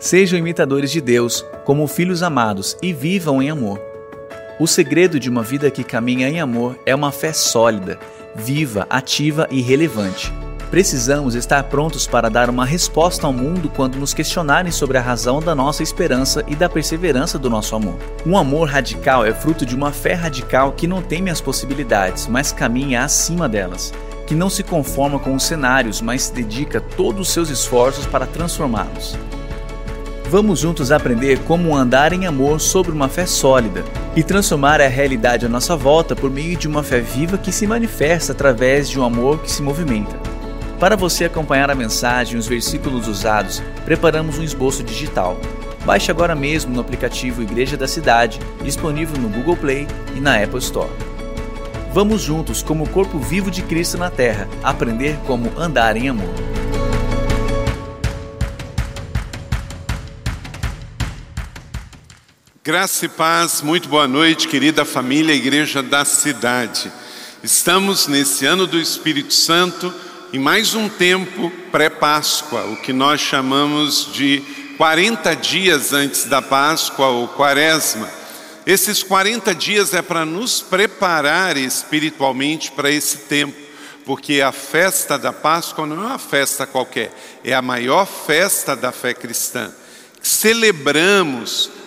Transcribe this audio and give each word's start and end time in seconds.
Sejam 0.00 0.38
imitadores 0.38 0.90
de 0.90 0.98
Deus, 0.98 1.44
como 1.62 1.86
filhos 1.86 2.22
amados, 2.22 2.74
e 2.80 2.90
vivam 2.90 3.42
em 3.42 3.50
amor. 3.50 3.78
O 4.58 4.66
segredo 4.66 5.20
de 5.20 5.28
uma 5.28 5.42
vida 5.42 5.70
que 5.70 5.84
caminha 5.84 6.26
em 6.26 6.40
amor 6.40 6.78
é 6.86 6.94
uma 6.94 7.12
fé 7.12 7.34
sólida, 7.34 7.98
viva, 8.34 8.86
ativa 8.88 9.46
e 9.50 9.60
relevante. 9.60 10.32
Precisamos 10.70 11.34
estar 11.34 11.64
prontos 11.64 12.06
para 12.06 12.30
dar 12.30 12.48
uma 12.48 12.64
resposta 12.64 13.26
ao 13.26 13.32
mundo 13.32 13.68
quando 13.68 13.98
nos 13.98 14.14
questionarem 14.14 14.72
sobre 14.72 14.96
a 14.96 15.02
razão 15.02 15.38
da 15.38 15.54
nossa 15.54 15.82
esperança 15.82 16.42
e 16.48 16.56
da 16.56 16.66
perseverança 16.66 17.38
do 17.38 17.50
nosso 17.50 17.76
amor. 17.76 17.98
Um 18.24 18.38
amor 18.38 18.70
radical 18.70 19.26
é 19.26 19.34
fruto 19.34 19.66
de 19.66 19.74
uma 19.76 19.92
fé 19.92 20.14
radical 20.14 20.72
que 20.72 20.86
não 20.86 21.02
teme 21.02 21.28
as 21.28 21.42
possibilidades, 21.42 22.26
mas 22.26 22.52
caminha 22.52 23.04
acima 23.04 23.46
delas, 23.46 23.92
que 24.26 24.34
não 24.34 24.48
se 24.48 24.62
conforma 24.62 25.18
com 25.18 25.34
os 25.34 25.42
cenários, 25.42 26.00
mas 26.00 26.30
dedica 26.30 26.80
todos 26.80 27.28
os 27.28 27.34
seus 27.34 27.50
esforços 27.50 28.06
para 28.06 28.24
transformá-los. 28.24 29.18
Vamos 30.30 30.60
juntos 30.60 30.92
aprender 30.92 31.40
como 31.40 31.76
andar 31.76 32.12
em 32.12 32.24
amor 32.24 32.60
sobre 32.60 32.92
uma 32.92 33.08
fé 33.08 33.26
sólida 33.26 33.84
e 34.14 34.22
transformar 34.22 34.80
a 34.80 34.86
realidade 34.86 35.44
à 35.44 35.48
nossa 35.48 35.74
volta 35.74 36.14
por 36.14 36.30
meio 36.30 36.56
de 36.56 36.68
uma 36.68 36.84
fé 36.84 37.00
viva 37.00 37.36
que 37.36 37.50
se 37.50 37.66
manifesta 37.66 38.30
através 38.30 38.88
de 38.88 38.96
um 38.96 39.02
amor 39.02 39.40
que 39.40 39.50
se 39.50 39.60
movimenta. 39.60 40.16
Para 40.78 40.94
você 40.94 41.24
acompanhar 41.24 41.68
a 41.68 41.74
mensagem 41.74 42.36
e 42.36 42.38
os 42.38 42.46
versículos 42.46 43.08
usados, 43.08 43.60
preparamos 43.84 44.38
um 44.38 44.44
esboço 44.44 44.84
digital. 44.84 45.36
Baixe 45.84 46.12
agora 46.12 46.36
mesmo 46.36 46.72
no 46.72 46.80
aplicativo 46.80 47.42
Igreja 47.42 47.76
da 47.76 47.88
Cidade, 47.88 48.38
disponível 48.62 49.20
no 49.20 49.28
Google 49.28 49.56
Play 49.56 49.88
e 50.14 50.20
na 50.20 50.40
Apple 50.40 50.60
Store. 50.60 50.92
Vamos 51.92 52.22
juntos, 52.22 52.62
como 52.62 52.88
corpo 52.90 53.18
vivo 53.18 53.50
de 53.50 53.62
Cristo 53.62 53.98
na 53.98 54.10
Terra, 54.10 54.46
aprender 54.62 55.18
como 55.26 55.50
andar 55.58 55.96
em 55.96 56.08
amor. 56.08 56.32
Graça 62.62 63.06
e 63.06 63.08
paz, 63.08 63.62
muito 63.62 63.88
boa 63.88 64.06
noite, 64.06 64.46
querida 64.46 64.84
família 64.84 65.34
Igreja 65.34 65.82
da 65.82 66.04
Cidade. 66.04 66.92
Estamos 67.42 68.06
nesse 68.06 68.44
ano 68.44 68.66
do 68.66 68.78
Espírito 68.78 69.32
Santo 69.32 69.90
em 70.30 70.38
mais 70.38 70.74
um 70.74 70.86
tempo 70.86 71.50
pré-Páscoa, 71.72 72.66
o 72.66 72.76
que 72.76 72.92
nós 72.92 73.18
chamamos 73.18 74.12
de 74.12 74.42
40 74.76 75.34
dias 75.36 75.94
antes 75.94 76.26
da 76.26 76.42
Páscoa 76.42 77.06
ou 77.06 77.28
Quaresma. 77.28 78.06
Esses 78.66 79.02
40 79.02 79.54
dias 79.54 79.94
é 79.94 80.02
para 80.02 80.26
nos 80.26 80.60
preparar 80.60 81.56
espiritualmente 81.56 82.70
para 82.72 82.90
esse 82.90 83.20
tempo, 83.20 83.56
porque 84.04 84.42
a 84.42 84.52
festa 84.52 85.18
da 85.18 85.32
Páscoa 85.32 85.86
não 85.86 86.02
é 86.02 86.06
uma 86.08 86.18
festa 86.18 86.66
qualquer, 86.66 87.10
é 87.42 87.54
a 87.54 87.62
maior 87.62 88.04
festa 88.04 88.76
da 88.76 88.92
fé 88.92 89.14
cristã. 89.14 89.72
Celebramos 90.20 91.79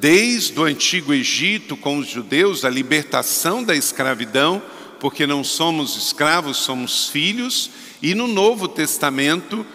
desde 0.00 0.58
o 0.58 0.64
antigo 0.64 1.12
Egito 1.12 1.76
com 1.76 1.98
os 1.98 2.08
judeus 2.08 2.64
a 2.64 2.70
libertação 2.70 3.62
da 3.62 3.74
escravidão, 3.74 4.62
porque 5.00 5.26
não 5.26 5.42
somos 5.44 5.96
escravos, 5.96 6.56
somos 6.58 7.08
filhos, 7.08 7.70
e 8.02 8.14
no 8.14 8.26
Novo 8.26 8.68
Testamento, 8.68 9.66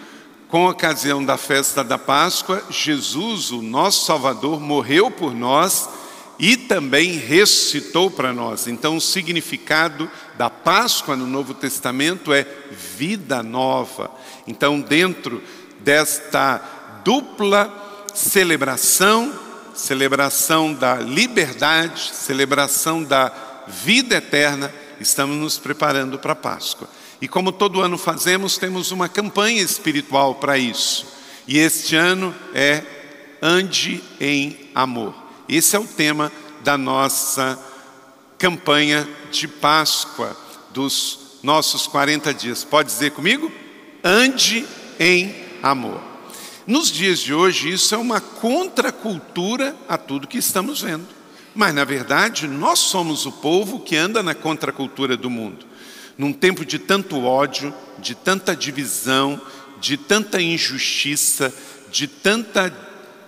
com 0.48 0.68
ocasião 0.68 1.24
da 1.24 1.36
festa 1.36 1.82
da 1.82 1.98
Páscoa, 1.98 2.62
Jesus, 2.70 3.50
o 3.50 3.60
nosso 3.60 4.06
Salvador, 4.06 4.60
morreu 4.60 5.10
por 5.10 5.34
nós 5.34 5.88
e 6.38 6.56
também 6.56 7.12
ressuscitou 7.12 8.10
para 8.10 8.32
nós. 8.32 8.66
Então, 8.66 8.96
o 8.96 9.00
significado 9.00 10.10
da 10.36 10.50
Páscoa 10.50 11.16
no 11.16 11.26
Novo 11.26 11.54
Testamento 11.54 12.32
é 12.32 12.46
vida 12.70 13.42
nova. 13.42 14.10
Então, 14.46 14.80
dentro 14.80 15.42
desta 15.80 16.60
dupla 17.04 17.72
celebração, 18.14 19.32
celebração 19.74 20.72
da 20.72 20.96
liberdade, 20.96 22.12
celebração 22.14 23.02
da 23.02 23.32
vida 23.66 24.16
eterna, 24.16 24.72
estamos 25.00 25.36
nos 25.36 25.58
preparando 25.58 26.18
para 26.18 26.32
a 26.32 26.36
Páscoa. 26.36 26.88
E 27.20 27.28
como 27.28 27.52
todo 27.52 27.80
ano 27.80 27.98
fazemos, 27.98 28.58
temos 28.58 28.90
uma 28.90 29.08
campanha 29.08 29.62
espiritual 29.62 30.36
para 30.36 30.58
isso. 30.58 31.06
E 31.46 31.58
este 31.58 31.96
ano 31.96 32.34
é 32.54 32.82
Ande 33.42 34.02
em 34.20 34.70
Amor. 34.74 35.14
Esse 35.48 35.76
é 35.76 35.78
o 35.78 35.86
tema 35.86 36.32
da 36.62 36.78
nossa 36.78 37.58
campanha 38.38 39.08
de 39.30 39.46
Páscoa, 39.46 40.36
dos 40.70 41.38
nossos 41.42 41.86
40 41.86 42.32
dias. 42.32 42.64
Pode 42.64 42.88
dizer 42.88 43.10
comigo? 43.12 43.52
Ande 44.02 44.66
em 44.98 45.34
amor. 45.62 46.13
Nos 46.66 46.90
dias 46.90 47.18
de 47.18 47.34
hoje, 47.34 47.70
isso 47.70 47.94
é 47.94 47.98
uma 47.98 48.22
contracultura 48.22 49.76
a 49.86 49.98
tudo 49.98 50.26
que 50.26 50.38
estamos 50.38 50.80
vendo. 50.80 51.06
Mas, 51.54 51.74
na 51.74 51.84
verdade, 51.84 52.48
nós 52.48 52.78
somos 52.78 53.26
o 53.26 53.32
povo 53.32 53.80
que 53.80 53.94
anda 53.96 54.22
na 54.22 54.34
contracultura 54.34 55.14
do 55.14 55.28
mundo. 55.28 55.66
Num 56.16 56.32
tempo 56.32 56.64
de 56.64 56.78
tanto 56.78 57.22
ódio, 57.22 57.72
de 57.98 58.14
tanta 58.14 58.56
divisão, 58.56 59.40
de 59.78 59.98
tanta 59.98 60.40
injustiça, 60.40 61.54
de 61.90 62.08
tanta 62.08 62.70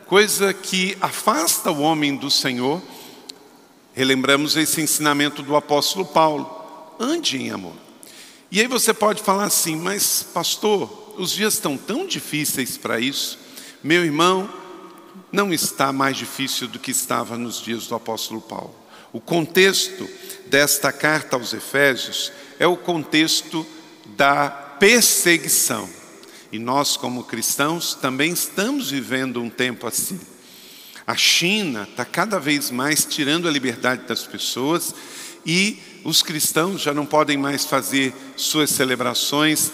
coisa 0.06 0.54
que 0.54 0.96
afasta 1.00 1.70
o 1.70 1.82
homem 1.82 2.16
do 2.16 2.30
Senhor, 2.30 2.82
relembramos 3.92 4.56
esse 4.56 4.80
ensinamento 4.80 5.42
do 5.42 5.56
apóstolo 5.56 6.06
Paulo: 6.06 6.50
ande 6.98 7.36
em 7.36 7.50
amor. 7.50 7.74
E 8.50 8.60
aí 8.60 8.66
você 8.66 8.94
pode 8.94 9.22
falar 9.22 9.44
assim, 9.44 9.76
mas 9.76 10.22
pastor, 10.22 11.05
os 11.16 11.32
dias 11.32 11.54
estão 11.54 11.76
tão 11.76 12.06
difíceis 12.06 12.76
para 12.76 13.00
isso. 13.00 13.38
Meu 13.82 14.04
irmão, 14.04 14.48
não 15.32 15.52
está 15.52 15.92
mais 15.92 16.16
difícil 16.16 16.68
do 16.68 16.78
que 16.78 16.90
estava 16.90 17.36
nos 17.36 17.60
dias 17.60 17.86
do 17.86 17.94
apóstolo 17.94 18.40
Paulo. 18.40 18.74
O 19.12 19.20
contexto 19.20 20.08
desta 20.46 20.92
carta 20.92 21.36
aos 21.36 21.52
Efésios 21.52 22.32
é 22.58 22.66
o 22.66 22.76
contexto 22.76 23.66
da 24.16 24.48
perseguição. 24.50 25.88
E 26.52 26.58
nós, 26.58 26.96
como 26.96 27.24
cristãos, 27.24 27.94
também 27.94 28.32
estamos 28.32 28.90
vivendo 28.90 29.40
um 29.40 29.50
tempo 29.50 29.86
assim. 29.86 30.20
A 31.06 31.16
China 31.16 31.86
está 31.90 32.04
cada 32.04 32.38
vez 32.38 32.70
mais 32.70 33.04
tirando 33.04 33.48
a 33.48 33.50
liberdade 33.50 34.02
das 34.06 34.26
pessoas 34.26 34.94
e 35.44 35.78
os 36.04 36.22
cristãos 36.22 36.82
já 36.82 36.92
não 36.92 37.06
podem 37.06 37.36
mais 37.36 37.64
fazer 37.64 38.14
suas 38.36 38.70
celebrações 38.70 39.72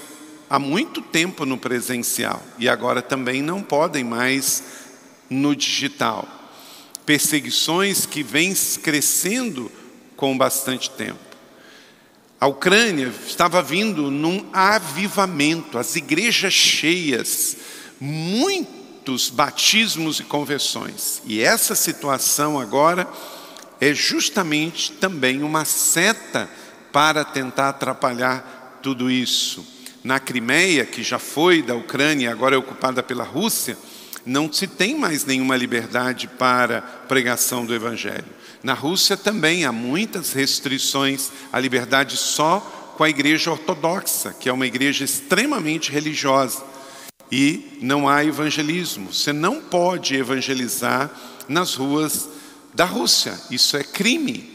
há 0.53 0.59
muito 0.59 1.01
tempo 1.01 1.47
no 1.47 1.57
presencial 1.57 2.43
e 2.59 2.69
agora 2.69 3.01
também 3.01 3.41
não 3.41 3.63
podem 3.63 4.05
mais 4.05 4.63
no 5.31 5.57
digital. 5.57 6.29
Perseguições 7.07 8.05
que 8.05 8.23
vêm 8.23 8.55
crescendo 8.83 9.73
com 10.15 10.37
bastante 10.37 10.91
tempo. 10.91 11.19
A 12.39 12.47
Ucrânia 12.47 13.11
estava 13.27 13.63
vindo 13.63 14.11
num 14.11 14.47
avivamento, 14.53 15.79
as 15.79 15.97
igrejas 15.97 16.53
cheias, 16.53 17.57
muitos 17.99 19.31
batismos 19.31 20.21
e 20.21 20.25
conversões. 20.25 21.23
E 21.25 21.41
essa 21.41 21.75
situação 21.75 22.61
agora 22.61 23.09
é 23.81 23.95
justamente 23.95 24.93
também 24.93 25.43
uma 25.43 25.65
seta 25.65 26.47
para 26.93 27.25
tentar 27.25 27.71
atrapalhar 27.71 28.81
tudo 28.83 29.11
isso 29.11 29.73
na 30.05 30.19
Crimeia, 30.19 30.85
que 30.85 31.03
já 31.03 31.19
foi 31.19 31.63
da 31.63 31.75
Ucrânia 31.75 32.27
e 32.27 32.33
agora 32.33 32.55
é 32.55 32.59
ocupada 32.59 33.03
pela 33.03 33.25
Rússia, 33.25 33.77
não 34.25 34.53
se 34.53 34.67
tem 34.67 34.97
mais 34.97 35.25
nenhuma 35.25 35.57
liberdade 35.57 36.29
para 36.29 36.81
pregação 36.81 37.65
do 37.65 37.75
Evangelho. 37.75 38.25
Na 38.63 38.75
Rússia 38.75 39.17
também 39.17 39.65
há 39.65 39.73
muitas 39.73 40.33
restrições 40.33 41.31
à 41.53 41.59
liberdade 41.59 42.17
só 42.17 42.61
com 42.97 43.03
a 43.03 43.11
igreja 43.11 43.51
ortodoxa, 43.51 44.35
que 44.39 44.49
é 44.49 44.53
uma 44.53 44.67
igreja 44.67 45.05
extremamente 45.05 45.91
religiosa. 45.91 46.63
E 47.31 47.79
não 47.81 48.09
há 48.09 48.25
evangelismo. 48.25 49.13
Você 49.13 49.33
não 49.33 49.61
pode 49.61 50.15
evangelizar 50.15 51.11
nas 51.49 51.75
ruas 51.75 52.29
da 52.75 52.85
Rússia. 52.85 53.35
Isso 53.51 53.77
é 53.77 53.83
crime. 53.83 54.49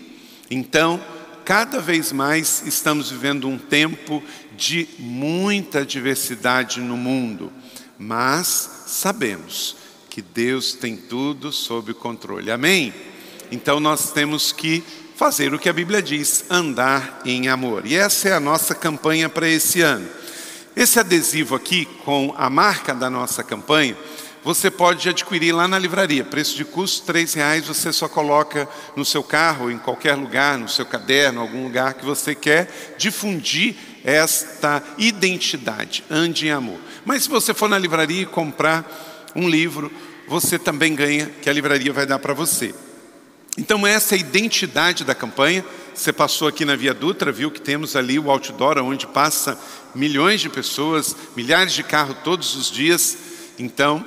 Então, 0.49 1.03
cada 1.43 1.79
vez 1.79 2.11
mais 2.11 2.63
estamos 2.65 3.09
vivendo 3.09 3.47
um 3.47 3.57
tempo 3.57 4.23
de 4.57 4.89
muita 4.97 5.85
diversidade 5.85 6.81
no 6.81 6.97
mundo, 6.97 7.51
mas 7.97 8.85
sabemos 8.87 9.77
que 10.09 10.21
Deus 10.21 10.73
tem 10.73 10.97
tudo 10.97 11.51
sob 11.51 11.93
controle. 11.93 12.49
Amém? 12.49 12.93
Então 13.51 13.79
nós 13.79 14.11
temos 14.11 14.51
que 14.51 14.83
fazer 15.15 15.53
o 15.53 15.59
que 15.59 15.69
a 15.69 15.73
Bíblia 15.73 16.01
diz, 16.01 16.45
andar 16.49 17.21
em 17.23 17.47
amor. 17.47 17.85
E 17.85 17.95
essa 17.95 18.29
é 18.29 18.33
a 18.33 18.39
nossa 18.39 18.75
campanha 18.75 19.29
para 19.29 19.47
esse 19.47 19.81
ano. 19.81 20.07
Esse 20.75 20.99
adesivo 20.99 21.55
aqui 21.55 21.85
com 22.03 22.33
a 22.37 22.49
marca 22.49 22.93
da 22.93 23.09
nossa 23.09 23.43
campanha, 23.43 23.97
você 24.43 24.71
pode 24.71 25.09
adquirir 25.09 25.51
lá 25.51 25.67
na 25.67 25.77
livraria. 25.77 26.23
Preço 26.23 26.55
de 26.55 26.63
custo 26.63 27.11
R$ 27.11 27.25
reais. 27.35 27.67
Você 27.67 27.91
só 27.91 28.07
coloca 28.07 28.69
no 28.95 29.03
seu 29.03 29.21
carro, 29.23 29.69
em 29.69 29.77
qualquer 29.77 30.15
lugar, 30.15 30.57
no 30.57 30.69
seu 30.69 30.85
caderno, 30.85 31.41
algum 31.41 31.63
lugar 31.63 31.95
que 31.95 32.05
você 32.05 32.33
quer 32.33 32.95
difundir 32.97 33.75
esta 34.07 34.81
identidade. 34.97 36.01
Ande 36.09 36.47
em 36.47 36.51
amor. 36.51 36.79
Mas 37.03 37.23
se 37.23 37.29
você 37.29 37.53
for 37.53 37.67
na 37.67 37.77
livraria 37.77 38.21
e 38.21 38.25
comprar 38.25 39.29
um 39.35 39.49
livro, 39.49 39.91
você 40.29 40.57
também 40.57 40.95
ganha, 40.95 41.29
que 41.41 41.49
a 41.49 41.53
livraria 41.53 41.91
vai 41.91 42.05
dar 42.05 42.17
para 42.17 42.33
você. 42.33 42.73
Então, 43.57 43.85
essa 43.85 44.15
é 44.15 44.17
a 44.17 44.21
identidade 44.21 45.03
da 45.03 45.13
campanha. 45.13 45.65
Você 45.93 46.13
passou 46.13 46.47
aqui 46.47 46.63
na 46.63 46.77
Via 46.77 46.93
Dutra, 46.93 47.33
viu 47.33 47.51
que 47.51 47.59
temos 47.59 47.97
ali 47.97 48.17
o 48.17 48.31
outdoor, 48.31 48.77
onde 48.77 49.05
passa 49.05 49.59
milhões 49.93 50.39
de 50.39 50.47
pessoas, 50.47 51.13
milhares 51.35 51.73
de 51.73 51.83
carros 51.83 52.15
todos 52.23 52.55
os 52.55 52.71
dias. 52.71 53.17
Então, 53.59 54.05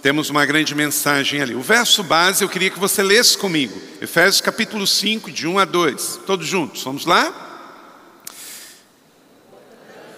temos 0.00 0.30
uma 0.30 0.46
grande 0.46 0.76
mensagem 0.76 1.40
ali. 1.40 1.56
O 1.56 1.62
verso 1.62 2.04
base 2.04 2.44
eu 2.44 2.48
queria 2.48 2.70
que 2.70 2.78
você 2.78 3.02
lesse 3.02 3.36
comigo. 3.36 3.76
Efésios 4.00 4.40
capítulo 4.40 4.86
5, 4.86 5.28
de 5.32 5.48
1 5.48 5.58
a 5.58 5.64
2. 5.64 6.20
Todos 6.24 6.46
juntos, 6.46 6.84
vamos 6.84 7.04
lá? 7.04 7.43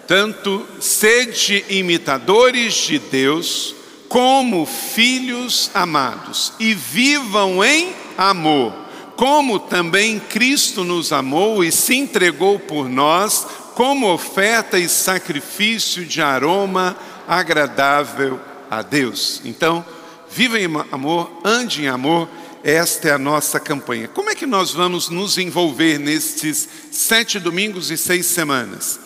Tanto 0.07 0.65
sede 0.79 1.65
imitadores 1.69 2.75
de 2.75 2.99
Deus, 2.99 3.75
como 4.09 4.65
filhos 4.65 5.71
amados, 5.75 6.53
e 6.61 6.75
vivam 6.75 7.65
em 7.65 7.93
amor, 8.17 8.73
como 9.17 9.59
também 9.59 10.21
Cristo 10.21 10.85
nos 10.85 11.13
amou 11.13 11.65
e 11.65 11.73
se 11.73 11.97
entregou 11.97 12.59
por 12.59 12.89
nós, 12.89 13.47
como 13.75 14.13
oferta 14.13 14.79
e 14.79 14.89
sacrifício 14.89 16.05
de 16.05 16.23
aroma 16.23 16.97
agradável 17.27 18.41
a 18.71 18.83
Deus. 18.83 19.43
Então, 19.45 19.85
viva 20.31 20.59
em 20.59 20.67
amor, 20.93 21.31
ande 21.45 21.83
em 21.83 21.89
amor, 21.89 22.29
esta 22.63 23.09
é 23.09 23.13
a 23.13 23.19
nossa 23.19 23.61
campanha. 23.61 24.09
Como 24.09 24.31
é 24.31 24.35
que 24.35 24.47
nós 24.47 24.71
vamos 24.71 25.09
nos 25.09 25.37
envolver 25.37 25.99
nestes 25.99 26.69
sete 26.91 27.39
domingos 27.39 27.91
e 27.91 27.97
seis 27.97 28.27
semanas? 28.27 29.01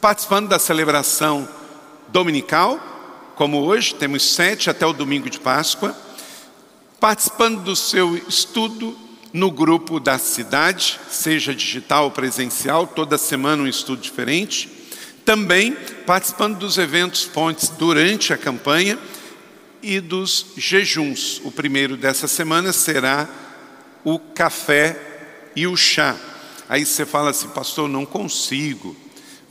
Participando 0.00 0.48
da 0.48 0.58
celebração 0.58 1.48
dominical, 2.08 2.80
como 3.36 3.62
hoje, 3.62 3.94
temos 3.94 4.34
sete 4.34 4.70
até 4.70 4.86
o 4.86 4.92
domingo 4.92 5.28
de 5.28 5.38
Páscoa, 5.38 5.94
participando 6.98 7.62
do 7.62 7.76
seu 7.76 8.16
estudo 8.28 8.96
no 9.32 9.50
grupo 9.50 10.00
da 10.00 10.18
cidade, 10.18 10.98
seja 11.10 11.54
digital 11.54 12.04
ou 12.04 12.10
presencial, 12.10 12.86
toda 12.86 13.18
semana 13.18 13.62
um 13.62 13.66
estudo 13.66 14.00
diferente 14.00 14.80
também 15.24 15.76
participando 16.06 16.58
dos 16.58 16.78
eventos 16.78 17.24
pontes 17.24 17.68
durante 17.68 18.32
a 18.32 18.38
campanha 18.38 18.98
e 19.82 20.00
dos 20.00 20.46
jejuns. 20.56 21.40
O 21.44 21.52
primeiro 21.52 21.96
dessa 21.96 22.26
semana 22.26 22.72
será 22.72 23.28
o 24.02 24.18
café 24.18 24.98
e 25.54 25.66
o 25.66 25.76
chá. 25.76 26.16
Aí 26.68 26.84
você 26.84 27.06
fala 27.06 27.30
assim, 27.30 27.48
pastor, 27.48 27.88
não 27.88 28.04
consigo, 28.04 28.96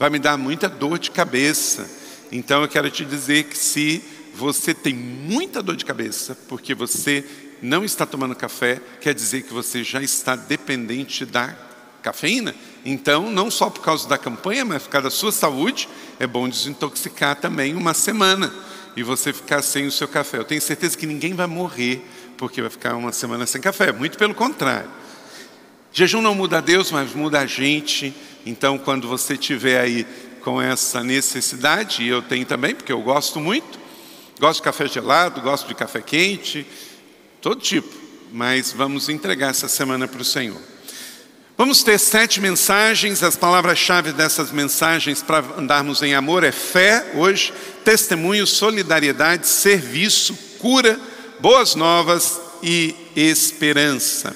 vai 0.00 0.08
me 0.08 0.18
dar 0.18 0.38
muita 0.38 0.66
dor 0.66 0.98
de 0.98 1.10
cabeça. 1.10 1.86
Então 2.32 2.62
eu 2.62 2.68
quero 2.68 2.90
te 2.90 3.04
dizer 3.04 3.44
que 3.44 3.58
se 3.58 4.02
você 4.34 4.72
tem 4.72 4.94
muita 4.94 5.62
dor 5.62 5.76
de 5.76 5.84
cabeça, 5.84 6.34
porque 6.48 6.74
você 6.74 7.22
não 7.60 7.84
está 7.84 8.06
tomando 8.06 8.34
café, 8.34 8.80
quer 8.98 9.12
dizer 9.12 9.42
que 9.42 9.52
você 9.52 9.84
já 9.84 10.00
está 10.00 10.34
dependente 10.34 11.26
da 11.26 11.54
cafeína. 12.00 12.54
Então, 12.82 13.30
não 13.30 13.50
só 13.50 13.68
por 13.68 13.82
causa 13.82 14.08
da 14.08 14.16
campanha, 14.16 14.64
mas 14.64 14.84
por 14.84 14.88
causa 14.88 15.08
da 15.08 15.10
sua 15.10 15.32
saúde, 15.32 15.86
é 16.18 16.26
bom 16.26 16.48
desintoxicar 16.48 17.36
também 17.36 17.74
uma 17.74 17.92
semana 17.92 18.50
e 18.96 19.02
você 19.02 19.34
ficar 19.34 19.60
sem 19.60 19.86
o 19.86 19.92
seu 19.92 20.08
café. 20.08 20.38
Eu 20.38 20.44
tenho 20.44 20.62
certeza 20.62 20.96
que 20.96 21.04
ninguém 21.04 21.34
vai 21.34 21.46
morrer 21.46 22.02
porque 22.38 22.62
vai 22.62 22.70
ficar 22.70 22.94
uma 22.94 23.12
semana 23.12 23.44
sem 23.44 23.60
café, 23.60 23.92
muito 23.92 24.16
pelo 24.16 24.34
contrário. 24.34 24.88
Jejum 25.92 26.22
não 26.22 26.34
muda 26.34 26.62
Deus, 26.62 26.90
mas 26.90 27.12
muda 27.14 27.40
a 27.40 27.46
gente. 27.46 28.14
Então, 28.46 28.78
quando 28.78 29.08
você 29.08 29.36
tiver 29.36 29.80
aí 29.80 30.06
com 30.42 30.60
essa 30.60 31.02
necessidade, 31.02 32.02
e 32.02 32.08
eu 32.08 32.22
tenho 32.22 32.46
também, 32.46 32.74
porque 32.74 32.92
eu 32.92 33.02
gosto 33.02 33.40
muito, 33.40 33.78
gosto 34.38 34.60
de 34.60 34.62
café 34.62 34.86
gelado, 34.86 35.40
gosto 35.40 35.68
de 35.68 35.74
café 35.74 36.00
quente, 36.00 36.66
todo 37.42 37.60
tipo, 37.60 37.92
mas 38.32 38.72
vamos 38.72 39.08
entregar 39.08 39.50
essa 39.50 39.68
semana 39.68 40.08
para 40.08 40.22
o 40.22 40.24
Senhor. 40.24 40.60
Vamos 41.58 41.82
ter 41.82 41.98
sete 41.98 42.40
mensagens, 42.40 43.22
as 43.22 43.36
palavras-chave 43.36 44.12
dessas 44.12 44.50
mensagens 44.50 45.22
para 45.22 45.44
andarmos 45.58 46.02
em 46.02 46.14
amor 46.14 46.42
é 46.42 46.52
fé, 46.52 47.12
hoje, 47.14 47.52
testemunho, 47.84 48.46
solidariedade, 48.46 49.46
serviço, 49.46 50.34
cura, 50.58 50.98
boas 51.38 51.74
novas 51.74 52.40
e 52.62 52.94
esperança. 53.14 54.34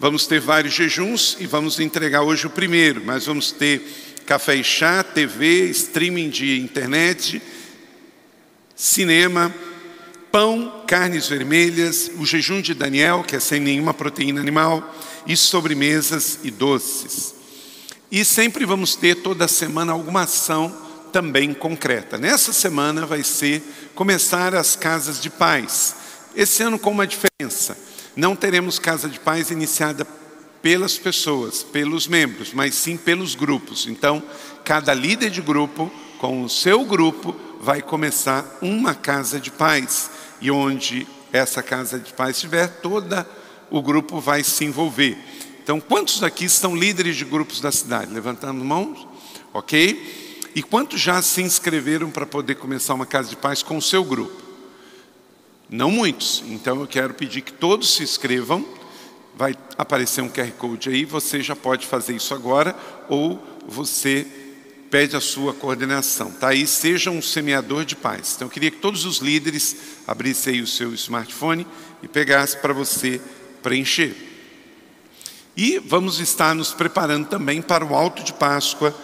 Vamos 0.00 0.28
ter 0.28 0.40
vários 0.40 0.74
jejuns 0.74 1.36
e 1.40 1.46
vamos 1.46 1.80
entregar 1.80 2.22
hoje 2.22 2.46
o 2.46 2.50
primeiro, 2.50 3.02
mas 3.04 3.26
vamos 3.26 3.50
ter 3.50 3.82
café 4.24 4.54
e 4.54 4.62
chá, 4.62 5.02
TV, 5.02 5.64
streaming 5.70 6.30
de 6.30 6.60
internet, 6.60 7.42
cinema, 8.76 9.52
pão, 10.30 10.84
carnes 10.86 11.26
vermelhas, 11.26 12.12
o 12.16 12.24
jejum 12.24 12.60
de 12.60 12.74
Daniel, 12.74 13.24
que 13.26 13.34
é 13.34 13.40
sem 13.40 13.58
nenhuma 13.58 13.92
proteína 13.92 14.40
animal, 14.40 14.94
e 15.26 15.36
sobremesas 15.36 16.38
e 16.44 16.50
doces. 16.52 17.34
E 18.08 18.24
sempre 18.24 18.64
vamos 18.64 18.94
ter 18.94 19.16
toda 19.16 19.48
semana 19.48 19.90
alguma 19.90 20.22
ação 20.22 20.72
também 21.12 21.52
concreta. 21.52 22.16
Nessa 22.16 22.52
semana 22.52 23.04
vai 23.04 23.24
ser 23.24 23.60
começar 23.96 24.54
as 24.54 24.76
casas 24.76 25.20
de 25.20 25.28
paz. 25.28 25.96
Esse 26.36 26.62
ano 26.62 26.78
com 26.78 26.92
uma 26.92 27.06
diferença. 27.06 27.87
Não 28.18 28.34
teremos 28.34 28.80
casa 28.80 29.08
de 29.08 29.20
paz 29.20 29.52
iniciada 29.52 30.04
pelas 30.60 30.98
pessoas, 30.98 31.62
pelos 31.62 32.08
membros, 32.08 32.52
mas 32.52 32.74
sim 32.74 32.96
pelos 32.96 33.36
grupos. 33.36 33.86
Então, 33.86 34.20
cada 34.64 34.92
líder 34.92 35.30
de 35.30 35.40
grupo, 35.40 35.88
com 36.18 36.42
o 36.42 36.48
seu 36.48 36.84
grupo, 36.84 37.36
vai 37.60 37.80
começar 37.80 38.58
uma 38.60 38.92
casa 38.92 39.38
de 39.38 39.52
paz. 39.52 40.10
E 40.40 40.50
onde 40.50 41.06
essa 41.32 41.62
casa 41.62 41.96
de 41.96 42.12
paz 42.12 42.34
estiver, 42.34 42.66
toda 42.80 43.24
o 43.70 43.80
grupo 43.80 44.20
vai 44.20 44.42
se 44.42 44.64
envolver. 44.64 45.16
Então, 45.62 45.78
quantos 45.78 46.20
aqui 46.24 46.48
são 46.48 46.74
líderes 46.74 47.14
de 47.14 47.24
grupos 47.24 47.60
da 47.60 47.70
cidade? 47.70 48.12
Levantando 48.12 48.64
mãos? 48.64 49.06
Ok? 49.54 50.50
E 50.56 50.60
quantos 50.60 51.00
já 51.00 51.22
se 51.22 51.40
inscreveram 51.40 52.10
para 52.10 52.26
poder 52.26 52.56
começar 52.56 52.94
uma 52.94 53.06
casa 53.06 53.28
de 53.28 53.36
paz 53.36 53.62
com 53.62 53.76
o 53.76 53.82
seu 53.82 54.02
grupo? 54.02 54.47
Não 55.68 55.90
muitos. 55.90 56.42
Então, 56.46 56.80
eu 56.80 56.86
quero 56.86 57.12
pedir 57.12 57.42
que 57.42 57.52
todos 57.52 57.94
se 57.94 58.02
inscrevam. 58.02 58.66
Vai 59.36 59.54
aparecer 59.76 60.22
um 60.22 60.28
QR 60.28 60.50
Code 60.52 60.88
aí, 60.88 61.04
você 61.04 61.42
já 61.42 61.54
pode 61.54 61.86
fazer 61.86 62.16
isso 62.16 62.34
agora, 62.34 62.74
ou 63.08 63.40
você 63.68 64.26
pede 64.90 65.14
a 65.14 65.20
sua 65.20 65.52
coordenação. 65.52 66.32
Tá 66.32 66.48
aí, 66.48 66.66
seja 66.66 67.10
um 67.10 67.22
semeador 67.22 67.84
de 67.84 67.94
paz. 67.94 68.32
Então, 68.34 68.46
eu 68.46 68.50
queria 68.50 68.70
que 68.70 68.78
todos 68.78 69.04
os 69.04 69.18
líderes 69.18 69.76
abrissem 70.06 70.54
aí 70.54 70.62
o 70.62 70.66
seu 70.66 70.92
smartphone 70.94 71.66
e 72.02 72.08
pegassem 72.08 72.60
para 72.60 72.72
você 72.72 73.20
preencher. 73.62 74.16
E 75.56 75.78
vamos 75.78 76.20
estar 76.20 76.54
nos 76.54 76.72
preparando 76.72 77.28
também 77.28 77.60
para 77.60 77.84
o 77.84 77.94
alto 77.94 78.22
de 78.22 78.32
Páscoa 78.32 78.94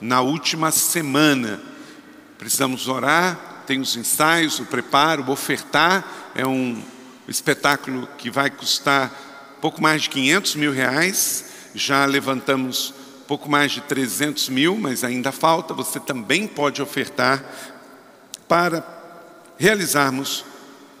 na 0.00 0.20
última 0.20 0.70
semana. 0.70 1.60
Precisamos 2.38 2.88
orar, 2.88 3.53
tem 3.66 3.80
os 3.80 3.96
ensaios, 3.96 4.58
o 4.58 4.64
preparo, 4.64 5.24
o 5.24 5.30
ofertar. 5.30 6.32
É 6.34 6.46
um 6.46 6.82
espetáculo 7.26 8.08
que 8.18 8.30
vai 8.30 8.50
custar 8.50 9.58
pouco 9.60 9.82
mais 9.82 10.02
de 10.02 10.10
500 10.10 10.54
mil 10.56 10.72
reais. 10.72 11.44
Já 11.74 12.04
levantamos 12.04 12.94
pouco 13.26 13.50
mais 13.50 13.72
de 13.72 13.80
300 13.80 14.48
mil, 14.48 14.76
mas 14.76 15.02
ainda 15.02 15.32
falta. 15.32 15.74
Você 15.74 15.98
também 15.98 16.46
pode 16.46 16.80
ofertar 16.80 17.42
para 18.46 18.86
realizarmos 19.58 20.44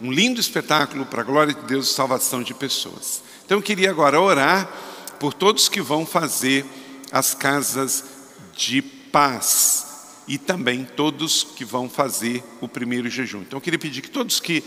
um 0.00 0.10
lindo 0.10 0.40
espetáculo 0.40 1.06
para 1.06 1.20
a 1.20 1.24
glória 1.24 1.54
de 1.54 1.62
Deus 1.62 1.90
e 1.90 1.94
salvação 1.94 2.42
de 2.42 2.54
pessoas. 2.54 3.22
Então 3.44 3.58
eu 3.58 3.62
queria 3.62 3.90
agora 3.90 4.20
orar 4.20 4.68
por 5.20 5.32
todos 5.32 5.68
que 5.68 5.80
vão 5.80 6.04
fazer 6.04 6.64
as 7.12 7.34
casas 7.34 8.04
de 8.56 8.82
paz 8.82 9.93
e 10.26 10.38
também 10.38 10.84
todos 10.84 11.44
que 11.44 11.64
vão 11.64 11.88
fazer 11.88 12.42
o 12.60 12.68
primeiro 12.68 13.08
jejum. 13.08 13.42
Então 13.42 13.58
eu 13.58 13.60
queria 13.60 13.78
pedir 13.78 14.00
que 14.00 14.10
todos 14.10 14.40
que 14.40 14.64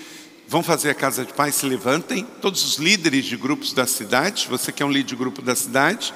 vão 0.47 0.63
fazer 0.63 0.89
a 0.89 0.95
casa 0.95 1.25
de 1.25 1.33
paz 1.33 1.55
se 1.55 1.65
levantem, 1.65 2.25
todos 2.41 2.63
os 2.63 2.77
líderes 2.77 3.25
de 3.25 3.35
grupos 3.35 3.73
da 3.73 3.85
cidade, 3.85 4.47
você 4.49 4.71
que 4.71 4.81
é 4.81 4.85
um 4.85 4.91
líder 4.91 5.09
de 5.09 5.15
grupo 5.15 5.41
da 5.41 5.55
cidade, 5.55 6.13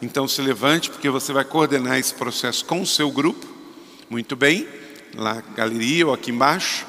então 0.00 0.26
se 0.26 0.40
levante 0.40 0.90
porque 0.90 1.08
você 1.10 1.32
vai 1.32 1.44
coordenar 1.44 1.98
esse 1.98 2.14
processo 2.14 2.64
com 2.64 2.80
o 2.80 2.86
seu 2.86 3.10
grupo. 3.10 3.46
Muito 4.08 4.34
bem, 4.34 4.66
lá 5.14 5.34
na 5.34 5.40
galeria 5.54 6.06
ou 6.06 6.14
aqui 6.14 6.30
embaixo. 6.30 6.86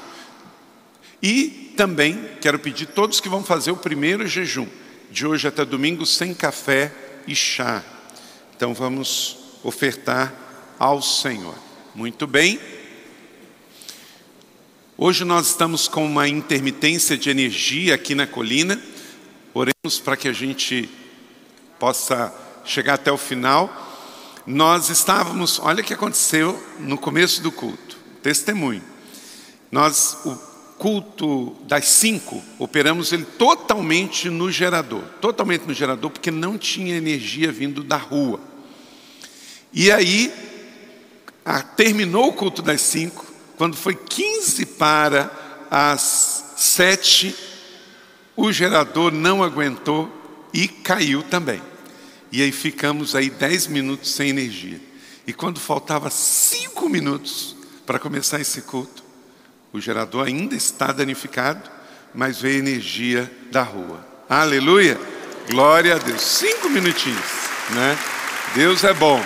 E 1.22 1.72
também 1.76 2.28
quero 2.40 2.58
pedir 2.58 2.86
todos 2.86 3.20
que 3.20 3.28
vão 3.28 3.44
fazer 3.44 3.70
o 3.70 3.76
primeiro 3.76 4.26
jejum, 4.26 4.66
de 5.10 5.26
hoje 5.26 5.46
até 5.46 5.64
domingo, 5.64 6.06
sem 6.06 6.32
café 6.32 6.92
e 7.26 7.34
chá. 7.34 7.84
Então 8.56 8.72
vamos 8.72 9.38
ofertar 9.62 10.32
ao 10.78 11.02
Senhor. 11.02 11.69
Muito 11.92 12.24
bem. 12.24 12.60
Hoje 14.96 15.24
nós 15.24 15.48
estamos 15.48 15.88
com 15.88 16.06
uma 16.06 16.28
intermitência 16.28 17.18
de 17.18 17.28
energia 17.28 17.96
aqui 17.96 18.14
na 18.14 18.28
colina. 18.28 18.80
Oremos 19.52 19.98
para 19.98 20.16
que 20.16 20.28
a 20.28 20.32
gente 20.32 20.88
possa 21.80 22.32
chegar 22.64 22.94
até 22.94 23.10
o 23.10 23.18
final. 23.18 23.68
Nós 24.46 24.88
estávamos, 24.88 25.58
olha 25.58 25.82
o 25.82 25.84
que 25.84 25.92
aconteceu 25.92 26.62
no 26.78 26.96
começo 26.96 27.42
do 27.42 27.50
culto, 27.50 27.98
testemunho. 28.22 28.84
Nós, 29.72 30.16
o 30.24 30.36
culto 30.78 31.56
das 31.66 31.86
cinco, 31.86 32.40
operamos 32.56 33.12
ele 33.12 33.24
totalmente 33.24 34.30
no 34.30 34.48
gerador. 34.48 35.02
Totalmente 35.20 35.66
no 35.66 35.74
gerador, 35.74 36.10
porque 36.10 36.30
não 36.30 36.56
tinha 36.56 36.94
energia 36.94 37.50
vindo 37.50 37.82
da 37.82 37.96
rua. 37.96 38.38
E 39.72 39.90
aí, 39.90 40.32
a, 41.50 41.62
terminou 41.62 42.28
o 42.28 42.32
culto 42.32 42.62
das 42.62 42.80
cinco, 42.80 43.26
quando 43.56 43.76
foi 43.76 43.96
15 43.96 44.66
para 44.66 45.30
as 45.68 46.54
sete, 46.56 47.34
o 48.36 48.52
gerador 48.52 49.12
não 49.12 49.42
aguentou 49.42 50.08
e 50.54 50.68
caiu 50.68 51.22
também. 51.24 51.60
E 52.30 52.40
aí 52.40 52.52
ficamos 52.52 53.16
aí 53.16 53.28
dez 53.28 53.66
minutos 53.66 54.14
sem 54.14 54.30
energia. 54.30 54.80
E 55.26 55.32
quando 55.32 55.58
faltava 55.58 56.08
cinco 56.08 56.88
minutos 56.88 57.56
para 57.84 57.98
começar 57.98 58.40
esse 58.40 58.62
culto, 58.62 59.02
o 59.72 59.80
gerador 59.80 60.26
ainda 60.26 60.54
está 60.54 60.92
danificado, 60.92 61.68
mas 62.14 62.40
veio 62.40 62.58
energia 62.58 63.30
da 63.50 63.62
rua. 63.62 64.06
Aleluia! 64.28 64.98
Glória 65.48 65.96
a 65.96 65.98
Deus. 65.98 66.20
Cinco 66.22 66.68
minutinhos, 66.68 67.26
né? 67.70 67.98
Deus 68.54 68.84
é 68.84 68.94
bom. 68.94 69.20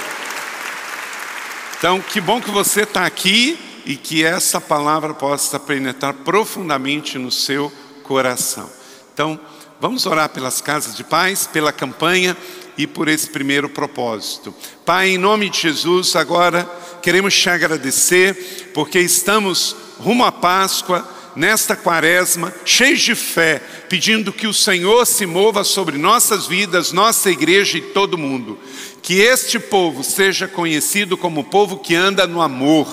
Então, 1.84 2.00
que 2.00 2.18
bom 2.18 2.40
que 2.40 2.50
você 2.50 2.84
está 2.84 3.04
aqui 3.04 3.58
e 3.84 3.94
que 3.94 4.24
essa 4.24 4.58
palavra 4.58 5.12
possa 5.12 5.60
penetrar 5.60 6.14
profundamente 6.14 7.18
no 7.18 7.30
seu 7.30 7.70
coração. 8.02 8.70
Então, 9.12 9.38
vamos 9.78 10.06
orar 10.06 10.30
pelas 10.30 10.62
casas 10.62 10.96
de 10.96 11.04
paz, 11.04 11.46
pela 11.46 11.70
campanha 11.74 12.34
e 12.78 12.86
por 12.86 13.06
esse 13.06 13.28
primeiro 13.28 13.68
propósito. 13.68 14.54
Pai, 14.86 15.10
em 15.10 15.18
nome 15.18 15.50
de 15.50 15.60
Jesus, 15.60 16.16
agora 16.16 16.64
queremos 17.02 17.38
te 17.38 17.50
agradecer 17.50 18.70
porque 18.72 18.98
estamos 19.00 19.76
rumo 19.98 20.24
à 20.24 20.32
Páscoa, 20.32 21.06
nesta 21.36 21.76
quaresma, 21.76 22.54
cheios 22.64 23.02
de 23.02 23.14
fé, 23.14 23.60
pedindo 23.90 24.32
que 24.32 24.46
o 24.46 24.54
Senhor 24.54 25.04
se 25.04 25.26
mova 25.26 25.64
sobre 25.64 25.98
nossas 25.98 26.46
vidas, 26.46 26.92
nossa 26.92 27.30
igreja 27.30 27.76
e 27.76 27.82
todo 27.82 28.16
mundo. 28.16 28.58
Que 29.04 29.20
este 29.20 29.58
povo 29.58 30.02
seja 30.02 30.48
conhecido 30.48 31.14
como 31.14 31.42
o 31.42 31.44
povo 31.44 31.76
que 31.76 31.94
anda 31.94 32.26
no 32.26 32.40
amor. 32.40 32.88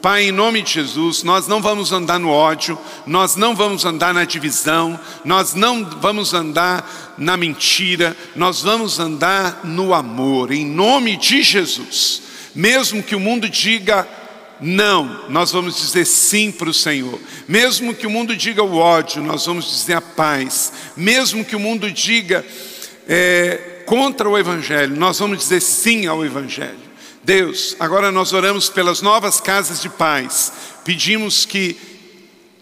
Pai, 0.00 0.28
em 0.28 0.30
nome 0.30 0.62
de 0.62 0.74
Jesus, 0.74 1.24
nós 1.24 1.48
não 1.48 1.60
vamos 1.60 1.90
andar 1.90 2.20
no 2.20 2.30
ódio, 2.30 2.78
nós 3.04 3.34
não 3.34 3.56
vamos 3.56 3.84
andar 3.84 4.14
na 4.14 4.24
divisão, 4.24 4.98
nós 5.24 5.52
não 5.52 5.84
vamos 5.84 6.32
andar 6.34 7.16
na 7.18 7.36
mentira, 7.36 8.16
nós 8.36 8.62
vamos 8.62 9.00
andar 9.00 9.62
no 9.64 9.92
amor, 9.92 10.52
em 10.52 10.64
nome 10.64 11.16
de 11.16 11.42
Jesus. 11.42 12.22
Mesmo 12.54 13.02
que 13.02 13.16
o 13.16 13.20
mundo 13.20 13.48
diga 13.48 14.06
não, 14.60 15.28
nós 15.28 15.50
vamos 15.50 15.74
dizer 15.74 16.04
sim 16.04 16.52
para 16.52 16.70
o 16.70 16.74
Senhor. 16.74 17.18
Mesmo 17.48 17.92
que 17.92 18.06
o 18.06 18.10
mundo 18.10 18.36
diga 18.36 18.62
o 18.62 18.76
ódio, 18.76 19.20
nós 19.20 19.46
vamos 19.46 19.68
dizer 19.68 19.94
a 19.94 20.00
paz. 20.00 20.72
Mesmo 20.96 21.44
que 21.44 21.56
o 21.56 21.60
mundo 21.60 21.90
diga 21.90 22.46
é, 23.08 23.69
contra 23.90 24.28
o 24.28 24.38
Evangelho, 24.38 24.94
nós 24.94 25.18
vamos 25.18 25.38
dizer 25.38 25.60
sim 25.60 26.06
ao 26.06 26.24
Evangelho. 26.24 26.78
Deus, 27.24 27.74
agora 27.80 28.12
nós 28.12 28.32
oramos 28.32 28.68
pelas 28.68 29.02
novas 29.02 29.40
casas 29.40 29.82
de 29.82 29.88
paz. 29.88 30.52
Pedimos 30.84 31.44
que 31.44 31.76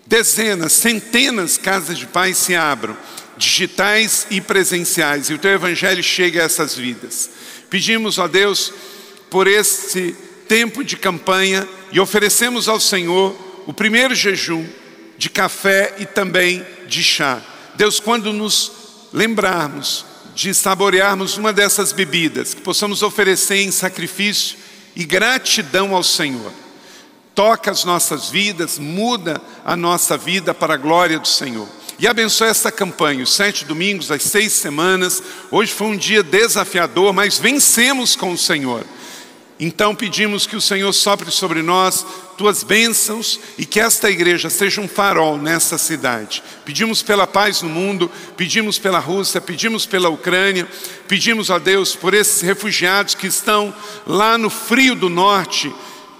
dezenas, 0.06 0.73
centenas 0.73 1.52
de 1.52 1.61
casas 1.61 1.99
de 1.99 2.06
paz 2.06 2.38
se 2.38 2.56
abram, 2.56 2.97
digitais 3.37 4.26
e 4.30 4.40
presenciais, 4.40 5.28
e 5.28 5.35
o 5.35 5.38
teu 5.38 5.50
Evangelho 5.50 6.02
chegue 6.02 6.40
a 6.40 6.44
essas 6.44 6.75
vidas. 6.75 7.28
Pedimos, 7.68 8.16
ó 8.16 8.26
Deus, 8.26 8.73
por 9.28 9.47
esse 9.47 10.16
tempo 10.49 10.82
de 10.82 10.97
campanha 10.97 11.68
e 11.92 12.00
oferecemos 12.00 12.70
ao 12.70 12.80
Senhor 12.80 13.37
o 13.66 13.75
primeiro 13.75 14.14
jejum 14.14 14.66
de 15.18 15.28
café 15.28 15.94
e 15.99 16.06
também 16.06 16.64
de 16.87 17.04
chá. 17.04 17.42
Deus, 17.75 18.00
quando 18.00 18.32
nos 18.32 18.73
lembrarmos 19.12 20.07
de 20.38 20.54
saborearmos 20.54 21.37
uma 21.37 21.52
dessas 21.52 21.90
bebidas, 21.90 22.54
que 22.54 22.61
possamos 22.61 23.02
oferecer 23.02 23.57
em 23.57 23.73
sacrifício 23.73 24.57
e 24.95 25.04
gratidão 25.04 25.97
ao 25.97 26.04
Senhor. 26.04 26.52
Toca 27.35 27.73
as 27.73 27.83
nossas 27.83 28.30
vidas, 28.30 28.78
muda 28.78 29.42
a 29.64 29.75
nossa 29.75 30.16
vida 30.16 30.54
para 30.54 30.75
a 30.75 30.76
glória 30.76 31.18
do 31.18 31.26
Senhor. 31.26 31.66
E 31.99 32.07
abençoe 32.07 32.47
essa 32.47 32.71
campanha, 32.71 33.25
os 33.25 33.33
sete 33.33 33.64
domingos, 33.64 34.12
as 34.12 34.23
seis 34.23 34.52
semanas. 34.52 35.21
Hoje 35.50 35.73
foi 35.73 35.88
um 35.88 35.97
dia 35.97 36.23
desafiador, 36.23 37.12
mas 37.12 37.37
vencemos 37.40 38.14
com 38.14 38.33
o 38.33 38.38
Senhor. 38.38 38.85
Então 39.60 39.94
pedimos 39.94 40.46
que 40.46 40.54
o 40.54 40.60
Senhor 40.60 40.92
sopre 40.92 41.30
sobre 41.32 41.62
nós 41.62 42.06
tuas 42.36 42.62
bênçãos 42.62 43.40
e 43.58 43.66
que 43.66 43.80
esta 43.80 44.08
igreja 44.08 44.48
seja 44.48 44.80
um 44.80 44.86
farol 44.86 45.36
nessa 45.36 45.76
cidade. 45.76 46.42
Pedimos 46.64 47.02
pela 47.02 47.26
paz 47.26 47.60
no 47.62 47.68
mundo, 47.68 48.08
pedimos 48.36 48.78
pela 48.78 49.00
Rússia, 49.00 49.40
pedimos 49.40 49.84
pela 49.84 50.08
Ucrânia, 50.08 50.68
pedimos 51.08 51.50
a 51.50 51.58
Deus 51.58 51.96
por 51.96 52.14
esses 52.14 52.40
refugiados 52.40 53.16
que 53.16 53.26
estão 53.26 53.74
lá 54.06 54.38
no 54.38 54.48
frio 54.48 54.94
do 54.94 55.08
norte, 55.08 55.74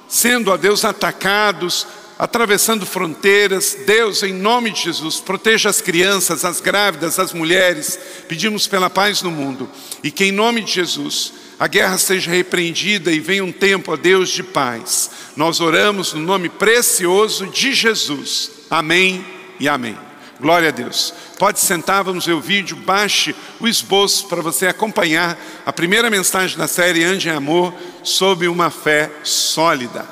sendo 0.09 0.53
a 0.53 0.57
Deus 0.57 0.85
atacados, 0.85 1.87
atravessando 2.19 2.85
fronteiras. 2.85 3.79
Deus, 3.87 4.25
em 4.25 4.33
nome 4.33 4.73
de 4.73 4.83
Jesus, 4.83 5.21
proteja 5.21 5.71
as 5.71 5.81
crianças, 5.81 6.45
as 6.45 6.61
grávidas, 6.61 7.21
as 7.21 7.33
mulheres. 7.33 7.97
Pedimos 8.27 8.67
pela 8.67 8.91
paz 8.91 9.23
no 9.23 9.31
mundo 9.31 9.71
e 10.03 10.11
que 10.11 10.25
em 10.25 10.33
nome 10.33 10.63
de 10.63 10.73
Jesus 10.73 11.33
a 11.59 11.67
guerra 11.67 11.99
seja 11.99 12.31
repreendida 12.31 13.11
e 13.11 13.19
venha 13.19 13.45
um 13.45 13.51
tempo, 13.51 13.93
a 13.93 13.97
Deus, 13.97 14.29
de 14.31 14.45
paz. 14.45 15.11
Nós 15.35 15.61
oramos 15.61 16.13
no 16.13 16.21
nome 16.21 16.49
precioso 16.49 17.47
de 17.49 17.75
Jesus. 17.75 18.51
Amém 18.71 19.25
e 19.59 19.69
amém. 19.69 19.99
Glória 20.41 20.69
a 20.69 20.71
Deus. 20.71 21.13
Pode 21.37 21.59
sentar, 21.59 22.05
vamos 22.05 22.27
ver 22.27 22.35
o 22.35 22.41
vídeo, 22.41 22.77
baixe 22.77 23.35
o 23.59 23.67
esboço 23.67 24.29
para 24.29 24.41
você 24.41 24.69
acompanhar 24.69 25.37
a 25.67 25.73
primeira 25.73 26.09
mensagem 26.09 26.57
da 26.57 26.69
série 26.69 27.03
Ande 27.03 27.29
em 27.29 27.33
Amor 27.33 27.75
sob 28.05 28.47
uma 28.47 28.71
fé 28.71 29.11
sólida. 29.25 30.07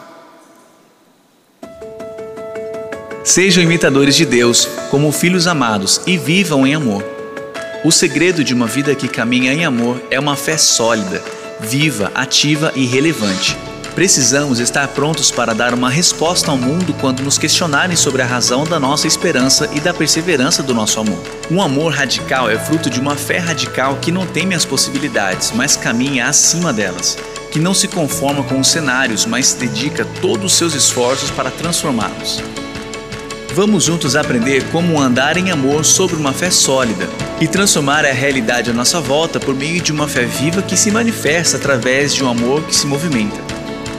Sejam 3.23 3.63
imitadores 3.63 4.17
de 4.17 4.27
Deus 4.27 4.69
como 4.91 5.13
filhos 5.13 5.47
amados 5.47 6.01
e 6.09 6.19
vivam 6.19 6.67
em 6.67 6.75
amor. 6.75 7.05
O 7.85 7.93
segredo 7.93 8.43
de 8.43 8.53
uma 8.53 8.67
vida 8.67 8.97
que 8.97 9.07
caminha 9.07 9.53
em 9.53 9.65
amor 9.65 10.03
é 10.11 10.19
uma 10.19 10.35
fé 10.35 10.57
sólida 10.57 11.36
viva, 11.61 12.11
ativa 12.15 12.73
e 12.75 12.85
relevante. 12.87 13.57
Precisamos 13.95 14.61
estar 14.61 14.89
prontos 14.89 15.31
para 15.31 15.55
dar 15.55 15.73
uma 15.73 15.89
resposta 15.89 16.51
ao 16.51 16.59
mundo 16.59 16.95
quando 17.01 17.23
nos 17.23 17.39
questionarem 17.39 17.97
sobre 17.97 18.21
a 18.21 18.27
razão 18.27 18.65
da 18.65 18.79
nossa 18.79 19.07
esperança 19.07 19.71
e 19.73 19.81
da 19.81 19.95
perseverança 19.95 20.63
do 20.63 20.75
nosso 20.75 21.01
amor. 21.01 21.19
Um 21.51 21.63
amor 21.63 21.95
radical 21.95 22.51
é 22.51 22.59
fruto 22.59 22.91
de 22.91 23.01
uma 23.01 23.17
fé 23.17 23.39
radical 23.39 23.97
que 23.97 24.13
não 24.13 24.27
teme 24.27 24.55
as 24.55 24.67
possibilidades, 24.67 25.51
mas 25.55 25.79
caminha 25.79 26.29
acima 26.29 26.75
delas, 26.75 27.17
que 27.51 27.59
não 27.59 27.73
se 27.73 27.89
conforma 27.89 28.43
com 28.43 28.61
os 28.61 28.69
cenários, 28.69 29.25
mas 29.25 29.55
dedica 29.55 30.05
todos 30.21 30.53
os 30.53 30.59
seus 30.59 30.75
esforços 30.75 31.31
para 31.31 31.51
transformá-los. 31.51 32.43
Vamos 33.57 33.85
juntos 33.85 34.15
aprender 34.15 34.63
como 34.71 35.01
andar 35.01 35.39
em 35.39 35.51
amor 35.51 35.83
sobre 35.83 36.15
uma 36.15 36.35
fé 36.35 36.51
sólida 36.51 37.09
e 37.41 37.49
transformar 37.49 38.05
a 38.05 38.13
realidade 38.13 38.69
à 38.69 38.75
nossa 38.75 39.01
volta 39.01 39.41
por 39.41 39.55
meio 39.55 39.81
de 39.81 39.91
uma 39.91 40.07
fé 40.07 40.27
viva 40.27 40.61
que 40.61 40.77
se 40.77 40.91
manifesta 40.91 41.57
através 41.57 42.15
de 42.15 42.23
um 42.23 42.29
amor 42.29 42.63
que 42.65 42.77
se 42.77 42.87
movimenta. 42.87 43.39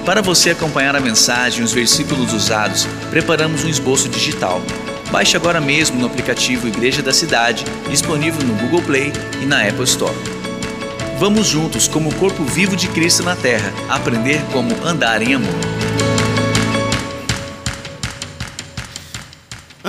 Para 0.05 0.21
você 0.21 0.51
acompanhar 0.51 0.95
a 0.95 0.99
mensagem 0.99 1.61
e 1.61 1.63
os 1.63 1.73
versículos 1.73 2.33
usados, 2.33 2.87
preparamos 3.09 3.63
um 3.63 3.67
esboço 3.67 4.07
digital. 4.07 4.61
Baixe 5.09 5.35
agora 5.35 5.59
mesmo 5.59 5.99
no 5.99 6.05
aplicativo 6.05 6.67
Igreja 6.67 7.01
da 7.01 7.11
Cidade, 7.11 7.65
disponível 7.89 8.45
no 8.45 8.53
Google 8.61 8.83
Play 8.83 9.11
e 9.41 9.45
na 9.47 9.67
Apple 9.67 9.85
Store. 9.85 10.15
Vamos 11.17 11.47
juntos, 11.47 11.87
como 11.87 12.11
o 12.11 12.15
corpo 12.17 12.43
vivo 12.43 12.75
de 12.75 12.87
Cristo 12.89 13.23
na 13.23 13.35
Terra, 13.35 13.73
aprender 13.89 14.39
como 14.53 14.85
andar 14.85 15.19
em 15.23 15.33
amor. 15.33 15.96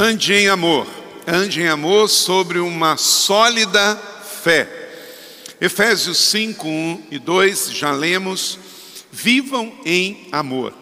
Ande 0.01 0.33
em 0.33 0.47
amor, 0.47 0.87
ande 1.27 1.61
em 1.61 1.67
amor 1.67 2.09
sobre 2.09 2.61
uma 2.61 2.97
sólida 2.97 3.97
fé. 4.45 4.69
Efésios 5.61 6.19
5, 6.19 6.69
1 6.69 7.07
e 7.11 7.19
2, 7.19 7.73
já 7.73 7.91
lemos. 7.91 8.61
Vivam 9.11 9.77
em 9.85 10.29
amor. 10.31 10.73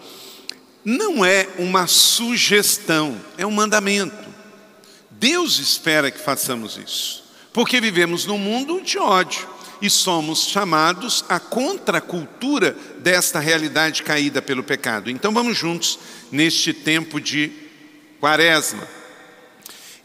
Não 0.85 1.25
é 1.25 1.49
uma 1.59 1.87
sugestão, 1.87 3.19
é 3.39 3.47
um 3.47 3.51
mandamento. 3.51 4.29
Deus 5.11 5.59
espera 5.61 6.11
que 6.11 6.21
façamos 6.21 6.77
isso, 6.77 7.25
porque 7.55 7.81
vivemos 7.81 8.27
num 8.27 8.37
mundo 8.37 8.83
de 8.83 8.99
ódio 8.99 9.49
e 9.81 9.89
somos 9.89 10.47
chamados 10.47 11.25
à 11.27 11.41
contracultura 11.41 12.77
desta 12.99 13.41
realidade 13.41 14.03
caída 14.03 14.43
pelo 14.43 14.63
pecado. 14.63 15.09
Então 15.09 15.33
vamos 15.33 15.57
juntos 15.57 15.99
neste 16.31 16.75
tempo 16.75 17.19
de 17.19 17.51
quaresma. 18.21 18.96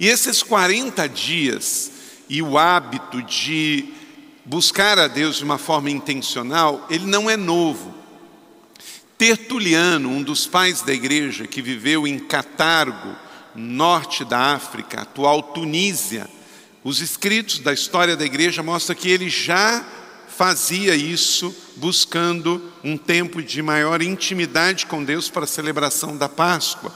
E 0.01 0.07
esses 0.07 0.41
40 0.41 1.07
dias 1.07 1.91
e 2.27 2.41
o 2.41 2.57
hábito 2.57 3.21
de 3.21 3.93
buscar 4.43 4.97
a 4.97 5.07
Deus 5.07 5.37
de 5.37 5.43
uma 5.43 5.59
forma 5.59 5.91
intencional, 5.91 6.87
ele 6.89 7.05
não 7.05 7.29
é 7.29 7.37
novo. 7.37 7.93
Tertuliano, 9.15 10.09
um 10.09 10.23
dos 10.23 10.47
pais 10.47 10.81
da 10.81 10.91
igreja 10.91 11.45
que 11.45 11.61
viveu 11.61 12.07
em 12.07 12.17
Catargo, 12.17 13.15
norte 13.53 14.25
da 14.25 14.55
África, 14.55 15.01
atual 15.01 15.43
Tunísia. 15.43 16.27
Os 16.83 16.99
escritos 16.99 17.59
da 17.59 17.71
história 17.71 18.17
da 18.17 18.25
igreja 18.25 18.63
mostram 18.63 18.95
que 18.95 19.07
ele 19.07 19.29
já 19.29 19.85
fazia 20.27 20.95
isso 20.95 21.55
buscando 21.75 22.73
um 22.83 22.97
tempo 22.97 23.39
de 23.39 23.61
maior 23.61 24.01
intimidade 24.01 24.87
com 24.87 25.03
Deus 25.03 25.29
para 25.29 25.43
a 25.43 25.47
celebração 25.47 26.17
da 26.17 26.27
Páscoa. 26.27 26.91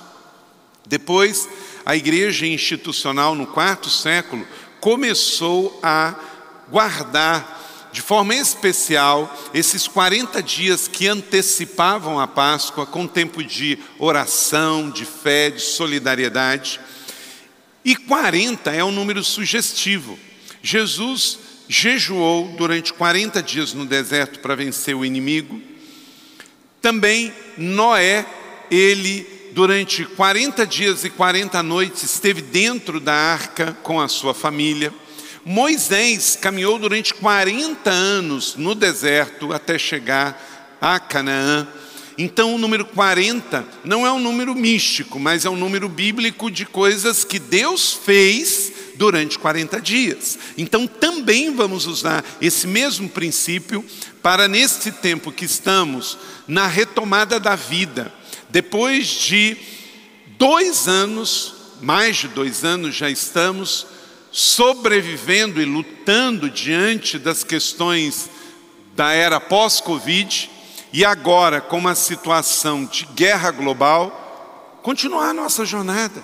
Depois, 0.88 1.48
a 1.86 1.96
igreja 1.96 2.48
institucional 2.48 3.36
no 3.36 3.46
quarto 3.46 3.90
século 3.90 4.46
começou 4.80 5.80
a 5.84 6.16
guardar 6.70 7.90
de 7.92 8.02
forma 8.02 8.36
especial 8.36 9.34
esses 9.54 9.88
40 9.88 10.44
dias 10.44 10.88
que 10.88 11.08
antecipavam 11.08 12.20
a 12.20 12.28
Páscoa 12.28 12.86
com 12.86 13.08
tempo 13.08 13.44
de 13.44 13.78
oração, 13.98 14.90
de 14.90 15.06
fé, 15.06 15.50
de 15.50 15.62
solidariedade. 15.62 16.80
E 17.86 17.96
40 17.96 18.72
é 18.72 18.84
um 18.84 18.92
número 18.92 19.24
sugestivo. 19.24 20.20
Jesus 20.62 21.40
jejuou 21.70 22.50
durante 22.58 22.92
40 22.92 23.42
dias 23.42 23.74
no 23.74 23.86
deserto 23.86 24.40
para 24.40 24.56
vencer 24.56 24.96
o 24.96 25.06
inimigo. 25.06 25.62
Também 26.82 27.32
Noé, 27.58 28.26
ele 28.70 29.35
durante 29.56 30.04
40 30.04 30.68
dias 30.68 31.06
e 31.06 31.10
40 31.10 31.64
noites 31.64 32.04
esteve 32.04 32.42
dentro 32.42 33.00
da 33.00 33.14
arca 33.14 33.72
com 33.84 34.02
a 34.02 34.10
sua 34.10 34.34
família. 34.34 34.94
Moisés 35.46 36.36
caminhou 36.36 36.78
durante 36.78 37.14
40 37.14 37.90
anos 37.90 38.58
no 38.58 38.76
deserto 38.76 39.54
até 39.54 39.80
chegar 39.80 40.78
a 40.82 41.00
Canaã. 41.00 41.66
Então, 42.18 42.54
o 42.54 42.58
número 42.58 42.84
40 42.84 43.66
não 43.86 44.06
é 44.06 44.12
um 44.12 44.20
número 44.20 44.54
místico, 44.54 45.18
mas 45.22 45.46
é 45.46 45.50
um 45.50 45.56
número 45.56 45.88
bíblico 45.88 46.52
de 46.52 46.66
coisas 46.66 47.24
que 47.24 47.40
Deus 47.40 47.94
fez 47.94 48.74
durante 48.96 49.40
40 49.40 49.80
dias. 49.80 50.38
Então, 50.58 50.86
também 50.86 51.56
vamos 51.56 51.86
usar 51.88 52.26
esse 52.42 52.68
mesmo 52.68 53.08
princípio 53.08 53.86
para, 54.22 54.50
neste 54.50 54.92
tempo 54.92 55.32
que 55.32 55.46
estamos, 55.46 56.18
na 56.46 56.68
retomada 56.68 57.40
da 57.40 57.56
vida, 57.56 58.12
depois 58.56 59.08
de 59.08 59.58
dois 60.38 60.88
anos, 60.88 61.56
mais 61.82 62.16
de 62.16 62.30
dois 62.30 62.64
anos 62.64 62.96
já 62.96 63.10
estamos 63.10 63.86
sobrevivendo 64.32 65.62
e 65.62 65.66
lutando 65.66 66.50
diante 66.50 67.20
das 67.20 67.44
questões 67.44 68.30
da 68.96 69.12
era 69.12 69.42
pós-Covid 69.42 70.50
e 70.94 71.04
agora 71.04 71.60
com 71.60 71.78
uma 71.78 71.96
situação 71.96 72.86
de 72.86 73.04
guerra 73.08 73.52
global, 73.52 74.80
continuar 74.82 75.32
a 75.32 75.34
nossa 75.34 75.66
jornada. 75.66 76.24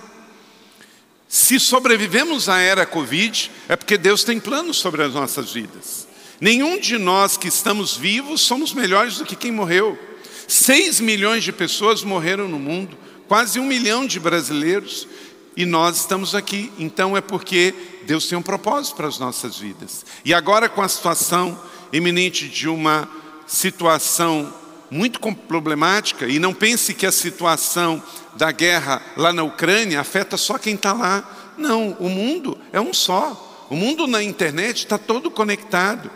Se 1.27 1.59
sobrevivemos 1.59 2.47
à 2.47 2.59
era 2.59 2.85
Covid, 2.85 3.51
é 3.67 3.75
porque 3.75 3.97
Deus 3.97 4.23
tem 4.23 4.39
planos 4.39 4.77
sobre 4.77 5.03
as 5.03 5.13
nossas 5.13 5.51
vidas. 5.51 6.07
Nenhum 6.39 6.79
de 6.79 6.97
nós 6.97 7.35
que 7.35 7.49
estamos 7.49 7.97
vivos 7.97 8.39
somos 8.39 8.71
melhores 8.71 9.17
do 9.17 9.25
que 9.25 9.35
quem 9.35 9.51
morreu. 9.51 10.10
Seis 10.51 10.99
milhões 10.99 11.45
de 11.45 11.53
pessoas 11.53 12.03
morreram 12.03 12.45
no 12.45 12.59
mundo, 12.59 12.97
quase 13.25 13.57
um 13.57 13.63
milhão 13.63 14.05
de 14.05 14.19
brasileiros, 14.19 15.07
e 15.55 15.65
nós 15.65 15.95
estamos 15.95 16.35
aqui. 16.35 16.69
Então 16.77 17.15
é 17.15 17.21
porque 17.21 17.73
Deus 18.03 18.27
tem 18.27 18.37
um 18.37 18.41
propósito 18.41 18.97
para 18.97 19.07
as 19.07 19.17
nossas 19.17 19.57
vidas. 19.57 20.05
E 20.25 20.33
agora, 20.33 20.67
com 20.67 20.81
a 20.81 20.89
situação 20.89 21.57
iminente 21.93 22.49
de 22.49 22.67
uma 22.67 23.07
situação 23.47 24.53
muito 24.89 25.21
problemática, 25.47 26.27
e 26.27 26.37
não 26.37 26.53
pense 26.53 26.93
que 26.93 27.05
a 27.05 27.13
situação 27.13 28.03
da 28.35 28.51
guerra 28.51 29.01
lá 29.15 29.31
na 29.31 29.43
Ucrânia 29.43 30.01
afeta 30.01 30.35
só 30.35 30.57
quem 30.57 30.75
está 30.75 30.91
lá. 30.91 31.53
Não, 31.57 31.95
o 31.97 32.09
mundo 32.09 32.57
é 32.73 32.81
um 32.81 32.93
só. 32.93 33.67
O 33.69 33.75
mundo 33.77 34.05
na 34.05 34.21
internet 34.21 34.79
está 34.79 34.97
todo 34.97 35.31
conectado. 35.31 36.11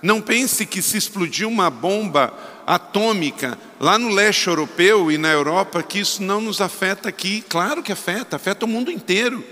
Não 0.00 0.20
pense 0.20 0.64
que 0.64 0.80
se 0.80 0.96
explodir 0.96 1.46
uma 1.46 1.68
bomba 1.68 2.32
atômica 2.70 3.58
lá 3.80 3.98
no 3.98 4.10
leste 4.10 4.46
europeu 4.46 5.10
e 5.10 5.18
na 5.18 5.28
Europa, 5.28 5.82
que 5.82 5.98
isso 5.98 6.22
não 6.22 6.40
nos 6.40 6.60
afeta 6.60 7.08
aqui. 7.08 7.44
Claro 7.48 7.82
que 7.82 7.90
afeta, 7.90 8.36
afeta 8.36 8.64
o 8.64 8.68
mundo 8.68 8.92
inteiro. 8.92 9.44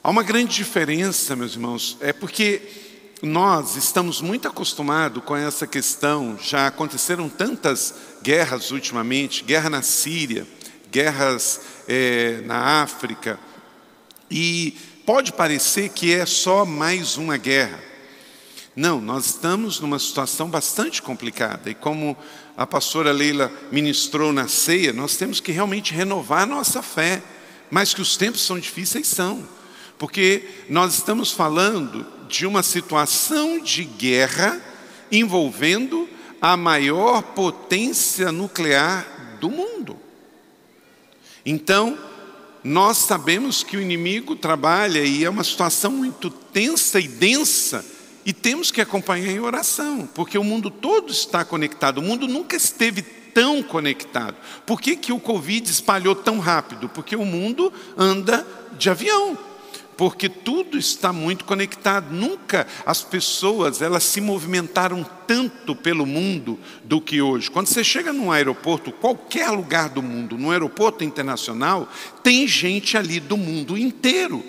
Há 0.00 0.08
uma 0.08 0.22
grande 0.22 0.54
diferença, 0.54 1.34
meus 1.34 1.54
irmãos, 1.54 1.98
é 2.00 2.12
porque 2.12 2.62
nós 3.20 3.74
estamos 3.74 4.20
muito 4.20 4.46
acostumados 4.46 5.24
com 5.24 5.34
essa 5.34 5.66
questão, 5.66 6.38
já 6.40 6.68
aconteceram 6.68 7.28
tantas 7.28 7.92
guerras 8.22 8.70
ultimamente 8.70 9.42
guerra 9.42 9.68
na 9.68 9.82
Síria, 9.82 10.46
guerras 10.92 11.60
é, 11.88 12.42
na 12.44 12.80
África, 12.80 13.40
e 14.30 14.76
pode 15.04 15.32
parecer 15.32 15.88
que 15.88 16.14
é 16.14 16.24
só 16.24 16.64
mais 16.64 17.16
uma 17.16 17.36
guerra. 17.36 17.87
Não, 18.78 19.00
nós 19.00 19.26
estamos 19.26 19.80
numa 19.80 19.98
situação 19.98 20.48
bastante 20.48 21.02
complicada, 21.02 21.68
e 21.68 21.74
como 21.74 22.16
a 22.56 22.64
pastora 22.64 23.10
Leila 23.10 23.50
ministrou 23.72 24.32
na 24.32 24.46
ceia, 24.46 24.92
nós 24.92 25.16
temos 25.16 25.40
que 25.40 25.50
realmente 25.50 25.92
renovar 25.92 26.46
nossa 26.46 26.80
fé, 26.80 27.20
mas 27.72 27.92
que 27.92 28.00
os 28.00 28.16
tempos 28.16 28.40
são 28.40 28.56
difíceis, 28.56 29.08
são, 29.08 29.44
porque 29.98 30.44
nós 30.68 30.94
estamos 30.94 31.32
falando 31.32 32.06
de 32.28 32.46
uma 32.46 32.62
situação 32.62 33.58
de 33.58 33.82
guerra 33.82 34.62
envolvendo 35.10 36.08
a 36.40 36.56
maior 36.56 37.20
potência 37.20 38.30
nuclear 38.30 39.38
do 39.40 39.50
mundo. 39.50 39.98
Então, 41.44 41.98
nós 42.62 42.98
sabemos 42.98 43.64
que 43.64 43.76
o 43.76 43.82
inimigo 43.82 44.36
trabalha 44.36 45.04
e 45.04 45.24
é 45.24 45.28
uma 45.28 45.42
situação 45.42 45.90
muito 45.90 46.30
tensa 46.30 47.00
e 47.00 47.08
densa 47.08 47.97
e 48.28 48.32
temos 48.34 48.70
que 48.70 48.82
acompanhar 48.82 49.32
em 49.32 49.40
oração, 49.40 50.06
porque 50.14 50.36
o 50.36 50.44
mundo 50.44 50.70
todo 50.70 51.10
está 51.10 51.46
conectado, 51.46 51.96
o 51.96 52.02
mundo 52.02 52.28
nunca 52.28 52.54
esteve 52.56 53.00
tão 53.00 53.62
conectado. 53.62 54.36
Por 54.66 54.82
que, 54.82 54.96
que 54.96 55.14
o 55.14 55.18
Covid 55.18 55.70
espalhou 55.70 56.14
tão 56.14 56.38
rápido? 56.38 56.90
Porque 56.90 57.16
o 57.16 57.24
mundo 57.24 57.72
anda 57.96 58.46
de 58.78 58.90
avião 58.90 59.38
porque 59.96 60.28
tudo 60.28 60.78
está 60.78 61.12
muito 61.12 61.44
conectado. 61.44 62.14
Nunca 62.14 62.68
as 62.86 63.02
pessoas 63.02 63.82
elas 63.82 64.04
se 64.04 64.20
movimentaram 64.20 65.04
tanto 65.26 65.74
pelo 65.74 66.06
mundo 66.06 66.56
do 66.84 67.00
que 67.00 67.20
hoje. 67.20 67.50
Quando 67.50 67.66
você 67.66 67.82
chega 67.82 68.12
num 68.12 68.30
aeroporto, 68.30 68.92
qualquer 68.92 69.50
lugar 69.50 69.88
do 69.88 70.00
mundo, 70.00 70.38
num 70.38 70.52
aeroporto 70.52 71.02
internacional, 71.02 71.90
tem 72.22 72.46
gente 72.46 72.96
ali 72.96 73.18
do 73.18 73.36
mundo 73.36 73.76
inteiro. 73.76 74.44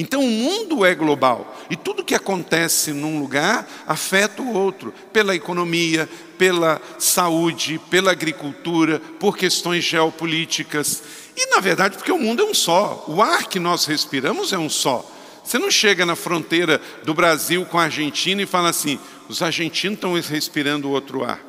Então 0.00 0.22
o 0.24 0.30
mundo 0.30 0.86
é 0.86 0.94
global 0.94 1.58
e 1.68 1.74
tudo 1.74 2.04
que 2.04 2.14
acontece 2.14 2.92
num 2.92 3.18
lugar 3.18 3.68
afeta 3.84 4.40
o 4.40 4.54
outro, 4.54 4.94
pela 5.12 5.34
economia, 5.34 6.08
pela 6.38 6.80
saúde, 7.00 7.80
pela 7.90 8.12
agricultura, 8.12 9.00
por 9.18 9.36
questões 9.36 9.82
geopolíticas. 9.82 11.02
E 11.36 11.46
na 11.50 11.58
verdade, 11.58 11.96
porque 11.96 12.12
o 12.12 12.18
mundo 12.18 12.42
é 12.42 12.44
um 12.44 12.54
só, 12.54 13.04
o 13.08 13.20
ar 13.20 13.48
que 13.48 13.58
nós 13.58 13.86
respiramos 13.86 14.52
é 14.52 14.58
um 14.58 14.70
só. 14.70 15.04
Você 15.42 15.58
não 15.58 15.70
chega 15.70 16.06
na 16.06 16.14
fronteira 16.14 16.80
do 17.02 17.12
Brasil 17.12 17.66
com 17.66 17.76
a 17.76 17.84
Argentina 17.84 18.40
e 18.40 18.46
fala 18.46 18.68
assim: 18.68 19.00
os 19.28 19.42
argentinos 19.42 19.96
estão 19.96 20.14
respirando 20.14 20.90
outro 20.90 21.24
ar. 21.24 21.40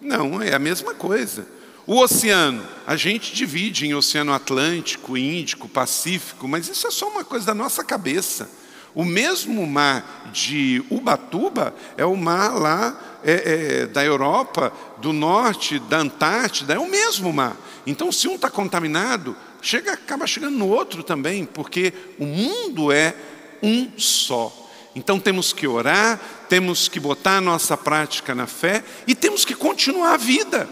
Não, 0.00 0.40
é 0.40 0.54
a 0.54 0.58
mesma 0.58 0.94
coisa. 0.94 1.46
O 1.86 1.98
oceano, 1.98 2.64
a 2.86 2.94
gente 2.94 3.34
divide 3.34 3.86
em 3.86 3.94
Oceano 3.94 4.32
Atlântico, 4.32 5.16
Índico, 5.16 5.68
Pacífico, 5.68 6.46
mas 6.46 6.68
isso 6.68 6.86
é 6.86 6.90
só 6.90 7.08
uma 7.08 7.24
coisa 7.24 7.46
da 7.46 7.54
nossa 7.54 7.82
cabeça. 7.82 8.48
O 8.94 9.04
mesmo 9.04 9.66
mar 9.66 10.30
de 10.32 10.84
Ubatuba 10.90 11.74
é 11.96 12.04
o 12.04 12.14
mar 12.14 12.54
lá 12.54 13.20
é, 13.24 13.82
é, 13.82 13.86
da 13.86 14.04
Europa, 14.04 14.72
do 14.98 15.12
norte, 15.12 15.80
da 15.80 15.98
Antártida, 15.98 16.74
é 16.74 16.78
o 16.78 16.88
mesmo 16.88 17.32
mar. 17.32 17.56
Então, 17.84 18.12
se 18.12 18.28
um 18.28 18.36
está 18.36 18.48
contaminado, 18.48 19.36
chega, 19.60 19.94
acaba 19.94 20.26
chegando 20.26 20.58
no 20.58 20.68
outro 20.68 21.02
também, 21.02 21.44
porque 21.44 21.92
o 22.18 22.26
mundo 22.26 22.92
é 22.92 23.14
um 23.60 23.90
só. 23.96 24.58
Então 24.94 25.18
temos 25.18 25.52
que 25.52 25.66
orar, 25.66 26.20
temos 26.48 26.86
que 26.86 27.00
botar 27.00 27.38
a 27.38 27.40
nossa 27.40 27.76
prática 27.76 28.34
na 28.34 28.46
fé 28.46 28.84
e 29.06 29.14
temos 29.14 29.44
que 29.44 29.54
continuar 29.54 30.14
a 30.14 30.18
vida. 30.18 30.68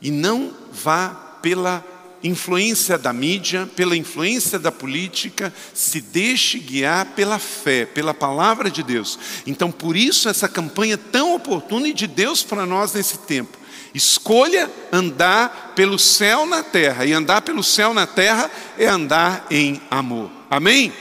E 0.00 0.10
não 0.10 0.52
vá 0.72 1.08
pela 1.42 1.84
influência 2.22 2.98
da 2.98 3.12
mídia, 3.12 3.68
pela 3.74 3.96
influência 3.96 4.58
da 4.58 4.70
política, 4.70 5.52
se 5.72 6.00
deixe 6.00 6.58
guiar 6.58 7.06
pela 7.06 7.38
fé, 7.38 7.86
pela 7.86 8.12
palavra 8.12 8.70
de 8.70 8.82
Deus. 8.82 9.18
Então, 9.46 9.70
por 9.70 9.96
isso, 9.96 10.28
essa 10.28 10.48
campanha 10.48 10.98
tão 10.98 11.34
oportuna 11.34 11.88
e 11.88 11.94
de 11.94 12.06
Deus 12.06 12.42
para 12.42 12.66
nós 12.66 12.92
nesse 12.92 13.18
tempo. 13.18 13.58
Escolha 13.94 14.70
andar 14.92 15.72
pelo 15.74 15.98
céu 15.98 16.46
na 16.46 16.62
terra, 16.62 17.04
e 17.04 17.12
andar 17.12 17.42
pelo 17.42 17.62
céu 17.62 17.92
na 17.92 18.06
terra 18.06 18.50
é 18.78 18.86
andar 18.86 19.46
em 19.50 19.80
amor. 19.90 20.30
Amém? 20.48 20.92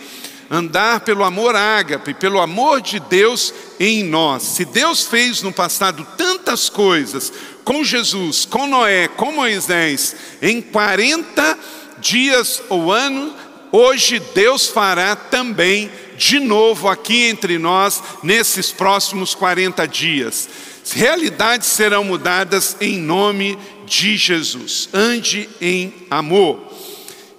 Andar 0.50 1.02
pelo 1.02 1.24
amor 1.24 1.56
ágape, 1.56 2.14
pelo 2.14 2.40
amor 2.40 2.82
de 2.82 3.00
Deus 3.00 3.54
em 3.80 4.04
nós. 4.04 4.42
Se 4.44 4.66
Deus 4.66 5.06
fez 5.06 5.44
no 5.44 5.54
passado 5.54 6.08
tantas 6.18 6.70
coisas 6.70 7.32
com 7.64 7.84
Jesus, 7.84 8.46
com 8.46 8.66
Noé, 8.66 9.08
com 9.08 9.32
Moisés, 9.32 10.16
em 10.42 10.60
40 10.60 11.58
dias 12.00 12.64
ou 12.68 12.92
anos, 12.92 13.34
hoje 13.72 14.20
Deus 14.34 14.68
fará 14.68 15.16
também 15.16 15.92
de 16.18 16.40
novo 16.40 16.88
aqui 16.88 17.26
entre 17.26 17.58
nós 17.58 18.02
nesses 18.24 18.72
próximos 18.72 19.36
40 19.36 19.88
dias. 19.88 20.50
Realidades 20.92 21.68
serão 21.68 22.04
mudadas 22.04 22.76
em 22.82 22.98
nome 22.98 23.58
de 23.86 24.18
Jesus. 24.18 24.90
Ande 24.94 25.48
em 25.62 25.94
amor. 26.10 26.69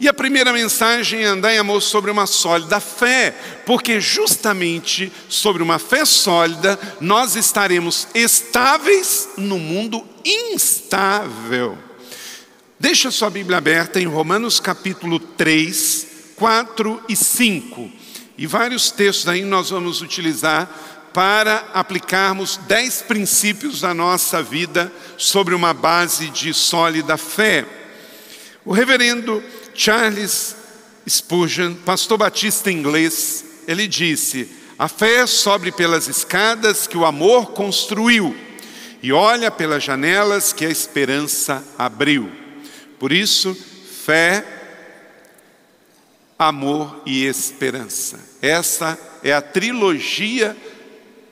E 0.00 0.08
a 0.08 0.14
primeira 0.14 0.50
mensagem 0.50 1.24
é 1.24 1.26
andar 1.26 1.52
em 1.52 1.58
amor 1.58 1.82
sobre 1.82 2.10
uma 2.10 2.26
sólida 2.26 2.80
fé, 2.80 3.34
porque 3.66 4.00
justamente 4.00 5.12
sobre 5.28 5.62
uma 5.62 5.78
fé 5.78 6.06
sólida 6.06 6.80
nós 7.02 7.36
estaremos 7.36 8.08
estáveis 8.14 9.28
no 9.36 9.58
mundo 9.58 10.02
instável. 10.24 11.76
Deixa 12.78 13.10
sua 13.10 13.28
Bíblia 13.28 13.58
aberta 13.58 14.00
em 14.00 14.06
Romanos 14.06 14.58
capítulo 14.58 15.20
3, 15.20 16.06
4 16.34 17.02
e 17.06 17.14
5. 17.14 17.90
E 18.38 18.46
vários 18.46 18.90
textos 18.90 19.28
aí 19.28 19.42
nós 19.42 19.68
vamos 19.68 20.00
utilizar 20.00 20.66
para 21.12 21.68
aplicarmos 21.74 22.56
dez 22.66 23.02
princípios 23.02 23.82
da 23.82 23.92
nossa 23.92 24.42
vida 24.42 24.90
sobre 25.18 25.54
uma 25.54 25.74
base 25.74 26.30
de 26.30 26.54
sólida 26.54 27.18
fé. 27.18 27.66
O 28.64 28.72
reverendo 28.72 29.42
Charles 29.74 30.56
Spurgeon, 31.08 31.74
pastor 31.74 32.18
batista 32.18 32.70
inglês, 32.70 33.44
ele 33.66 33.86
disse: 33.86 34.48
A 34.78 34.88
fé 34.88 35.26
sobe 35.26 35.72
pelas 35.72 36.08
escadas 36.08 36.86
que 36.86 36.96
o 36.96 37.04
amor 37.04 37.52
construiu 37.52 38.36
e 39.02 39.12
olha 39.12 39.50
pelas 39.50 39.82
janelas 39.82 40.52
que 40.52 40.64
a 40.64 40.70
esperança 40.70 41.64
abriu. 41.78 42.30
Por 42.98 43.12
isso, 43.12 43.56
fé, 44.04 44.44
amor 46.38 47.02
e 47.06 47.24
esperança. 47.24 48.18
Essa 48.42 48.98
é 49.22 49.32
a 49.32 49.42
trilogia 49.42 50.56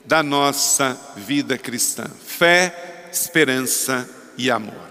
da 0.05 0.23
nossa 0.23 0.99
vida 1.15 1.57
cristã: 1.57 2.05
fé, 2.25 3.07
esperança 3.11 4.09
e 4.37 4.49
amor. 4.49 4.88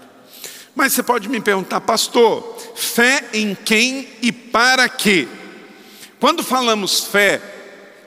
Mas 0.75 0.93
você 0.93 1.03
pode 1.03 1.27
me 1.27 1.41
perguntar, 1.41 1.81
pastor, 1.81 2.57
fé 2.75 3.25
em 3.33 3.55
quem 3.55 4.07
e 4.21 4.31
para 4.31 4.87
quê? 4.87 5.27
Quando 6.19 6.43
falamos 6.43 7.05
fé, 7.05 7.41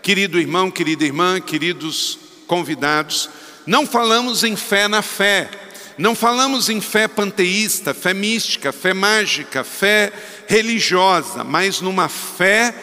querido 0.03 0.39
irmão, 0.39 0.71
querida 0.71 1.05
irmã, 1.05 1.41
queridos 1.41 2.19
convidados, 2.47 3.29
não 3.67 3.87
falamos 3.87 4.45
em 4.45 4.57
fé 4.57 4.89
na 4.89 5.03
fé, 5.03 5.51
não 5.99 6.15
falamos 6.15 6.69
em 6.69 6.81
fé 6.81 7.07
panteísta, 7.07 7.95
fé 7.95 8.15
mística, 8.15 8.73
fé 8.73 8.93
mágica, 8.93 9.65
fé 9.65 10.13
religiosa, 10.47 11.45
mas 11.45 11.81
numa 11.81 12.09
fé 12.09 12.75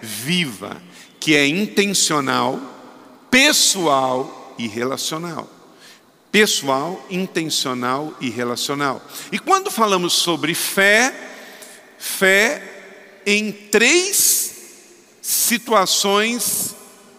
viva, 0.00 0.80
que 1.18 1.34
é 1.34 1.46
intencional, 1.46 2.60
pessoal 3.30 4.54
e 4.58 4.66
relacional 4.66 5.57
pessoal, 6.38 7.04
intencional 7.10 8.14
e 8.20 8.30
relacional. 8.30 9.04
E 9.32 9.40
quando 9.40 9.72
falamos 9.72 10.12
sobre 10.12 10.54
fé, 10.54 11.12
fé 11.98 12.62
em 13.26 13.50
três 13.50 14.54
situações 15.20 16.76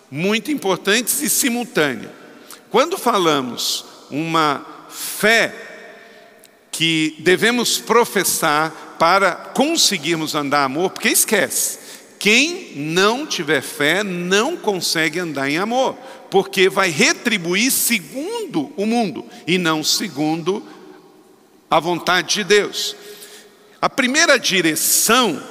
muito 0.10 0.50
importantes 0.52 1.22
e 1.22 1.30
simultâneas. 1.30 2.14
Quando 2.70 2.98
falamos 2.98 3.84
uma 4.10 4.66
fé 4.90 5.54
que 6.72 7.18
devemos 7.20 7.78
professar 7.78 8.96
para 8.98 9.34
conseguirmos 9.34 10.34
andar 10.34 10.64
amor, 10.64 10.92
porque 10.92 11.10
esquece, 11.10 11.78
quem 12.18 12.72
não 12.78 13.26
tiver 13.28 13.62
fé 13.62 14.02
não 14.02 14.56
consegue 14.56 15.20
andar 15.20 15.50
em 15.50 15.58
amor, 15.58 15.98
porque 16.30 16.70
vai 16.70 16.90
retribuir 16.90 17.72
segundo 17.72 18.72
o 18.76 18.86
mundo 18.86 19.26
e 19.48 19.58
não 19.58 19.84
segundo 19.84 20.66
a 21.70 21.80
vontade 21.80 22.36
de 22.36 22.44
Deus. 22.44 22.96
A 23.82 23.90
primeira 23.90 24.38
direção 24.38 25.42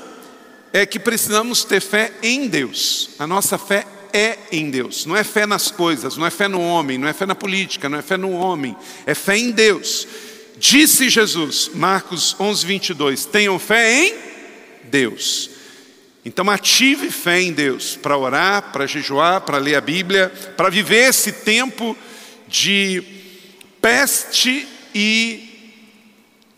é 0.72 0.84
que 0.84 0.98
precisamos 0.98 1.64
ter 1.64 1.80
fé 1.80 2.12
em 2.22 2.48
Deus. 2.48 3.10
A 3.18 3.26
nossa 3.26 3.56
fé 3.56 3.86
é 4.12 4.38
em 4.52 4.70
Deus. 4.70 5.06
Não 5.06 5.16
é 5.16 5.24
fé 5.24 5.46
nas 5.46 5.70
coisas, 5.70 6.16
não 6.16 6.26
é 6.26 6.30
fé 6.30 6.48
no 6.48 6.60
homem, 6.60 6.98
não 6.98 7.08
é 7.08 7.12
fé 7.12 7.26
na 7.26 7.34
política, 7.34 7.88
não 7.88 7.98
é 7.98 8.02
fé 8.02 8.16
no 8.16 8.32
homem, 8.32 8.76
é 9.06 9.14
fé 9.14 9.36
em 9.38 9.50
Deus. 9.50 10.06
Disse 10.58 11.08
Jesus, 11.08 11.70
Marcos 11.74 12.34
11, 12.38 12.66
22, 12.66 13.24
tenham 13.26 13.58
fé 13.58 14.06
em 14.06 14.14
Deus. 14.84 15.57
Então, 16.28 16.50
ative 16.50 17.10
fé 17.10 17.40
em 17.40 17.54
Deus 17.54 17.96
para 17.96 18.18
orar, 18.18 18.70
para 18.70 18.86
jejuar, 18.86 19.40
para 19.40 19.56
ler 19.56 19.76
a 19.76 19.80
Bíblia, 19.80 20.30
para 20.58 20.68
viver 20.68 21.08
esse 21.08 21.32
tempo 21.32 21.96
de 22.46 23.02
peste 23.80 24.68
e 24.94 25.80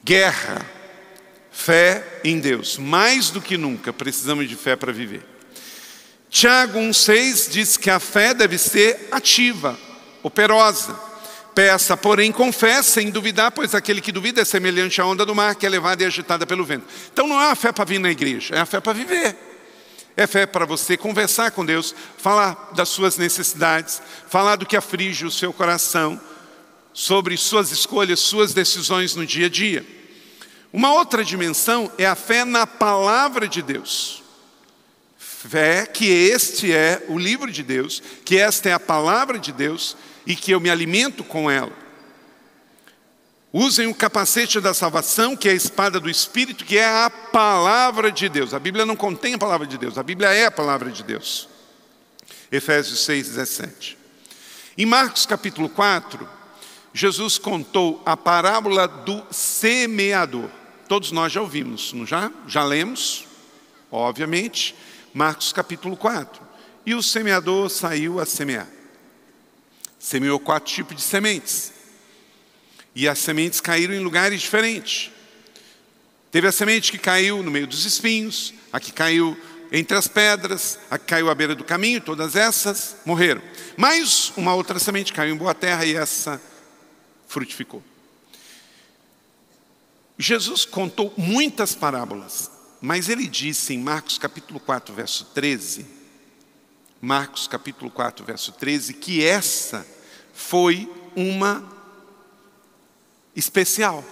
guerra. 0.05 0.67
Fé 1.53 2.05
em 2.25 2.41
Deus, 2.41 2.79
mais 2.79 3.31
do 3.31 3.41
que 3.41 3.57
nunca 3.57 3.93
precisamos 3.93 4.49
de 4.49 4.57
fé 4.57 4.75
para 4.75 4.93
viver. 4.93 5.25
Tiago 6.29 6.81
1,6 6.81 7.49
diz 7.51 7.77
que 7.77 7.91
a 7.91 8.01
fé 8.01 8.35
deve 8.35 8.59
ser 8.59 9.09
ativa, 9.13 9.79
operosa. 10.21 10.99
Peça, 11.55 11.97
porém, 11.97 12.33
confessa 12.33 12.91
sem 12.91 13.09
duvidar, 13.09 13.53
pois 13.53 13.73
aquele 13.73 14.01
que 14.01 14.11
duvida 14.11 14.41
é 14.41 14.45
semelhante 14.45 15.01
à 15.01 15.07
onda 15.07 15.25
do 15.25 15.35
mar 15.35 15.55
que 15.55 15.65
é 15.65 15.69
levada 15.69 16.03
e 16.03 16.07
agitada 16.07 16.45
pelo 16.45 16.65
vento. 16.65 16.87
Então 17.13 17.29
não 17.29 17.41
é 17.41 17.53
a 17.53 17.55
fé 17.55 17.71
para 17.71 17.85
vir 17.85 18.01
na 18.01 18.11
igreja, 18.11 18.57
é 18.57 18.61
a 18.61 18.67
fé 18.67 18.81
para 18.81 18.95
viver. 18.95 19.50
É 20.21 20.27
fé 20.27 20.45
para 20.45 20.67
você 20.67 20.99
conversar 20.99 21.51
com 21.51 21.65
Deus, 21.65 21.95
falar 22.19 22.73
das 22.75 22.91
suas 22.91 23.17
necessidades, 23.17 24.03
falar 24.29 24.57
do 24.57 24.67
que 24.67 24.77
aflige 24.77 25.25
o 25.25 25.31
seu 25.31 25.51
coração, 25.51 26.21
sobre 26.93 27.35
suas 27.39 27.71
escolhas, 27.71 28.21
suas 28.21 28.53
decisões 28.53 29.15
no 29.15 29.25
dia 29.25 29.47
a 29.47 29.49
dia. 29.49 29.83
Uma 30.71 30.93
outra 30.93 31.25
dimensão 31.25 31.91
é 31.97 32.05
a 32.05 32.15
fé 32.15 32.45
na 32.45 32.67
palavra 32.67 33.49
de 33.49 33.63
Deus. 33.63 34.23
Fé 35.17 35.87
que 35.87 36.05
este 36.05 36.71
é 36.71 37.03
o 37.09 37.17
livro 37.17 37.51
de 37.51 37.63
Deus, 37.63 38.03
que 38.23 38.37
esta 38.37 38.69
é 38.69 38.75
a 38.75 38.79
palavra 38.79 39.39
de 39.39 39.53
Deus 39.53 39.97
e 40.27 40.37
que 40.37 40.51
eu 40.51 40.61
me 40.61 40.69
alimento 40.69 41.25
com 41.25 41.51
ela. 41.51 41.73
Usem 43.53 43.89
o 43.89 43.95
capacete 43.95 44.61
da 44.61 44.73
salvação, 44.73 45.37
que 45.37 45.49
é 45.49 45.53
a 45.53 45.55
espada 45.55 45.99
do 45.99 46.09
Espírito, 46.09 46.65
que 46.65 46.79
é 46.79 46.87
a 46.87 47.11
palavra 47.11 48.13
de 48.13 48.29
Deus. 48.29 48.55
A 48.55 48.61
Bíblia 48.61 48.87
não 48.87 48.95
contém 48.95 49.35
a 49.35 49.39
palavra 49.39 49.67
de 49.67 49.77
Deus, 49.77 49.99
a 49.99 50.03
Bíblia 50.05 50.29
é 50.29 50.47
a 50.47 50.51
palavra 50.51 50.91
de 50.91 51.03
Deus. 51.03 51.49
Efésios 52.53 53.05
6, 53.05 53.29
17. 53.29 53.99
Em 54.79 54.87
Marcos 54.87 55.27
capítulo 55.27 55.69
4, 55.69 56.29
Jesus 56.95 57.39
contou 57.39 58.01
a 58.07 58.17
parábola 58.17 58.87
do 58.87 59.25
semeador. 59.33 60.49
Todos 60.89 61.11
nós 61.11 61.33
já 61.33 61.41
ouvimos, 61.41 61.93
não 61.93 62.07
já? 62.07 62.31
Já 62.47 62.63
lemos, 62.63 63.27
obviamente, 63.91 64.77
Marcos 65.13 65.53
capítulo 65.53 65.97
4. 65.97 66.41
E 66.87 66.95
o 66.95 67.03
semeador 67.03 67.69
saiu 67.69 68.21
a 68.21 68.27
semear. 68.27 68.69
Semeou 69.99 70.39
quatro 70.39 70.73
tipos 70.73 70.97
de 70.97 71.03
sementes. 71.03 71.80
E 72.95 73.09
as 73.09 73.19
sementes 73.19 73.61
caíram 73.61 73.95
em 73.95 74.01
lugares 74.01 74.41
diferentes. 74.41 75.11
Teve 76.31 76.47
a 76.47 76.53
semente 76.53 76.93
que 76.93 76.99
caiu 76.99 77.43
no 77.43 77.51
meio 77.51 77.67
dos 77.67 77.85
espinhos, 77.85 78.55
a 78.73 78.79
que 78.79 78.93
caiu 78.93 79.37
entre 79.73 79.97
as 79.97 80.09
pedras, 80.09 80.79
a 80.91 80.99
que 80.99 81.07
caiu 81.07 81.31
à 81.31 81.35
beira 81.35 81.55
do 81.55 81.65
caminho, 81.65 82.01
todas 82.01 82.35
essas 82.35 82.97
morreram. 83.05 83.43
Mais 83.77 84.33
uma 84.37 84.55
outra 84.55 84.79
semente 84.79 85.13
caiu 85.13 85.35
em 85.35 85.39
boa 85.39 85.55
terra 85.55 85.85
e 85.85 85.95
essa 85.95 86.41
frutificou. 87.29 87.83
Jesus 90.19 90.65
contou 90.65 91.15
muitas 91.17 91.75
parábolas, 91.75 92.51
mas 92.81 93.09
ele 93.09 93.27
disse 93.27 93.73
em 93.73 93.79
Marcos 93.79 94.19
capítulo 94.19 94.61
4, 94.61 94.95
verso 94.95 95.25
13, 95.27 95.87
Marcos 97.01 97.49
capítulo 97.49 97.91
4, 97.91 98.25
verso 98.25 98.53
13, 98.53 98.95
que 98.95 99.25
essa 99.25 99.87
foi 100.35 100.91
uma 101.17 101.80
especial. 103.35 104.05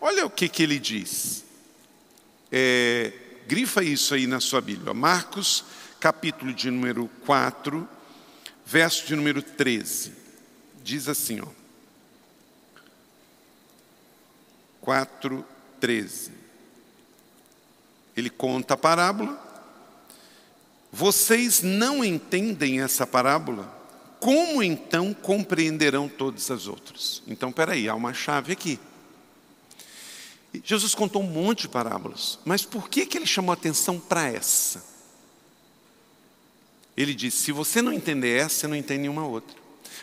Olha 0.00 0.26
o 0.26 0.30
que, 0.30 0.48
que 0.48 0.62
ele 0.62 0.78
diz. 0.78 1.44
É, 2.50 3.12
grifa 3.46 3.82
isso 3.82 4.14
aí 4.14 4.26
na 4.26 4.40
sua 4.40 4.60
Bíblia. 4.60 4.94
Marcos, 4.94 5.64
capítulo 6.00 6.52
de 6.52 6.70
número 6.70 7.08
4, 7.26 7.88
verso 8.64 9.06
de 9.06 9.16
número 9.16 9.42
13. 9.42 10.12
Diz 10.82 11.08
assim, 11.08 11.40
ó. 11.40 11.46
4, 14.80 15.44
13. 15.80 16.32
Ele 18.16 18.30
conta 18.30 18.74
a 18.74 18.76
parábola. 18.76 19.46
Vocês 20.90 21.62
não 21.62 22.04
entendem 22.04 22.80
essa 22.80 23.06
parábola? 23.06 23.77
Como 24.20 24.62
então 24.62 25.14
compreenderão 25.14 26.08
todas 26.08 26.50
as 26.50 26.66
outras? 26.66 27.22
Então, 27.26 27.52
peraí, 27.52 27.88
há 27.88 27.94
uma 27.94 28.12
chave 28.12 28.52
aqui. 28.52 28.78
Jesus 30.64 30.94
contou 30.94 31.22
um 31.22 31.26
monte 31.26 31.62
de 31.62 31.68
parábolas, 31.68 32.38
mas 32.44 32.64
por 32.64 32.88
que, 32.88 33.06
que 33.06 33.18
ele 33.18 33.26
chamou 33.26 33.52
atenção 33.52 34.00
para 34.00 34.28
essa? 34.28 34.84
Ele 36.96 37.14
disse: 37.14 37.44
se 37.44 37.52
você 37.52 37.80
não 37.80 37.92
entender 37.92 38.38
essa, 38.38 38.60
você 38.60 38.66
não 38.66 38.76
entende 38.76 39.02
nenhuma 39.02 39.26
outra. 39.26 39.56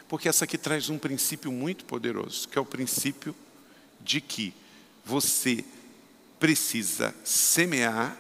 Porque 0.08 0.30
essa 0.30 0.46
aqui 0.46 0.58
traz 0.58 0.90
um 0.90 0.98
princípio 0.98 1.52
muito 1.52 1.84
poderoso, 1.86 2.48
que 2.48 2.58
é 2.58 2.62
o 2.62 2.66
princípio 2.66 3.36
de 4.00 4.22
que 4.22 4.54
você 5.04 5.66
precisa 6.40 7.14
semear 7.24 8.18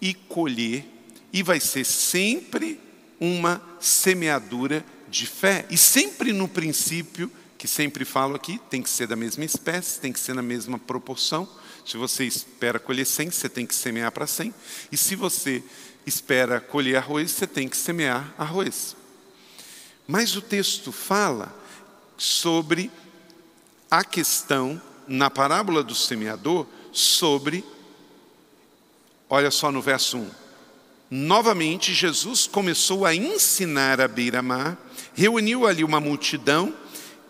e 0.00 0.14
colher, 0.14 0.84
e 1.32 1.42
vai 1.42 1.60
ser 1.60 1.84
sempre 1.84 2.80
uma 3.22 3.62
semeadura 3.78 4.84
de 5.08 5.28
fé. 5.28 5.64
E 5.70 5.78
sempre 5.78 6.32
no 6.32 6.48
princípio, 6.48 7.30
que 7.56 7.68
sempre 7.68 8.04
falo 8.04 8.34
aqui, 8.34 8.60
tem 8.68 8.82
que 8.82 8.90
ser 8.90 9.06
da 9.06 9.14
mesma 9.14 9.44
espécie, 9.44 10.00
tem 10.00 10.12
que 10.12 10.18
ser 10.18 10.34
na 10.34 10.42
mesma 10.42 10.76
proporção. 10.76 11.48
Se 11.86 11.96
você 11.96 12.24
espera 12.24 12.80
colher 12.80 13.06
100, 13.06 13.30
você 13.30 13.48
tem 13.48 13.64
que 13.64 13.76
semear 13.76 14.10
para 14.10 14.26
100. 14.26 14.52
E 14.90 14.96
se 14.96 15.14
você 15.14 15.62
espera 16.04 16.60
colher 16.60 16.96
arroz, 16.96 17.30
você 17.30 17.46
tem 17.46 17.68
que 17.68 17.76
semear 17.76 18.34
arroz. 18.36 18.96
Mas 20.04 20.34
o 20.34 20.42
texto 20.42 20.90
fala 20.90 21.56
sobre 22.18 22.90
a 23.88 24.02
questão, 24.02 24.82
na 25.06 25.30
parábola 25.30 25.84
do 25.84 25.94
semeador, 25.94 26.66
sobre, 26.90 27.64
olha 29.30 29.52
só 29.52 29.70
no 29.70 29.80
verso 29.80 30.18
1. 30.18 30.41
Novamente, 31.14 31.92
Jesus 31.92 32.46
começou 32.46 33.04
a 33.04 33.14
ensinar 33.14 34.00
à 34.00 34.08
beira-mar, 34.08 34.78
reuniu 35.12 35.66
ali 35.66 35.84
uma 35.84 36.00
multidão 36.00 36.74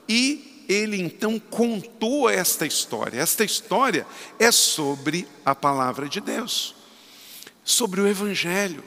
e 0.08 0.64
ele 0.68 1.02
então 1.02 1.36
contou 1.38 2.30
esta 2.30 2.64
história. 2.64 3.18
Esta 3.18 3.44
história 3.44 4.06
é 4.38 4.52
sobre 4.52 5.26
a 5.44 5.52
palavra 5.52 6.08
de 6.08 6.20
Deus 6.20 6.76
sobre 7.64 8.00
o 8.00 8.06
Evangelho. 8.06 8.82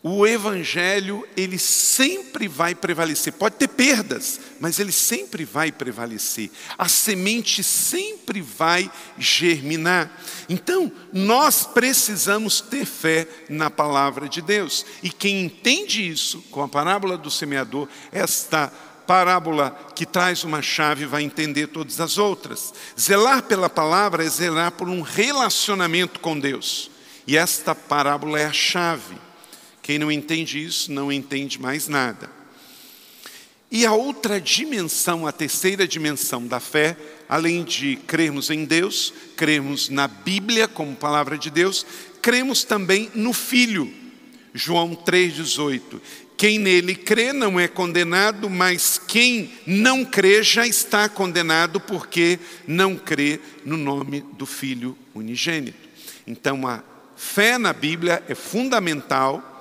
O 0.00 0.24
Evangelho, 0.24 1.26
ele 1.36 1.58
sempre 1.58 2.46
vai 2.46 2.72
prevalecer. 2.72 3.32
Pode 3.32 3.56
ter 3.56 3.66
perdas, 3.66 4.38
mas 4.60 4.78
ele 4.78 4.92
sempre 4.92 5.44
vai 5.44 5.72
prevalecer. 5.72 6.50
A 6.78 6.88
semente 6.88 7.64
sempre 7.64 8.40
vai 8.40 8.88
germinar. 9.18 10.08
Então, 10.48 10.92
nós 11.12 11.66
precisamos 11.66 12.60
ter 12.60 12.84
fé 12.84 13.26
na 13.48 13.70
palavra 13.70 14.28
de 14.28 14.40
Deus. 14.40 14.86
E 15.02 15.10
quem 15.10 15.44
entende 15.44 16.08
isso, 16.08 16.42
com 16.42 16.62
a 16.62 16.68
parábola 16.68 17.18
do 17.18 17.30
semeador, 17.30 17.88
esta 18.12 18.72
parábola 19.04 19.76
que 19.96 20.06
traz 20.06 20.44
uma 20.44 20.62
chave 20.62 21.06
vai 21.06 21.24
entender 21.24 21.66
todas 21.66 22.00
as 22.00 22.18
outras. 22.18 22.72
Zelar 22.98 23.42
pela 23.42 23.68
palavra 23.68 24.24
é 24.24 24.28
zelar 24.28 24.70
por 24.70 24.88
um 24.88 25.00
relacionamento 25.00 26.20
com 26.20 26.38
Deus. 26.38 26.88
E 27.26 27.36
esta 27.36 27.74
parábola 27.74 28.38
é 28.38 28.46
a 28.46 28.52
chave. 28.52 29.27
Quem 29.88 29.98
não 29.98 30.12
entende 30.12 30.62
isso, 30.62 30.92
não 30.92 31.10
entende 31.10 31.58
mais 31.58 31.88
nada. 31.88 32.28
E 33.70 33.86
a 33.86 33.94
outra 33.94 34.38
dimensão, 34.38 35.26
a 35.26 35.32
terceira 35.32 35.88
dimensão 35.88 36.46
da 36.46 36.60
fé, 36.60 36.94
além 37.26 37.64
de 37.64 37.96
crermos 38.06 38.50
em 38.50 38.66
Deus, 38.66 39.14
crermos 39.34 39.88
na 39.88 40.06
Bíblia 40.06 40.68
como 40.68 40.94
palavra 40.94 41.38
de 41.38 41.48
Deus, 41.48 41.86
cremos 42.20 42.64
também 42.64 43.10
no 43.14 43.32
Filho. 43.32 43.90
João 44.52 44.94
3,18. 44.94 46.02
Quem 46.36 46.58
nele 46.58 46.94
crê 46.94 47.32
não 47.32 47.58
é 47.58 47.66
condenado, 47.66 48.50
mas 48.50 49.00
quem 49.08 49.50
não 49.66 50.04
crê 50.04 50.42
já 50.42 50.66
está 50.66 51.08
condenado, 51.08 51.80
porque 51.80 52.38
não 52.66 52.94
crê 52.94 53.40
no 53.64 53.78
nome 53.78 54.22
do 54.34 54.44
Filho 54.44 54.98
unigênito. 55.14 55.88
Então, 56.26 56.66
a 56.66 56.84
Fé 57.16 57.56
na 57.56 57.72
Bíblia 57.72 58.22
é 58.28 58.34
fundamental. 58.34 59.54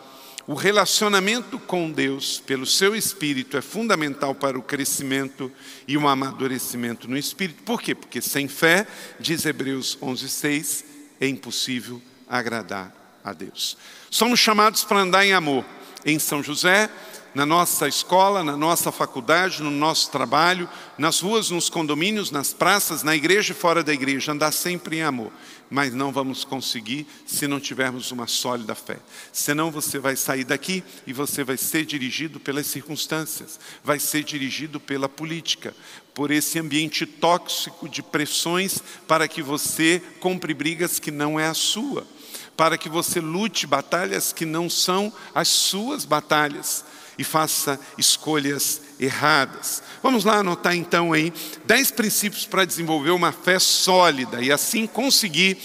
O 0.47 0.53
relacionamento 0.53 1.59
com 1.59 1.91
Deus, 1.91 2.39
pelo 2.39 2.65
seu 2.65 2.95
espírito, 2.95 3.57
é 3.57 3.61
fundamental 3.61 4.33
para 4.33 4.57
o 4.57 4.61
crescimento 4.61 5.51
e 5.85 5.97
o 5.97 6.07
amadurecimento 6.07 7.05
no 7.05 7.17
espírito. 7.17 7.63
Por 7.63 7.81
quê? 7.81 7.93
Porque 7.93 8.21
sem 8.21 8.47
fé, 8.47 8.87
diz 9.19 9.45
Hebreus 9.45 9.97
11:6, 10.01 10.85
é 11.19 11.27
impossível 11.27 12.01
agradar 12.29 12.95
a 13.25 13.33
Deus. 13.33 13.75
Somos 14.09 14.39
chamados 14.39 14.85
para 14.85 15.01
andar 15.01 15.25
em 15.25 15.33
amor. 15.33 15.65
Em 16.05 16.17
São 16.17 16.41
José, 16.41 16.89
na 17.35 17.45
nossa 17.45 17.85
escola, 17.85 18.41
na 18.41 18.55
nossa 18.55 18.89
faculdade, 18.89 19.61
no 19.61 19.69
nosso 19.69 20.09
trabalho, 20.09 20.69
nas 20.97 21.19
ruas, 21.19 21.49
nos 21.49 21.69
condomínios, 21.69 22.31
nas 22.31 22.53
praças, 22.53 23.03
na 23.03 23.15
igreja 23.15 23.51
e 23.51 23.55
fora 23.55 23.83
da 23.83 23.93
igreja, 23.93 24.31
andar 24.31 24.53
sempre 24.53 24.97
em 24.97 25.03
amor. 25.03 25.31
Mas 25.69 25.93
não 25.93 26.11
vamos 26.11 26.45
conseguir 26.45 27.05
se 27.25 27.47
não 27.47 27.59
tivermos 27.59 28.11
uma 28.11 28.25
sólida 28.27 28.73
fé. 28.73 28.99
Senão 29.33 29.69
você 29.69 29.99
vai 29.99 30.15
sair 30.15 30.43
daqui 30.43 30.83
e 31.05 31.11
você 31.11 31.43
vai 31.43 31.57
ser 31.57 31.85
dirigido 31.85 32.39
pelas 32.39 32.67
circunstâncias, 32.67 33.59
vai 33.83 33.99
ser 33.99 34.23
dirigido 34.23 34.79
pela 34.79 35.09
política, 35.09 35.75
por 36.13 36.31
esse 36.31 36.57
ambiente 36.57 37.05
tóxico 37.05 37.87
de 37.87 38.01
pressões 38.01 38.81
para 39.07 39.27
que 39.27 39.41
você 39.41 40.01
compre 40.19 40.53
brigas 40.53 40.99
que 40.99 41.11
não 41.11 41.39
é 41.39 41.47
a 41.47 41.53
sua, 41.53 42.07
para 42.55 42.77
que 42.77 42.89
você 42.89 43.19
lute 43.19 43.67
batalhas 43.67 44.33
que 44.33 44.45
não 44.45 44.69
são 44.69 45.13
as 45.35 45.47
suas 45.47 46.05
batalhas 46.05 46.83
e 47.17 47.23
faça 47.23 47.79
escolhas 47.97 48.81
erradas. 48.99 49.81
Vamos 50.01 50.23
lá 50.23 50.37
anotar 50.37 50.75
então 50.75 51.13
aí 51.13 51.33
dez 51.65 51.91
princípios 51.91 52.45
para 52.45 52.65
desenvolver 52.65 53.11
uma 53.11 53.31
fé 53.31 53.59
sólida 53.59 54.41
e 54.41 54.51
assim 54.51 54.87
conseguir 54.87 55.57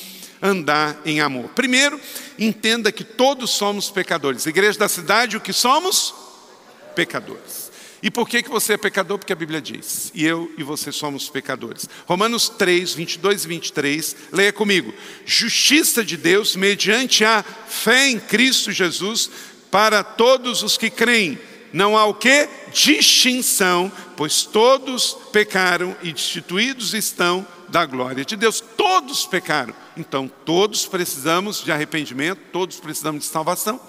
andar 0.43 1.01
em 1.05 1.21
amor. 1.21 1.49
Primeiro, 1.51 2.01
entenda 2.39 2.91
que 2.91 3.05
todos 3.05 3.51
somos 3.51 3.91
pecadores. 3.91 4.47
Igreja 4.47 4.79
da 4.79 4.89
cidade, 4.89 5.37
o 5.37 5.41
que 5.41 5.53
somos? 5.53 6.13
Pecadores. 6.97 7.71
E 8.03 8.11
por 8.11 8.29
que, 8.29 8.43
que 8.43 8.51
você 8.51 8.73
é 8.73 8.77
pecador? 8.77 9.17
Porque 9.17 9.33
a 9.33 9.37
Bíblia 9.37 9.63
diz, 9.63 10.11
e 10.13 10.27
eu 10.27 10.53
e 10.59 10.65
você 10.65 10.91
somos 10.91 11.29
pecadores. 11.29 11.89
Romanos 12.05 12.49
3, 12.49 12.95
22 12.95 13.45
e 13.45 13.49
23, 13.49 14.17
leia 14.33 14.53
comigo. 14.53 14.93
Justiça 15.25 16.05
de 16.05 16.17
Deus 16.17 16.57
mediante 16.57 17.25
a 17.25 17.45
fé 17.69 18.09
em 18.09 18.19
Cristo 18.19 18.73
Jesus 18.73 19.31
para 19.73 20.05
todos 20.05 20.63
os 20.63 20.77
que 20.77 20.91
creem. 20.91 21.39
Não 21.73 21.97
há 21.97 22.05
o 22.05 22.13
que? 22.13 22.47
Distinção, 22.71 23.91
pois 24.15 24.43
todos 24.43 25.17
pecaram 25.33 25.97
e 26.03 26.13
destituídos 26.13 26.93
estão 26.93 27.47
da 27.71 27.87
glória 27.87 28.23
de 28.23 28.37
Deus. 28.37 28.63
Todos 28.77 29.25
pecaram. 29.25 29.75
Então, 29.97 30.31
todos 30.45 30.85
precisamos 30.85 31.65
de 31.65 31.73
arrependimento, 31.73 32.39
todos 32.53 32.79
precisamos 32.79 33.23
de 33.23 33.31
salvação. 33.31 33.81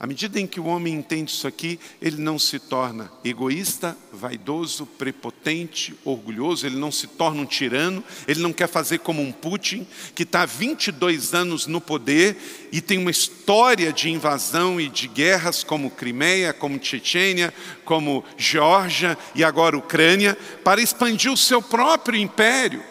À 0.00 0.06
medida 0.06 0.40
em 0.40 0.46
que 0.46 0.58
o 0.58 0.64
homem 0.64 0.94
entende 0.94 1.30
isso 1.30 1.46
aqui, 1.46 1.78
ele 2.00 2.16
não 2.16 2.38
se 2.38 2.58
torna 2.58 3.12
egoísta, 3.22 3.94
vaidoso, 4.10 4.86
prepotente, 4.86 5.94
orgulhoso, 6.06 6.64
ele 6.64 6.76
não 6.76 6.90
se 6.90 7.06
torna 7.06 7.42
um 7.42 7.44
tirano, 7.44 8.02
ele 8.26 8.40
não 8.40 8.50
quer 8.50 8.66
fazer 8.66 9.00
como 9.00 9.20
um 9.20 9.30
Putin, 9.30 9.86
que 10.14 10.22
está 10.22 10.40
há 10.40 10.46
22 10.46 11.34
anos 11.34 11.66
no 11.66 11.82
poder 11.82 12.34
e 12.72 12.80
tem 12.80 12.96
uma 12.96 13.10
história 13.10 13.92
de 13.92 14.08
invasão 14.08 14.80
e 14.80 14.88
de 14.88 15.06
guerras 15.06 15.62
como 15.62 15.90
Crimeia, 15.90 16.54
como 16.54 16.82
Chechênia, 16.82 17.52
como 17.84 18.24
Geórgia 18.38 19.18
e 19.34 19.44
agora 19.44 19.76
Ucrânia, 19.76 20.34
para 20.64 20.80
expandir 20.80 21.30
o 21.30 21.36
seu 21.36 21.60
próprio 21.60 22.18
império. 22.18 22.82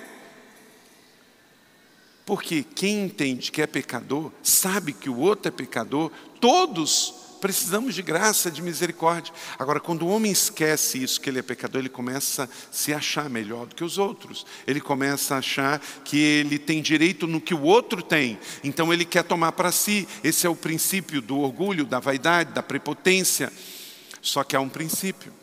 Porque 2.30 2.62
quem 2.62 3.06
entende 3.06 3.52
que 3.52 3.60
é 3.60 3.66
pecador, 3.66 4.32
sabe 4.44 4.94
que 4.94 5.10
o 5.10 5.18
outro 5.18 5.48
é 5.48 5.52
pecador, 5.52 6.12
todos 6.40 7.12
precisamos 7.42 7.96
de 7.96 8.04
graça, 8.04 8.52
de 8.52 8.62
misericórdia. 8.62 9.34
Agora, 9.58 9.80
quando 9.80 10.04
o 10.04 10.10
homem 10.10 10.32
esquece 10.32 11.02
isso, 11.02 11.20
que 11.20 11.28
ele 11.28 11.40
é 11.40 11.42
pecador, 11.42 11.80
ele 11.82 11.90
começa 11.90 12.44
a 12.44 12.48
se 12.72 12.94
achar 12.94 13.28
melhor 13.32 13.66
do 13.66 13.74
que 13.74 13.84
os 13.84 13.98
outros. 13.98 14.46
Ele 14.68 14.80
começa 14.80 15.34
a 15.34 15.38
achar 15.40 15.80
que 16.06 16.20
ele 16.20 16.60
tem 16.60 16.84
direito 16.84 17.26
no 17.26 17.42
que 17.42 17.56
o 17.56 17.64
outro 17.64 18.04
tem. 18.04 18.38
Então, 18.64 18.94
ele 18.94 19.06
quer 19.06 19.24
tomar 19.24 19.54
para 19.54 19.72
si. 19.72 20.08
Esse 20.24 20.46
é 20.46 20.50
o 20.52 20.56
princípio 20.56 21.24
do 21.24 21.40
orgulho, 21.40 21.84
da 21.84 22.00
vaidade, 22.00 22.54
da 22.54 22.62
prepotência. 22.62 23.52
Só 24.22 24.44
que 24.44 24.56
há 24.56 24.60
um 24.60 24.70
princípio. 24.70 25.34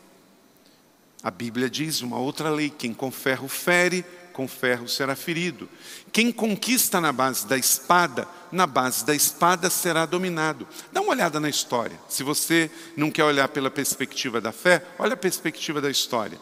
A 1.21 1.33
Bíblia 1.33 1.69
diz 1.69 2.01
uma 2.01 2.19
outra 2.19 2.49
lei: 2.49 2.71
quem 2.71 2.95
com 2.95 3.11
ferro 3.11 3.49
fere, 3.49 4.05
com 4.37 4.47
ferro 4.47 4.87
será 4.87 5.17
ferido. 5.17 5.67
Quem 6.13 6.31
conquista 6.31 7.01
na 7.01 7.11
base 7.11 7.47
da 7.47 7.57
espada, 7.57 8.29
na 8.53 8.67
base 8.67 9.03
da 9.03 9.15
espada 9.15 9.71
será 9.71 10.05
dominado. 10.05 10.69
Dá 10.93 11.01
uma 11.01 11.13
olhada 11.13 11.41
na 11.41 11.49
história. 11.49 11.99
Se 12.07 12.23
você 12.23 12.71
não 12.95 13.11
quer 13.11 13.25
olhar 13.25 13.49
pela 13.49 13.71
perspectiva 13.71 14.39
da 14.39 14.53
fé, 14.53 14.85
olha 14.99 15.15
a 15.15 15.17
perspectiva 15.17 15.81
da 15.81 15.91
história. 15.91 16.39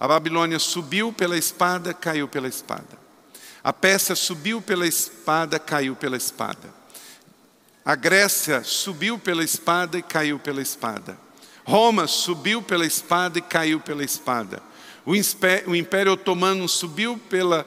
A 0.00 0.08
Babilônia 0.08 0.58
subiu 0.58 1.12
pela 1.12 1.36
espada, 1.36 1.92
caiu 1.92 2.26
pela 2.26 2.48
espada. 2.48 2.98
A 3.62 3.74
Pérsia 3.74 4.16
subiu 4.16 4.62
pela 4.62 4.86
espada, 4.86 5.58
caiu 5.58 5.94
pela 5.94 6.16
espada. 6.16 6.72
A 7.84 7.94
Grécia 7.94 8.64
subiu 8.64 9.18
pela 9.18 9.44
espada 9.44 9.98
e 9.98 10.02
caiu 10.02 10.38
pela 10.38 10.62
espada. 10.62 11.18
Roma 11.66 12.06
subiu 12.06 12.62
pela 12.62 12.86
espada 12.86 13.38
e 13.38 13.42
caiu 13.42 13.80
pela 13.80 14.02
espada. 14.02 14.62
O 15.06 15.14
Império 15.14 16.12
Otomano 16.12 16.68
subiu 16.68 17.18
pela 17.28 17.66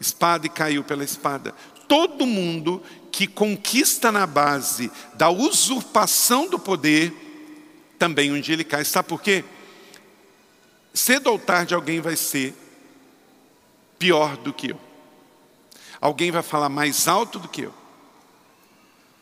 espada 0.00 0.46
e 0.46 0.50
caiu 0.50 0.82
pela 0.82 1.04
espada. 1.04 1.54
Todo 1.86 2.26
mundo 2.26 2.82
que 3.12 3.26
conquista 3.26 4.10
na 4.10 4.26
base 4.26 4.90
da 5.14 5.30
usurpação 5.30 6.48
do 6.48 6.58
poder, 6.58 7.12
também 7.98 8.32
um 8.32 8.40
dia 8.40 8.54
ele 8.54 8.64
cai. 8.64 8.84
Sabe 8.84 9.08
por 9.08 9.20
quê? 9.20 9.44
Cedo 10.92 11.30
ou 11.30 11.38
tarde 11.38 11.74
alguém 11.74 12.00
vai 12.00 12.16
ser 12.16 12.54
pior 13.98 14.36
do 14.36 14.52
que 14.52 14.70
eu. 14.70 14.80
Alguém 16.00 16.30
vai 16.30 16.42
falar 16.42 16.68
mais 16.68 17.06
alto 17.06 17.38
do 17.38 17.48
que 17.48 17.62
eu. 17.62 17.74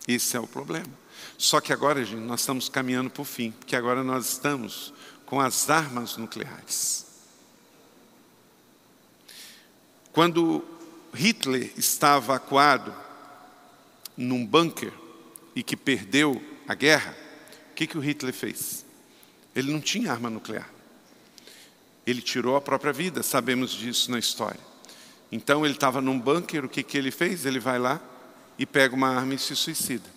Esse 0.07 0.37
é 0.37 0.41
o 0.41 0.47
problema. 0.47 0.91
Só 1.37 1.61
que 1.61 1.73
agora, 1.73 2.05
gente, 2.05 2.21
nós 2.21 2.41
estamos 2.41 2.69
caminhando 2.69 3.11
para 3.11 3.23
o 3.23 3.25
fim, 3.25 3.51
porque 3.51 3.77
agora 3.77 4.03
nós 4.03 4.27
estamos 4.27 4.93
com 5.27 5.41
as 5.41 5.71
armas 5.71 6.17
nucleares. 6.17 7.12
Quando 10.13 10.63
Hitler 11.15 11.73
estava 11.77 12.37
acuado 12.37 12.95
num 14.17 14.45
bunker 14.45 14.93
e 15.57 15.63
que 15.63 15.77
perdeu 15.77 16.43
a 16.69 16.75
guerra, 16.75 17.17
o 17.71 17.75
que, 17.75 17.87
que 17.87 17.97
o 17.97 18.01
Hitler 18.01 18.35
fez? 18.35 18.85
Ele 19.55 19.73
não 19.73 19.81
tinha 19.81 20.13
arma 20.13 20.29
nuclear. 20.29 20.69
Ele 22.07 22.21
tirou 22.21 22.57
a 22.57 22.61
própria 22.61 22.93
vida, 22.93 23.23
sabemos 23.23 23.71
disso 23.71 24.11
na 24.11 24.19
história. 24.19 24.61
Então 25.31 25.65
ele 25.65 25.75
estava 25.75 26.01
num 26.01 26.19
bunker, 26.19 26.65
o 26.65 26.69
que, 26.69 26.83
que 26.83 26.99
ele 26.99 27.11
fez? 27.11 27.47
Ele 27.47 27.59
vai 27.59 27.79
lá 27.79 28.01
e 28.59 28.67
pega 28.67 28.95
uma 28.95 29.09
arma 29.09 29.35
e 29.35 29.39
se 29.39 29.57
suicida. 29.57 30.09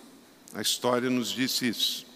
A 0.54 0.60
história 0.60 1.08
nos 1.08 1.30
disse 1.30 1.68
isso. 1.68 2.06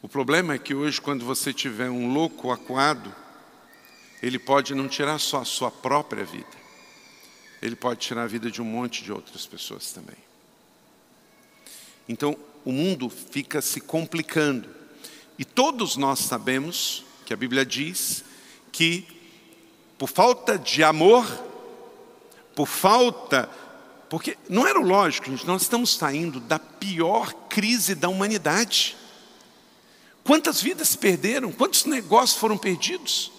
O 0.00 0.08
problema 0.08 0.54
é 0.54 0.58
que 0.58 0.74
hoje, 0.74 1.00
quando 1.00 1.24
você 1.24 1.52
tiver 1.52 1.90
um 1.90 2.12
louco 2.12 2.50
acuado, 2.50 3.14
ele 4.22 4.38
pode 4.38 4.74
não 4.74 4.88
tirar 4.88 5.18
só 5.18 5.38
a 5.38 5.44
sua 5.44 5.70
própria 5.70 6.24
vida, 6.24 6.46
ele 7.60 7.76
pode 7.76 8.00
tirar 8.00 8.24
a 8.24 8.26
vida 8.26 8.50
de 8.50 8.62
um 8.62 8.64
monte 8.64 9.02
de 9.02 9.12
outras 9.12 9.46
pessoas 9.46 9.92
também. 9.92 10.16
Então, 12.08 12.36
o 12.64 12.72
mundo 12.72 13.10
fica 13.10 13.60
se 13.60 13.80
complicando. 13.80 14.68
E 15.38 15.44
todos 15.44 15.96
nós 15.96 16.20
sabemos 16.20 17.04
que 17.26 17.34
a 17.34 17.36
Bíblia 17.36 17.66
diz 17.66 18.24
que, 18.72 19.06
por 19.98 20.08
falta 20.08 20.58
de 20.58 20.82
amor, 20.82 21.26
por 22.54 22.66
falta 22.66 23.50
porque 24.08 24.38
não 24.48 24.66
era 24.66 24.78
lógico, 24.78 25.30
gente, 25.30 25.46
nós 25.46 25.62
estamos 25.62 25.94
saindo 25.94 26.40
da 26.40 26.58
pior 26.58 27.32
crise 27.48 27.94
da 27.94 28.08
humanidade. 28.08 28.96
Quantas 30.24 30.62
vidas 30.62 30.88
se 30.88 30.98
perderam? 30.98 31.52
Quantos 31.52 31.84
negócios 31.84 32.38
foram 32.38 32.56
perdidos? 32.56 33.30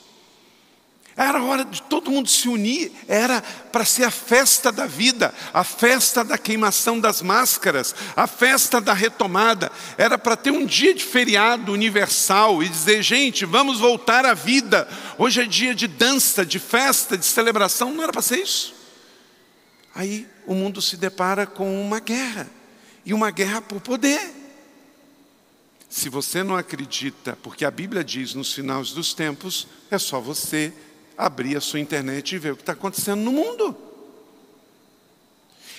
Era 1.20 1.44
hora 1.44 1.66
de 1.66 1.82
todo 1.82 2.10
mundo 2.10 2.30
se 2.30 2.48
unir, 2.48 2.94
era 3.06 3.42
para 3.42 3.84
ser 3.84 4.06
a 4.06 4.10
festa 4.10 4.72
da 4.72 4.86
vida, 4.86 5.34
a 5.54 5.66
festa 5.66 6.24
da 6.24 6.38
queimação 6.38 6.98
das 6.98 7.22
máscaras, 7.22 7.94
a 8.16 8.26
festa 8.26 8.80
da 8.80 8.94
retomada. 8.94 9.70
Era 9.98 10.18
para 10.18 10.38
ter 10.38 10.52
um 10.52 10.66
dia 10.66 10.94
de 10.94 11.04
feriado 11.04 11.74
universal 11.74 12.64
e 12.64 12.70
dizer, 12.70 13.04
gente, 13.04 13.44
vamos 13.44 13.82
voltar 13.82 14.26
à 14.26 14.34
vida. 14.34 14.88
Hoje 15.18 15.42
é 15.42 15.46
dia 15.46 15.76
de 15.76 15.90
dança, 15.90 16.46
de 16.46 16.58
festa, 16.58 17.18
de 17.18 17.26
celebração. 17.26 17.94
Não 17.94 18.04
era 18.04 18.14
para 18.14 18.22
ser 18.22 18.38
isso. 18.38 18.74
Aí 19.94 20.26
o 20.48 20.56
mundo 20.56 20.82
se 20.82 20.96
depara 20.96 21.46
com 21.46 21.82
uma 21.82 22.00
guerra, 22.00 22.50
e 23.06 23.14
uma 23.14 23.30
guerra 23.30 23.62
por 23.62 23.82
poder. 23.82 24.22
Se 25.90 26.08
você 26.08 26.44
não 26.44 26.56
acredita, 26.56 27.38
porque 27.44 27.66
a 27.66 27.72
Bíblia 27.72 28.06
diz 28.06 28.34
nos 28.34 28.54
finais 28.54 28.92
dos 28.92 29.14
tempos, 29.14 29.68
é 29.92 29.98
só 29.98 30.22
você 30.22 30.72
abrir 31.20 31.58
a 31.58 31.62
sua 31.62 31.82
internet 31.82 32.34
e 32.34 32.40
ver 32.40 32.54
o 32.54 32.56
que 32.56 32.62
está 32.62 32.72
acontecendo 32.72 33.20
no 33.20 33.34
mundo. 33.34 33.76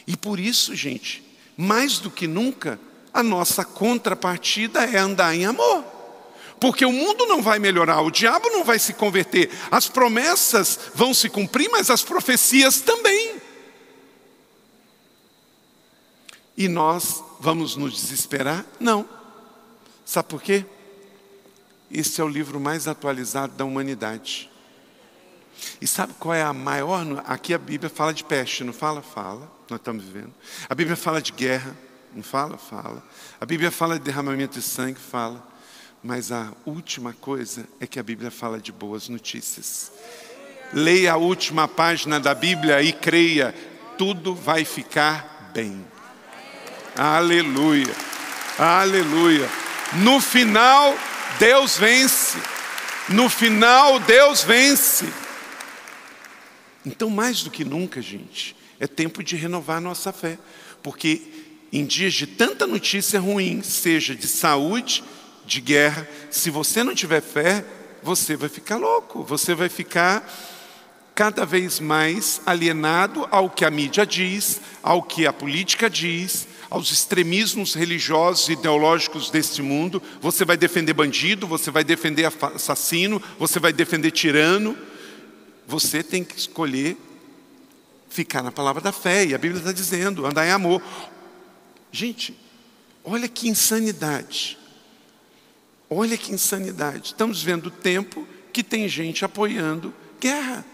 E 0.07 0.15
por 0.15 0.39
isso, 0.39 0.77
gente, 0.77 1.25
mais 1.57 1.99
do 1.99 2.11
que 2.11 2.27
nunca, 2.27 2.79
a 3.13 3.23
nossa 3.23 3.65
contrapartida 3.65 4.85
é 4.85 4.99
andar 4.99 5.35
em 5.35 5.47
amor. 5.47 5.83
Porque 6.61 6.85
o 6.85 6.93
mundo 6.93 7.25
não 7.25 7.41
vai 7.41 7.59
melhorar, 7.59 8.03
o 8.03 8.11
diabo 8.11 8.51
não 8.51 8.65
vai 8.65 8.79
se 8.79 8.93
converter, 8.93 9.51
as 9.71 9.89
promessas 9.89 10.79
vão 10.95 11.15
se 11.15 11.31
cumprir, 11.31 11.71
mas 11.71 11.89
as 11.89 12.03
profecias 12.03 12.83
também. 12.83 13.41
E 16.55 16.69
nós 16.69 17.25
vamos 17.41 17.77
nos 17.77 17.95
desesperar? 17.95 18.67
Não. 18.79 19.09
Sabe 20.05 20.29
por 20.29 20.43
quê? 20.43 20.67
Esse 21.91 22.21
é 22.21 22.25
o 22.25 22.29
livro 22.29 22.61
mais 22.61 22.87
atualizado 22.87 23.55
da 23.55 23.65
humanidade. 23.65 24.50
E 25.81 25.87
sabe 25.87 26.15
qual 26.19 26.35
é 26.35 26.43
a 26.43 26.53
maior? 26.53 27.23
Aqui 27.27 27.55
a 27.55 27.59
Bíblia 27.59 27.91
fala 27.91 28.13
de 28.13 28.25
peste, 28.25 28.65
não 28.65 28.73
fala? 28.73 29.03
Fala, 29.03 29.51
nós 29.69 29.79
estamos 29.79 30.05
vivendo. 30.05 30.33
A 30.69 30.75
Bíblia 30.75 30.97
fala 30.97 31.21
de 31.21 31.33
guerra, 31.33 31.77
não 32.15 32.23
fala? 32.23 32.57
Fala. 32.59 33.03
A 33.41 33.47
Bíblia 33.47 33.71
fala 33.71 33.99
de 33.99 34.05
derramamento 34.05 34.59
de 34.59 34.65
sangue, 34.65 34.99
fala. 34.99 35.47
Mas 36.03 36.33
a 36.33 36.53
última 36.65 37.13
coisa 37.13 37.67
é 37.79 37.87
que 37.87 37.99
a 37.99 38.03
Bíblia 38.03 38.31
fala 38.31 38.59
de 38.59 38.73
boas 38.73 39.09
notícias. 39.09 39.93
Leia 40.73 41.13
a 41.13 41.17
última 41.17 41.67
página 41.69 42.19
da 42.19 42.35
Bíblia 42.35 42.81
e 42.83 42.93
creia, 42.93 43.55
tudo 43.99 44.35
vai 44.35 44.65
ficar 44.65 45.51
bem. 45.53 45.85
Aleluia. 46.97 47.95
Aleluia. 48.59 49.49
No 49.95 50.21
final, 50.21 50.95
Deus 51.39 51.77
vence. 51.77 52.39
No 53.09 53.29
final, 53.29 53.99
Deus 54.01 54.43
vence. 54.43 55.07
Então, 56.85 57.11
mais 57.11 57.43
do 57.43 57.51
que 57.51 57.65
nunca, 57.65 58.01
gente, 58.01 58.57
é 58.79 58.87
tempo 58.87 59.23
de 59.23 59.37
renovar 59.37 59.81
nossa 59.81 60.13
fé. 60.13 60.39
Porque 60.83 61.23
em 61.73 61.85
dias 61.85 62.15
de 62.15 62.27
tanta 62.27 62.67
notícia 62.67 63.21
ruim, 63.21 63.63
seja 63.63 64.15
de 64.15 64.27
saúde, 64.27 65.05
de 65.45 65.61
guerra, 65.61 66.09
se 66.31 66.51
você 66.51 66.83
não 66.83 66.95
tiver 66.95 67.21
fé, 67.21 67.65
você 68.03 68.37
vai 68.37 68.49
ficar 68.49 68.77
louco, 68.77 69.23
você 69.23 69.55
vai 69.55 69.69
ficar 69.69 70.27
cada 71.15 71.45
vez 71.45 71.81
mais 71.81 72.41
alienado 72.47 73.29
ao 73.31 73.51
que 73.51 73.65
a 73.65 73.71
mídia 73.71 74.07
diz, 74.07 74.61
ao 74.83 75.03
que 75.03 75.27
a 75.27 75.33
política 75.33 75.91
diz, 75.91 76.49
aos 76.71 76.91
extremismos 76.91 77.75
religiosos 77.75 78.49
e 78.49 78.53
ideológicos 78.53 79.29
deste 79.29 79.61
mundo. 79.61 80.03
Você 80.21 80.45
vai 80.45 80.57
defender 80.57 80.95
bandido, 80.95 81.47
você 81.47 81.71
vai 81.71 81.85
defender 81.85 82.25
assassino, 82.25 83.21
você 83.39 83.59
vai 83.59 83.73
defender 83.73 84.13
tirano. 84.13 84.77
Você 85.71 86.03
tem 86.03 86.25
que 86.25 86.37
escolher 86.37 86.97
ficar 88.09 88.43
na 88.43 88.51
palavra 88.51 88.83
da 88.83 88.91
fé. 88.91 89.25
E 89.25 89.35
a 89.35 89.39
Bíblia 89.39 89.61
está 89.61 89.71
dizendo: 89.71 90.27
andar 90.27 90.45
em 90.45 90.51
amor. 90.51 90.83
Gente, 91.93 92.37
olha 93.05 93.29
que 93.29 93.49
insanidade. 93.49 94.59
Olha 95.89 96.19
que 96.19 96.33
insanidade. 96.33 97.07
Estamos 97.07 97.41
vendo 97.41 97.67
o 97.67 97.71
tempo 97.71 98.27
que 98.53 98.65
tem 98.65 98.89
gente 98.89 99.25
apoiando 99.25 99.95
guerra. 100.21 100.65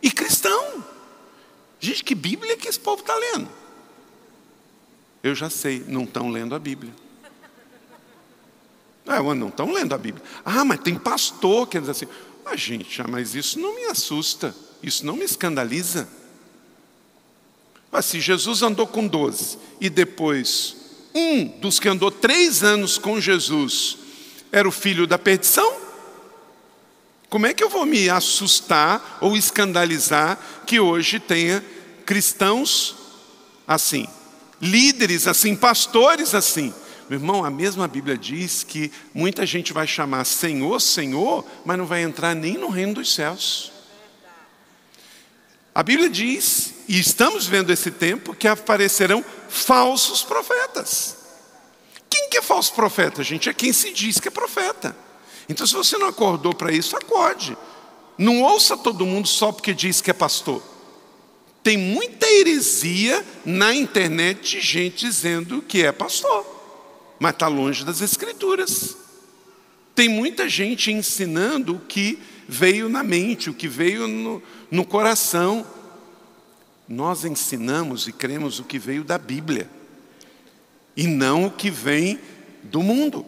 E 0.00 0.10
cristão. 0.10 0.84
Gente, 1.80 2.04
que 2.04 2.14
Bíblia 2.14 2.56
que 2.56 2.68
esse 2.68 2.78
povo 2.78 3.00
está 3.00 3.14
lendo? 3.16 3.48
Eu 5.20 5.34
já 5.34 5.50
sei, 5.50 5.84
não 5.88 6.04
estão 6.04 6.30
lendo 6.30 6.54
a 6.54 6.60
Bíblia. 6.60 6.94
É, 9.06 9.20
não 9.34 9.48
estão 9.48 9.72
lendo 9.72 9.94
a 9.94 9.98
Bíblia. 9.98 10.24
Ah, 10.44 10.64
mas 10.64 10.80
tem 10.80 10.94
pastor 10.94 11.66
que 11.66 11.80
diz 11.80 11.88
assim. 11.88 12.06
Ah, 12.44 12.56
gente, 12.56 13.00
ah, 13.00 13.06
mas 13.08 13.34
isso 13.34 13.58
não 13.58 13.74
me 13.74 13.84
assusta, 13.86 14.54
isso 14.82 15.04
não 15.04 15.16
me 15.16 15.24
escandaliza. 15.24 16.08
Mas 17.90 18.06
se 18.06 18.20
Jesus 18.20 18.62
andou 18.62 18.86
com 18.86 19.06
doze 19.06 19.58
e 19.80 19.88
depois 19.88 20.76
um 21.14 21.46
dos 21.46 21.78
que 21.78 21.88
andou 21.88 22.10
três 22.10 22.62
anos 22.62 22.98
com 22.98 23.20
Jesus 23.20 23.98
era 24.50 24.68
o 24.68 24.72
filho 24.72 25.06
da 25.06 25.18
perdição, 25.18 25.76
como 27.28 27.46
é 27.46 27.54
que 27.54 27.62
eu 27.64 27.68
vou 27.68 27.86
me 27.86 28.10
assustar 28.10 29.18
ou 29.20 29.36
escandalizar 29.36 30.38
que 30.66 30.78
hoje 30.78 31.18
tenha 31.18 31.64
cristãos 32.04 32.96
assim? 33.66 34.06
líderes 34.64 35.26
assim, 35.26 35.54
pastores 35.54 36.34
assim. 36.34 36.72
Meu 37.08 37.18
irmão, 37.18 37.44
a 37.44 37.50
mesma 37.50 37.86
Bíblia 37.86 38.16
diz 38.16 38.62
que 38.62 38.90
muita 39.12 39.44
gente 39.44 39.72
vai 39.72 39.86
chamar 39.86 40.24
Senhor, 40.24 40.80
Senhor, 40.80 41.44
mas 41.64 41.76
não 41.76 41.86
vai 41.86 42.02
entrar 42.02 42.34
nem 42.34 42.54
no 42.54 42.68
reino 42.68 42.94
dos 42.94 43.14
céus. 43.14 43.72
A 45.74 45.82
Bíblia 45.82 46.08
diz, 46.08 46.74
e 46.88 46.98
estamos 46.98 47.46
vendo 47.46 47.70
esse 47.70 47.90
tempo, 47.90 48.34
que 48.34 48.46
aparecerão 48.46 49.24
falsos 49.48 50.22
profetas. 50.22 51.16
Quem 52.08 52.30
que 52.30 52.38
é 52.38 52.42
falso 52.42 52.72
profeta, 52.74 53.22
gente? 53.22 53.48
É 53.48 53.52
quem 53.52 53.72
se 53.72 53.92
diz 53.92 54.20
que 54.20 54.28
é 54.28 54.30
profeta. 54.30 54.96
Então, 55.48 55.66
se 55.66 55.74
você 55.74 55.98
não 55.98 56.06
acordou 56.06 56.54
para 56.54 56.72
isso, 56.72 56.96
acorde. 56.96 57.56
Não 58.16 58.40
ouça 58.42 58.76
todo 58.76 59.04
mundo 59.04 59.26
só 59.26 59.50
porque 59.50 59.74
diz 59.74 60.00
que 60.00 60.10
é 60.10 60.14
pastor. 60.14 60.62
Tem 61.62 61.76
muita 61.76 62.30
heresia 62.30 63.24
na 63.44 63.74
internet 63.74 64.52
de 64.52 64.60
gente 64.60 65.06
dizendo 65.06 65.60
que 65.60 65.82
é 65.82 65.90
pastor, 65.90 66.53
mas 67.24 67.32
está 67.32 67.48
longe 67.48 67.86
das 67.86 68.02
escrituras. 68.02 68.98
Tem 69.94 70.10
muita 70.10 70.46
gente 70.46 70.92
ensinando 70.92 71.80
que 71.88 72.18
veio 72.46 72.86
na 72.86 73.02
mente, 73.02 73.48
o 73.48 73.54
que 73.54 73.66
veio 73.66 74.06
no, 74.06 74.42
no 74.70 74.84
coração. 74.84 75.66
Nós 76.86 77.24
ensinamos 77.24 78.06
e 78.06 78.12
cremos 78.12 78.58
o 78.58 78.64
que 78.64 78.78
veio 78.78 79.02
da 79.02 79.16
Bíblia, 79.16 79.70
e 80.94 81.06
não 81.06 81.46
o 81.46 81.50
que 81.50 81.70
vem 81.70 82.20
do 82.62 82.82
mundo. 82.82 83.24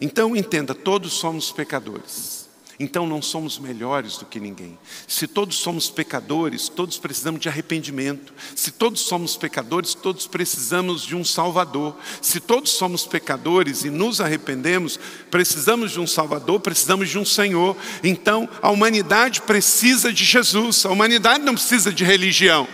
Então 0.00 0.36
entenda: 0.36 0.72
todos 0.72 1.14
somos 1.14 1.50
pecadores. 1.50 2.39
Então 2.82 3.06
não 3.06 3.20
somos 3.20 3.58
melhores 3.58 4.16
do 4.16 4.24
que 4.24 4.40
ninguém. 4.40 4.78
Se 5.06 5.26
todos 5.26 5.58
somos 5.58 5.90
pecadores, 5.90 6.70
todos 6.70 6.96
precisamos 6.96 7.38
de 7.38 7.46
arrependimento. 7.46 8.32
Se 8.56 8.70
todos 8.70 9.02
somos 9.02 9.36
pecadores, 9.36 9.92
todos 9.92 10.26
precisamos 10.26 11.02
de 11.02 11.14
um 11.14 11.22
Salvador. 11.22 11.94
Se 12.22 12.40
todos 12.40 12.70
somos 12.70 13.04
pecadores 13.04 13.84
e 13.84 13.90
nos 13.90 14.18
arrependemos, 14.18 14.98
precisamos 15.30 15.92
de 15.92 16.00
um 16.00 16.06
Salvador, 16.06 16.58
precisamos 16.60 17.10
de 17.10 17.18
um 17.18 17.24
Senhor. 17.24 17.76
Então 18.02 18.48
a 18.62 18.70
humanidade 18.70 19.42
precisa 19.42 20.10
de 20.10 20.24
Jesus, 20.24 20.86
a 20.86 20.88
humanidade 20.88 21.44
não 21.44 21.52
precisa 21.52 21.92
de 21.92 22.02
religião. 22.02 22.66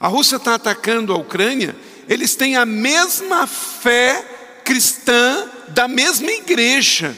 A 0.00 0.08
Rússia 0.08 0.34
está 0.34 0.56
atacando 0.56 1.12
a 1.12 1.16
Ucrânia, 1.16 1.76
eles 2.08 2.34
têm 2.34 2.56
a 2.56 2.66
mesma 2.66 3.46
fé 3.46 4.60
cristã 4.64 5.48
da 5.68 5.86
mesma 5.86 6.32
igreja. 6.32 7.14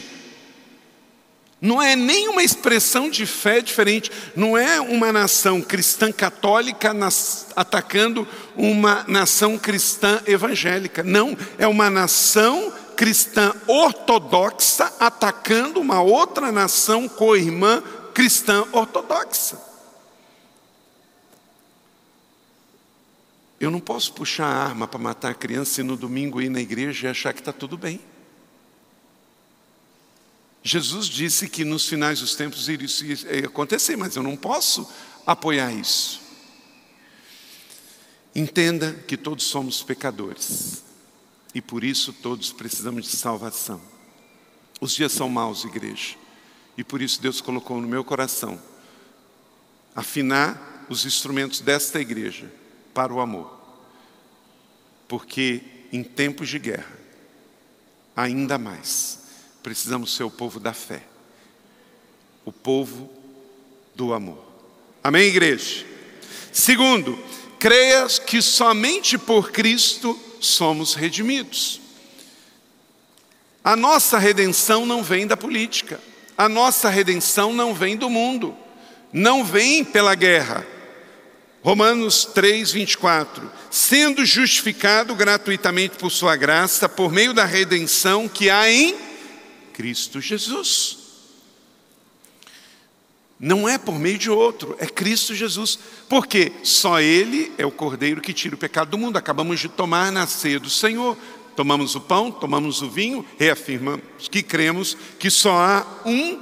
Não 1.60 1.80
é 1.80 1.94
nenhuma 1.94 2.42
expressão 2.42 3.10
de 3.10 3.26
fé 3.26 3.60
diferente, 3.60 4.10
não 4.34 4.56
é 4.56 4.80
uma 4.80 5.12
nação 5.12 5.60
cristã 5.60 6.10
católica 6.10 6.96
atacando 7.54 8.26
uma 8.56 9.04
nação 9.06 9.58
cristã 9.58 10.22
evangélica. 10.26 11.02
Não, 11.02 11.36
é 11.58 11.66
uma 11.66 11.90
nação 11.90 12.72
cristã 12.96 13.54
ortodoxa 13.66 14.90
atacando 14.98 15.80
uma 15.80 16.00
outra 16.00 16.50
nação 16.50 17.06
co-irmã 17.06 17.82
cristã 18.14 18.64
ortodoxa. 18.72 19.58
Eu 23.60 23.70
não 23.70 23.80
posso 23.80 24.14
puxar 24.14 24.46
a 24.46 24.64
arma 24.64 24.88
para 24.88 24.98
matar 24.98 25.30
a 25.32 25.34
criança 25.34 25.82
e 25.82 25.84
no 25.84 25.94
domingo 25.94 26.40
ir 26.40 26.48
na 26.48 26.60
igreja 26.60 27.06
e 27.06 27.10
achar 27.10 27.34
que 27.34 27.40
está 27.40 27.52
tudo 27.52 27.76
bem. 27.76 28.00
Jesus 30.62 31.06
disse 31.06 31.48
que 31.48 31.64
nos 31.64 31.88
finais 31.88 32.20
dos 32.20 32.34
tempos 32.34 32.68
isso 32.68 33.04
ia 33.04 33.46
acontecer, 33.46 33.96
mas 33.96 34.16
eu 34.16 34.22
não 34.22 34.36
posso 34.36 34.88
apoiar 35.26 35.72
isso. 35.72 36.20
Entenda 38.34 38.92
que 39.06 39.16
todos 39.16 39.44
somos 39.44 39.82
pecadores 39.82 40.84
e 41.54 41.60
por 41.60 41.82
isso 41.82 42.12
todos 42.12 42.52
precisamos 42.52 43.06
de 43.06 43.16
salvação. 43.16 43.80
Os 44.80 44.94
dias 44.94 45.12
são 45.12 45.28
maus, 45.28 45.64
igreja, 45.64 46.16
e 46.76 46.84
por 46.84 47.02
isso 47.02 47.20
Deus 47.20 47.40
colocou 47.40 47.80
no 47.80 47.88
meu 47.88 48.04
coração 48.04 48.60
afinar 49.94 50.86
os 50.88 51.04
instrumentos 51.04 51.60
desta 51.60 52.00
igreja 52.00 52.52
para 52.94 53.12
o 53.12 53.20
amor, 53.20 53.58
porque 55.08 55.62
em 55.92 56.02
tempos 56.02 56.48
de 56.48 56.58
guerra, 56.58 56.98
ainda 58.14 58.58
mais, 58.58 59.19
precisamos 59.62 60.14
ser 60.14 60.24
o 60.24 60.30
povo 60.30 60.58
da 60.58 60.72
fé, 60.72 61.02
o 62.44 62.52
povo 62.52 63.10
do 63.94 64.12
amor. 64.12 64.44
Amém, 65.02 65.24
igreja? 65.24 65.84
Segundo, 66.52 67.18
creias 67.58 68.18
que 68.18 68.40
somente 68.42 69.18
por 69.18 69.50
Cristo 69.50 70.18
somos 70.40 70.94
redimidos. 70.94 71.80
A 73.62 73.76
nossa 73.76 74.18
redenção 74.18 74.86
não 74.86 75.02
vem 75.02 75.26
da 75.26 75.36
política, 75.36 76.00
a 76.36 76.48
nossa 76.48 76.88
redenção 76.88 77.52
não 77.52 77.74
vem 77.74 77.96
do 77.96 78.08
mundo, 78.08 78.56
não 79.12 79.44
vem 79.44 79.84
pela 79.84 80.14
guerra. 80.14 80.66
Romanos 81.62 82.24
3, 82.24 82.72
24. 82.72 83.52
Sendo 83.70 84.24
justificado 84.24 85.14
gratuitamente 85.14 85.96
por 85.98 86.10
Sua 86.10 86.34
graça, 86.36 86.88
por 86.88 87.12
meio 87.12 87.34
da 87.34 87.44
redenção 87.44 88.26
que 88.26 88.48
há 88.48 88.70
em 88.70 89.09
Cristo 89.72 90.20
Jesus. 90.20 90.98
Não 93.38 93.66
é 93.66 93.78
por 93.78 93.98
meio 93.98 94.18
de 94.18 94.28
outro, 94.30 94.76
é 94.78 94.86
Cristo 94.86 95.34
Jesus. 95.34 95.78
Porque 96.08 96.52
só 96.62 97.00
Ele 97.00 97.50
é 97.56 97.64
o 97.64 97.70
Cordeiro 97.70 98.20
que 98.20 98.34
tira 98.34 98.54
o 98.54 98.58
pecado 98.58 98.90
do 98.90 98.98
mundo. 98.98 99.16
Acabamos 99.16 99.60
de 99.60 99.68
tomar 99.68 100.12
na 100.12 100.26
ceia 100.26 100.60
do 100.60 100.68
Senhor. 100.68 101.16
Tomamos 101.56 101.94
o 101.94 102.00
pão, 102.00 102.30
tomamos 102.30 102.80
o 102.80 102.88
vinho, 102.88 103.26
reafirmamos 103.38 104.02
que 104.30 104.42
cremos 104.42 104.96
que 105.18 105.30
só 105.30 105.52
há 105.52 105.86
um 106.06 106.40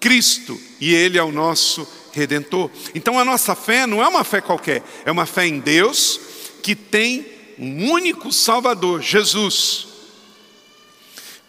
Cristo 0.00 0.60
e 0.80 0.92
Ele 0.92 1.18
é 1.18 1.22
o 1.22 1.30
nosso 1.30 1.86
Redentor. 2.12 2.70
Então 2.94 3.18
a 3.18 3.24
nossa 3.24 3.54
fé 3.54 3.86
não 3.86 4.02
é 4.02 4.08
uma 4.08 4.24
fé 4.24 4.40
qualquer, 4.40 4.82
é 5.04 5.12
uma 5.12 5.26
fé 5.26 5.46
em 5.46 5.60
Deus 5.60 6.20
que 6.62 6.74
tem 6.74 7.26
um 7.58 7.90
único 7.90 8.32
Salvador, 8.32 9.00
Jesus. 9.00 9.91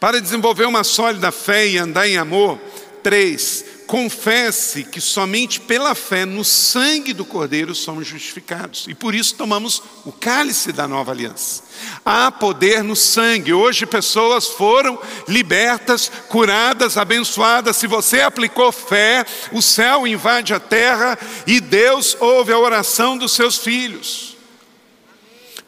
Para 0.04 0.20
desenvolver 0.20 0.66
uma 0.66 0.84
sólida 0.84 1.32
fé 1.32 1.66
e 1.66 1.78
andar 1.78 2.06
em 2.06 2.18
amor, 2.18 2.60
três, 3.02 3.64
confesse 3.88 4.84
que 4.84 5.00
somente 5.00 5.62
pela 5.62 5.96
fé 5.96 6.26
no 6.26 6.44
sangue 6.44 7.14
do 7.14 7.24
Cordeiro 7.24 7.74
somos 7.74 8.06
justificados. 8.06 8.86
E 8.90 8.94
por 8.94 9.16
isso 9.16 9.36
tomamos 9.36 9.82
o 10.04 10.12
cálice 10.12 10.74
da 10.74 10.90
nova 10.90 11.14
aliança. 11.14 11.64
Há 12.04 12.30
poder 12.30 12.84
no 12.84 12.98
sangue. 12.98 13.54
Hoje 13.54 13.86
pessoas 13.86 14.46
foram 14.46 15.00
libertas, 15.26 16.12
curadas, 16.28 16.98
abençoadas. 16.98 17.78
Se 17.78 17.88
você 17.88 18.20
aplicou 18.20 18.74
fé, 18.74 19.26
o 19.54 19.62
céu 19.62 20.06
invade 20.06 20.54
a 20.54 20.60
terra 20.60 21.18
e 21.48 21.62
Deus 21.62 22.18
ouve 22.20 22.52
a 22.52 22.60
oração 22.60 23.18
dos 23.18 23.32
seus 23.32 23.58
filhos 23.58 24.33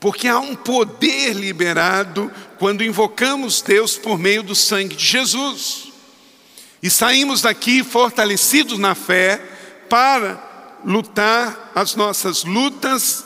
porque 0.05 0.27
há 0.27 0.37
um 0.37 0.55
poder 0.55 1.33
liberado 1.33 2.31
quando 2.59 2.83
invocamos 2.83 3.63
Deus 3.63 3.97
por 3.97 4.19
meio 4.19 4.43
do 4.43 4.53
sangue 4.53 4.95
de 4.95 5.03
Jesus. 5.03 5.91
E 6.79 6.91
saímos 6.91 7.41
daqui 7.41 7.83
fortalecidos 7.83 8.77
na 8.77 8.93
fé 8.93 9.37
para 9.89 10.79
lutar 10.85 11.71
as 11.73 11.95
nossas 11.95 12.43
lutas 12.43 13.24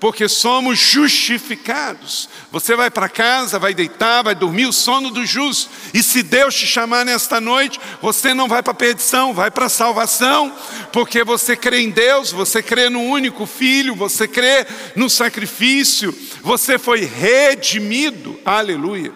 porque 0.00 0.28
somos 0.28 0.78
justificados. 0.78 2.28
Você 2.52 2.76
vai 2.76 2.90
para 2.90 3.08
casa, 3.08 3.58
vai 3.58 3.74
deitar, 3.74 4.22
vai 4.22 4.34
dormir 4.34 4.66
o 4.66 4.72
sono 4.72 5.10
do 5.10 5.26
justo. 5.26 5.70
E 5.92 6.02
se 6.02 6.22
Deus 6.22 6.54
te 6.54 6.66
chamar 6.66 7.04
nesta 7.04 7.40
noite, 7.40 7.80
você 8.00 8.32
não 8.32 8.48
vai 8.48 8.62
para 8.62 8.70
a 8.70 8.76
perdição, 8.76 9.34
vai 9.34 9.50
para 9.50 9.66
a 9.66 9.70
salvação, 9.70 10.54
porque 10.92 11.24
você 11.24 11.56
crê 11.56 11.80
em 11.80 11.90
Deus, 11.90 12.30
você 12.30 12.62
crê 12.62 12.88
no 12.88 13.02
único 13.02 13.44
Filho, 13.46 13.94
você 13.94 14.28
crê 14.28 14.66
no 14.94 15.10
sacrifício, 15.10 16.14
você 16.42 16.78
foi 16.78 17.04
redimido. 17.04 18.38
Aleluia. 18.44 19.12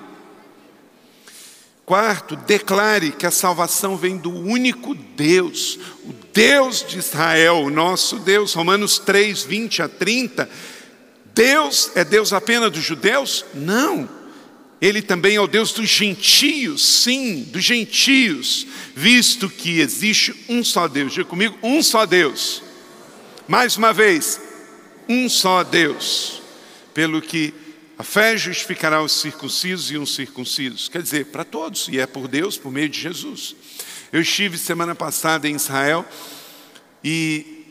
Quarto, 1.85 2.37
declare 2.37 3.11
que 3.11 3.27
a 3.27 3.31
salvação 3.31 3.97
vem 3.97 4.17
do 4.17 4.31
único 4.31 4.95
Deus, 4.95 5.79
o 6.05 6.13
Deus 6.33 6.85
de 6.87 6.99
Israel, 6.99 7.57
o 7.57 7.71
nosso 7.71 8.17
Deus. 8.17 8.55
Romanos 8.55 8.99
3, 8.99 9.43
20 9.43 9.83
a 9.83 9.89
30 9.89 10.49
Deus 11.35 11.91
é 11.95 12.05
Deus 12.05 12.33
apenas 12.33 12.71
dos 12.71 12.83
judeus? 12.83 13.45
Não. 13.55 14.09
Ele 14.81 15.01
também 15.01 15.37
é 15.37 15.41
o 15.41 15.47
Deus 15.47 15.73
dos 15.73 15.89
gentios, 15.89 16.85
sim, 16.85 17.45
dos 17.45 17.63
gentios, 17.63 18.67
visto 18.97 19.49
que 19.49 19.79
existe 19.79 20.35
um 20.49 20.65
só 20.65 20.89
Deus. 20.89 21.13
Diga 21.13 21.25
comigo, 21.25 21.57
um 21.63 21.81
só 21.83 22.05
Deus. 22.05 22.63
Mais 23.47 23.77
uma 23.77 23.93
vez, 23.93 24.41
um 25.09 25.29
só 25.29 25.63
Deus. 25.63 26.43
Pelo 26.93 27.23
que 27.23 27.55
a 27.97 28.03
fé 28.03 28.37
justificará 28.37 29.01
os 29.01 29.13
circuncisos 29.13 29.93
e 29.93 29.97
os 29.97 30.13
circuncisos. 30.17 30.89
Quer 30.89 31.03
dizer, 31.03 31.27
para 31.27 31.45
todos, 31.45 31.87
e 31.87 32.01
é 32.01 32.07
por 32.07 32.27
Deus, 32.27 32.59
por 32.59 32.73
meio 32.73 32.89
de 32.89 33.01
Jesus. 33.01 33.55
Eu 34.13 34.21
estive 34.21 34.59
semana 34.59 34.97
passada 34.97 35.49
em 35.49 35.55
Israel 35.55 36.05
e 37.05 37.62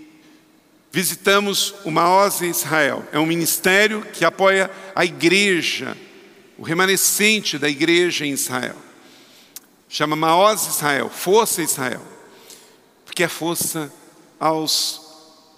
visitamos 0.91 1.73
o 1.85 1.91
Maoz 1.91 2.41
Israel. 2.41 3.07
É 3.11 3.19
um 3.19 3.25
ministério 3.25 4.05
que 4.13 4.25
apoia 4.25 4.69
a 4.93 5.05
igreja, 5.05 5.97
o 6.57 6.63
remanescente 6.63 7.57
da 7.57 7.69
igreja 7.69 8.25
em 8.25 8.31
Israel. 8.31 8.75
Chama 9.87 10.15
Maoz 10.15 10.67
Israel, 10.67 11.09
Força 11.09 11.61
Israel. 11.61 12.05
Porque 13.05 13.23
é 13.23 13.27
força 13.27 13.91
aos 14.39 15.01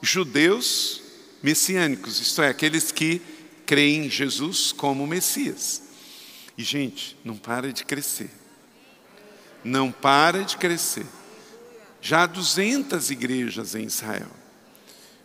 judeus 0.01 1.01
messiânicos, 1.41 2.19
isto 2.19 2.41
é, 2.41 2.49
aqueles 2.49 2.91
que 2.91 3.21
creem 3.65 4.05
em 4.05 4.09
Jesus 4.09 4.71
como 4.71 5.07
Messias. 5.07 5.81
E, 6.57 6.63
gente, 6.63 7.17
não 7.23 7.35
para 7.35 7.73
de 7.73 7.83
crescer. 7.83 8.29
Não 9.63 9.91
para 9.91 10.43
de 10.43 10.57
crescer. 10.57 11.05
Já 12.01 12.23
há 12.23 12.25
200 12.25 13.09
igrejas 13.11 13.75
em 13.75 13.85
Israel. 13.85 14.42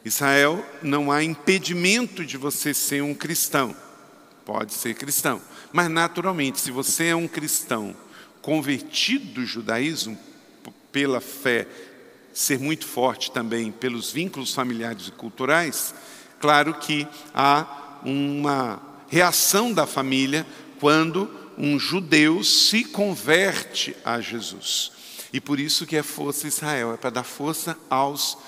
Israel, 0.05 0.65
não 0.83 1.11
há 1.11 1.23
impedimento 1.23 2.25
de 2.25 2.37
você 2.37 2.73
ser 2.73 3.03
um 3.03 3.15
cristão. 3.15 3.75
Pode 4.45 4.73
ser 4.73 4.95
cristão. 4.95 5.43
Mas, 5.73 5.91
naturalmente, 5.91 6.61
se 6.61 6.71
você 6.71 7.09
é 7.09 7.17
um 7.17 7.29
cristão 7.29 7.95
convertido 8.41 9.35
do 9.35 9.47
judaísmo, 9.47 10.19
pela 10.91 11.21
fé 11.21 11.67
ser 12.33 12.59
muito 12.59 12.87
forte 12.87 13.31
também 13.31 13.71
pelos 13.71 14.11
vínculos 14.11 14.55
familiares 14.55 15.09
e 15.09 15.13
culturais, 15.13 15.95
claro 16.41 16.75
que 16.75 17.07
há 17.35 18.01
uma 18.05 18.81
reação 19.09 19.73
da 19.73 19.87
família 19.87 20.47
quando 20.79 21.31
um 21.57 21.79
judeu 21.79 22.45
se 22.45 22.85
converte 22.85 23.97
a 24.05 24.21
Jesus. 24.21 24.93
E 25.33 25.41
por 25.41 25.59
isso 25.59 25.85
que 25.85 25.97
é 25.97 26.03
força 26.03 26.47
Israel, 26.47 26.95
é 26.95 26.97
para 26.97 27.11
dar 27.11 27.25
força 27.25 27.77
aos 27.91 28.39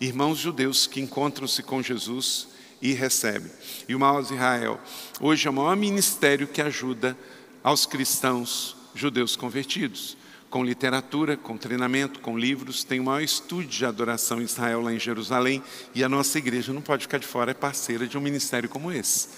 irmãos 0.00 0.38
judeus 0.38 0.86
que 0.86 1.00
encontram-se 1.00 1.62
com 1.62 1.82
Jesus 1.82 2.48
e 2.80 2.92
recebem. 2.92 3.50
E 3.88 3.94
o 3.94 3.98
Maus 3.98 4.30
Israel, 4.30 4.80
hoje 5.20 5.46
é 5.46 5.50
o 5.50 5.54
maior 5.54 5.76
ministério 5.76 6.46
que 6.46 6.62
ajuda 6.62 7.16
aos 7.62 7.86
cristãos 7.86 8.76
judeus 8.94 9.36
convertidos. 9.36 10.16
Com 10.48 10.64
literatura, 10.64 11.36
com 11.36 11.58
treinamento, 11.58 12.20
com 12.20 12.38
livros, 12.38 12.82
tem 12.82 13.00
o 13.00 13.04
maior 13.04 13.20
estúdio 13.20 13.68
de 13.68 13.84
adoração 13.84 14.40
em 14.40 14.44
Israel 14.44 14.80
lá 14.80 14.92
em 14.92 14.98
Jerusalém, 14.98 15.62
e 15.94 16.02
a 16.02 16.08
nossa 16.08 16.38
igreja 16.38 16.72
não 16.72 16.80
pode 16.80 17.02
ficar 17.02 17.18
de 17.18 17.26
fora, 17.26 17.50
é 17.50 17.54
parceira 17.54 18.06
de 18.06 18.16
um 18.16 18.20
ministério 18.20 18.68
como 18.68 18.90
esse 18.90 19.28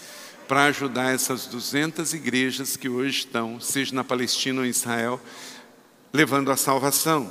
para 0.51 0.65
ajudar 0.65 1.15
essas 1.15 1.47
200 1.47 2.13
igrejas 2.13 2.77
que 2.77 2.89
hoje 2.89 3.21
estão, 3.21 3.61
seja 3.61 3.95
na 3.95 4.03
Palestina 4.03 4.59
ou 4.59 4.67
em 4.67 4.71
Israel, 4.71 5.21
levando 6.13 6.51
a 6.51 6.57
salvação. 6.57 7.31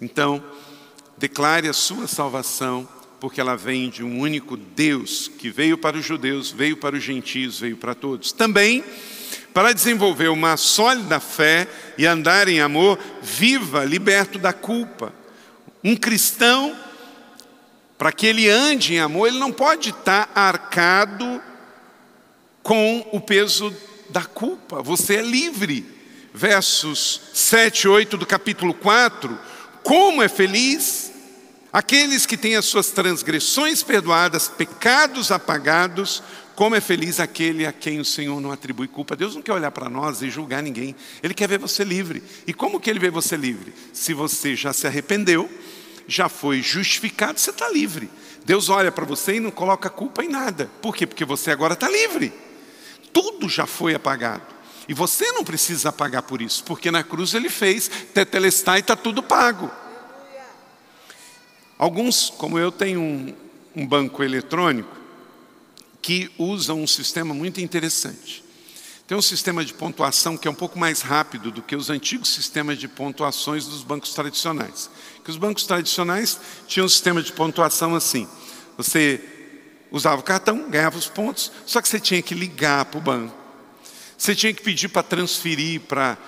Então, 0.00 0.42
declare 1.20 1.68
a 1.68 1.74
sua 1.74 2.08
salvação, 2.08 2.88
porque 3.20 3.42
ela 3.42 3.54
vem 3.54 3.90
de 3.90 4.02
um 4.02 4.20
único 4.20 4.56
Deus 4.56 5.28
que 5.28 5.50
veio 5.50 5.76
para 5.76 5.98
os 5.98 6.04
judeus, 6.04 6.50
veio 6.50 6.78
para 6.78 6.96
os 6.96 7.04
gentios, 7.04 7.60
veio 7.60 7.76
para 7.76 7.94
todos. 7.94 8.32
Também 8.32 8.82
para 9.52 9.74
desenvolver 9.74 10.28
uma 10.28 10.56
sólida 10.56 11.20
fé 11.20 11.68
e 11.98 12.06
andar 12.06 12.48
em 12.48 12.60
amor, 12.60 12.98
viva, 13.20 13.84
liberto 13.84 14.38
da 14.38 14.54
culpa. 14.54 15.12
Um 15.84 15.94
cristão, 15.94 16.74
para 17.98 18.12
que 18.12 18.26
ele 18.26 18.48
ande 18.48 18.94
em 18.94 19.00
amor, 19.00 19.28
ele 19.28 19.38
não 19.38 19.52
pode 19.52 19.90
estar 19.90 20.32
arcado 20.34 21.42
com 22.62 23.06
o 23.12 23.20
peso 23.20 23.76
da 24.08 24.22
culpa. 24.22 24.80
Você 24.80 25.16
é 25.16 25.22
livre. 25.22 25.84
Versos 26.32 27.20
7 27.34 27.82
e 27.82 27.88
8 27.88 28.16
do 28.16 28.24
capítulo 28.24 28.72
4. 28.72 29.38
Como 29.82 30.22
é 30.22 30.28
feliz 30.28 31.09
aqueles 31.72 32.26
que 32.26 32.36
têm 32.36 32.56
as 32.56 32.64
suas 32.64 32.88
transgressões 32.90 33.82
perdoadas, 33.82 34.48
pecados 34.48 35.30
apagados. 35.30 36.22
Como 36.54 36.74
é 36.74 36.80
feliz 36.80 37.20
aquele 37.20 37.64
a 37.64 37.72
quem 37.72 38.00
o 38.00 38.04
Senhor 38.04 38.40
não 38.40 38.52
atribui 38.52 38.86
culpa. 38.86 39.16
Deus 39.16 39.34
não 39.34 39.42
quer 39.42 39.52
olhar 39.52 39.70
para 39.70 39.88
nós 39.88 40.20
e 40.20 40.28
julgar 40.28 40.62
ninguém. 40.62 40.94
Ele 41.22 41.32
quer 41.32 41.48
ver 41.48 41.58
você 41.58 41.84
livre. 41.84 42.22
E 42.46 42.52
como 42.52 42.78
que 42.78 42.90
ele 42.90 42.98
vê 42.98 43.10
você 43.10 43.36
livre? 43.36 43.72
Se 43.92 44.12
você 44.12 44.54
já 44.54 44.72
se 44.72 44.86
arrependeu, 44.86 45.50
já 46.06 46.28
foi 46.28 46.60
justificado, 46.60 47.40
você 47.40 47.50
está 47.50 47.68
livre. 47.70 48.10
Deus 48.44 48.68
olha 48.68 48.92
para 48.92 49.06
você 49.06 49.36
e 49.36 49.40
não 49.40 49.50
coloca 49.50 49.88
culpa 49.88 50.22
em 50.22 50.28
nada. 50.28 50.70
Por 50.82 50.94
quê? 50.94 51.06
Porque 51.06 51.24
você 51.24 51.50
agora 51.50 51.74
está 51.74 51.88
livre 51.88 52.32
tudo 53.12 53.48
já 53.48 53.66
foi 53.66 53.94
apagado. 53.94 54.42
E 54.88 54.94
você 54.94 55.30
não 55.32 55.44
precisa 55.44 55.92
pagar 55.92 56.22
por 56.22 56.42
isso, 56.42 56.64
porque 56.64 56.90
na 56.90 57.04
cruz 57.04 57.34
ele 57.34 57.48
fez, 57.48 57.88
tetelestai, 58.12 58.80
está 58.80 58.96
tudo 58.96 59.22
pago. 59.22 59.70
Alguns, 61.80 62.28
como 62.28 62.58
eu, 62.58 62.70
têm 62.70 62.98
um, 62.98 63.34
um 63.74 63.86
banco 63.86 64.22
eletrônico 64.22 64.94
que 66.02 66.30
usa 66.36 66.74
um 66.74 66.86
sistema 66.86 67.32
muito 67.32 67.58
interessante. 67.58 68.44
Tem 69.06 69.16
um 69.16 69.22
sistema 69.22 69.64
de 69.64 69.72
pontuação 69.72 70.36
que 70.36 70.46
é 70.46 70.50
um 70.50 70.54
pouco 70.54 70.78
mais 70.78 71.00
rápido 71.00 71.50
do 71.50 71.62
que 71.62 71.74
os 71.74 71.88
antigos 71.88 72.34
sistemas 72.34 72.76
de 72.76 72.86
pontuações 72.86 73.64
dos 73.64 73.82
bancos 73.82 74.12
tradicionais. 74.12 74.90
Que 75.24 75.30
os 75.30 75.38
bancos 75.38 75.64
tradicionais 75.64 76.38
tinham 76.66 76.84
um 76.84 76.88
sistema 76.88 77.22
de 77.22 77.32
pontuação 77.32 77.94
assim: 77.94 78.28
você 78.76 79.18
usava 79.90 80.20
o 80.20 80.22
cartão, 80.22 80.68
ganhava 80.68 80.98
os 80.98 81.08
pontos, 81.08 81.50
só 81.64 81.80
que 81.80 81.88
você 81.88 81.98
tinha 81.98 82.20
que 82.20 82.34
ligar 82.34 82.84
para 82.84 82.98
o 82.98 83.02
banco. 83.02 83.34
Você 84.18 84.34
tinha 84.34 84.52
que 84.52 84.62
pedir 84.62 84.88
para 84.88 85.02
transferir, 85.02 85.80
para, 85.80 86.18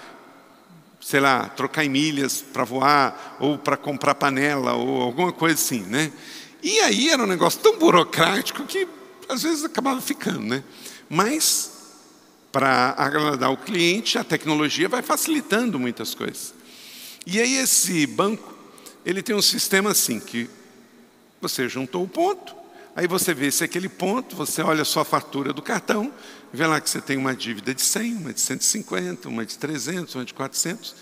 sei 1.03 1.19
lá, 1.19 1.49
trocar 1.49 1.85
em 1.85 1.89
milhas 1.89 2.41
para 2.41 2.63
voar, 2.63 3.37
ou 3.41 3.59
para 3.59 3.77
comprar 3.77 4.15
panela, 4.15 4.75
ou 4.75 5.03
alguma 5.03 5.33
coisa 5.33 5.57
assim, 5.57 5.81
né? 5.81 6.13
E 6.63 6.79
aí 6.81 7.09
era 7.09 7.23
um 7.23 7.27
negócio 7.27 7.61
tão 7.61 7.77
burocrático 7.77 8.65
que 8.65 8.87
às 9.29 9.43
vezes 9.43 9.65
acabava 9.65 10.01
ficando, 10.01 10.41
né? 10.41 10.63
Mas, 11.11 11.73
para 12.53 12.95
agradar 12.97 13.51
o 13.51 13.57
cliente, 13.57 14.17
a 14.17 14.23
tecnologia 14.23 14.89
vai 14.89 15.03
facilitando 15.03 15.79
muitas 15.79 16.15
coisas. 16.15 16.55
E 17.27 17.41
aí 17.41 17.57
esse 17.57 18.07
banco, 18.07 18.57
ele 19.05 19.23
tem 19.23 19.35
um 19.35 19.43
sistema 19.43 19.91
assim, 19.91 20.21
que 20.21 20.49
você 21.41 21.69
juntou 21.69 22.05
o 22.05 22.09
ponto, 22.09 22.63
Aí 22.95 23.07
você 23.07 23.33
vê 23.33 23.51
se 23.51 23.65
aquele 23.65 23.89
ponto, 23.89 24.37
você 24.37 24.61
olha 24.61 24.83
a 24.83 24.85
sua 24.85 25.05
fatura 25.05 25.53
do 25.53 25.63
cartão, 25.63 26.13
vê 26.53 26.67
lá 26.67 26.81
que 26.81 26.91
você 26.91 27.01
tem 27.01 27.17
uma 27.17 27.35
dívida 27.35 27.75
de 27.75 27.83
100, 27.83 28.17
uma 28.17 28.33
de 28.33 28.41
150, 28.41 29.29
uma 29.29 29.45
de 29.47 29.59
300, 29.59 30.15
uma 30.15 30.25
de 30.25 30.35
400, 30.35 30.95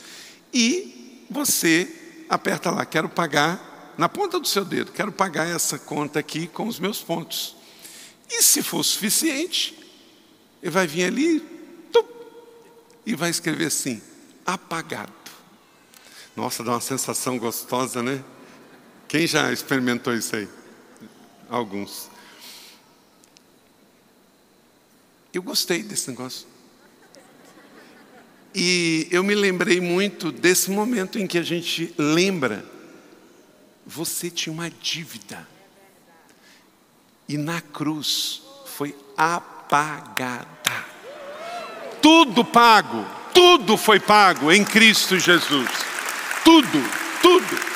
e 0.52 1.26
você 1.30 1.88
aperta 2.28 2.70
lá, 2.70 2.84
quero 2.84 3.08
pagar, 3.08 3.94
na 3.98 4.08
ponta 4.08 4.38
do 4.38 4.46
seu 4.46 4.64
dedo, 4.64 4.92
quero 4.92 5.12
pagar 5.12 5.46
essa 5.46 5.78
conta 5.78 6.18
aqui 6.18 6.46
com 6.46 6.66
os 6.66 6.78
meus 6.78 7.02
pontos. 7.02 7.56
E 8.30 8.42
se 8.42 8.62
for 8.62 8.82
suficiente, 8.82 9.76
ele 10.62 10.70
vai 10.70 10.86
vir 10.86 11.04
ali 11.04 11.40
tup, 11.92 12.08
e 13.04 13.14
vai 13.14 13.30
escrever 13.30 13.66
assim, 13.66 14.00
apagado. 14.46 15.12
Nossa, 16.36 16.62
dá 16.62 16.72
uma 16.72 16.80
sensação 16.80 17.38
gostosa, 17.38 18.02
né? 18.02 18.24
Quem 19.08 19.26
já 19.26 19.52
experimentou 19.52 20.14
isso 20.14 20.36
aí? 20.36 20.48
alguns. 21.50 22.08
Eu 25.32 25.42
gostei 25.42 25.82
desse 25.82 26.10
negócio. 26.10 26.46
E 28.54 29.06
eu 29.10 29.22
me 29.22 29.34
lembrei 29.34 29.80
muito 29.80 30.32
desse 30.32 30.70
momento 30.70 31.18
em 31.18 31.26
que 31.26 31.38
a 31.38 31.42
gente 31.42 31.94
lembra, 31.96 32.64
você 33.86 34.28
tinha 34.28 34.52
uma 34.52 34.68
dívida. 34.68 35.46
E 37.28 37.36
na 37.36 37.60
cruz 37.60 38.42
foi 38.66 38.96
apagada. 39.16 40.48
Tudo 42.02 42.44
pago, 42.44 43.06
tudo 43.32 43.76
foi 43.76 44.00
pago 44.00 44.50
em 44.50 44.64
Cristo 44.64 45.16
Jesus. 45.16 45.70
Tudo, 46.44 46.90
tudo. 47.22 47.70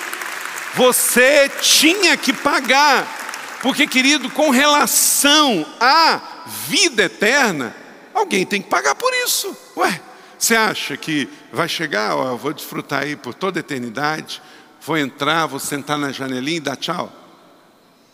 Você 0.75 1.49
tinha 1.61 2.17
que 2.17 2.33
pagar. 2.33 3.23
Porque, 3.63 3.87
querido, 3.87 4.29
com 4.29 4.51
relação 4.51 5.65
à 5.79 6.34
vida 6.47 7.05
eterna, 7.05 7.75
alguém 8.13 8.45
tem 8.45 8.61
que 8.61 8.69
pagar 8.69 8.95
por 8.95 9.13
isso. 9.25 9.57
Ué, 9.77 10.01
você 10.39 10.55
acha 10.55 10.97
que 10.97 11.29
vai 11.53 11.69
chegar, 11.69 12.17
ó, 12.17 12.29
eu 12.29 12.39
vou 12.39 12.53
desfrutar 12.53 13.03
aí 13.03 13.17
por 13.17 13.35
toda 13.35 13.59
a 13.59 13.61
eternidade, 13.61 14.43
vou 14.81 14.97
entrar, 14.99 15.47
vou 15.47 15.59
sentar 15.59 15.99
na 15.99 16.13
janelinha 16.13 16.59
e 16.59 16.61
dar 16.61 16.77
tchau? 16.77 17.13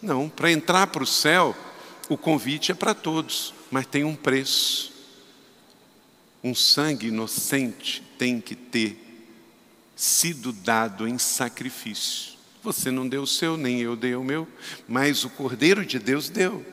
Não, 0.01 0.28
para 0.28 0.51
entrar 0.51 0.87
para 0.87 1.03
o 1.03 1.07
céu, 1.07 1.55
o 2.09 2.16
convite 2.16 2.72
é 2.72 2.74
para 2.74 2.95
todos, 2.95 3.53
mas 3.70 3.87
tem 3.87 4.05
um 4.05 4.16
preço. 4.16 4.91
Um 6.43 6.55
sangue 6.55 7.09
inocente 7.09 8.03
tem 8.18 8.41
que 8.41 8.55
ter 8.55 8.99
sido 9.95 10.53
dado 10.53 11.07
em 11.07 11.18
sacrifício. 11.18 12.30
Você 12.63 12.91
não 12.91 13.09
deu 13.09 13.23
o 13.23 13.27
seu, 13.27 13.57
nem 13.57 13.81
eu 13.81 13.97
dei 13.97 14.15
o 14.15 14.23
meu, 14.23 14.47
mas 14.87 15.25
o 15.25 15.31
Cordeiro 15.31 15.85
de 15.85 15.99
Deus 15.99 16.29
deu. 16.29 16.65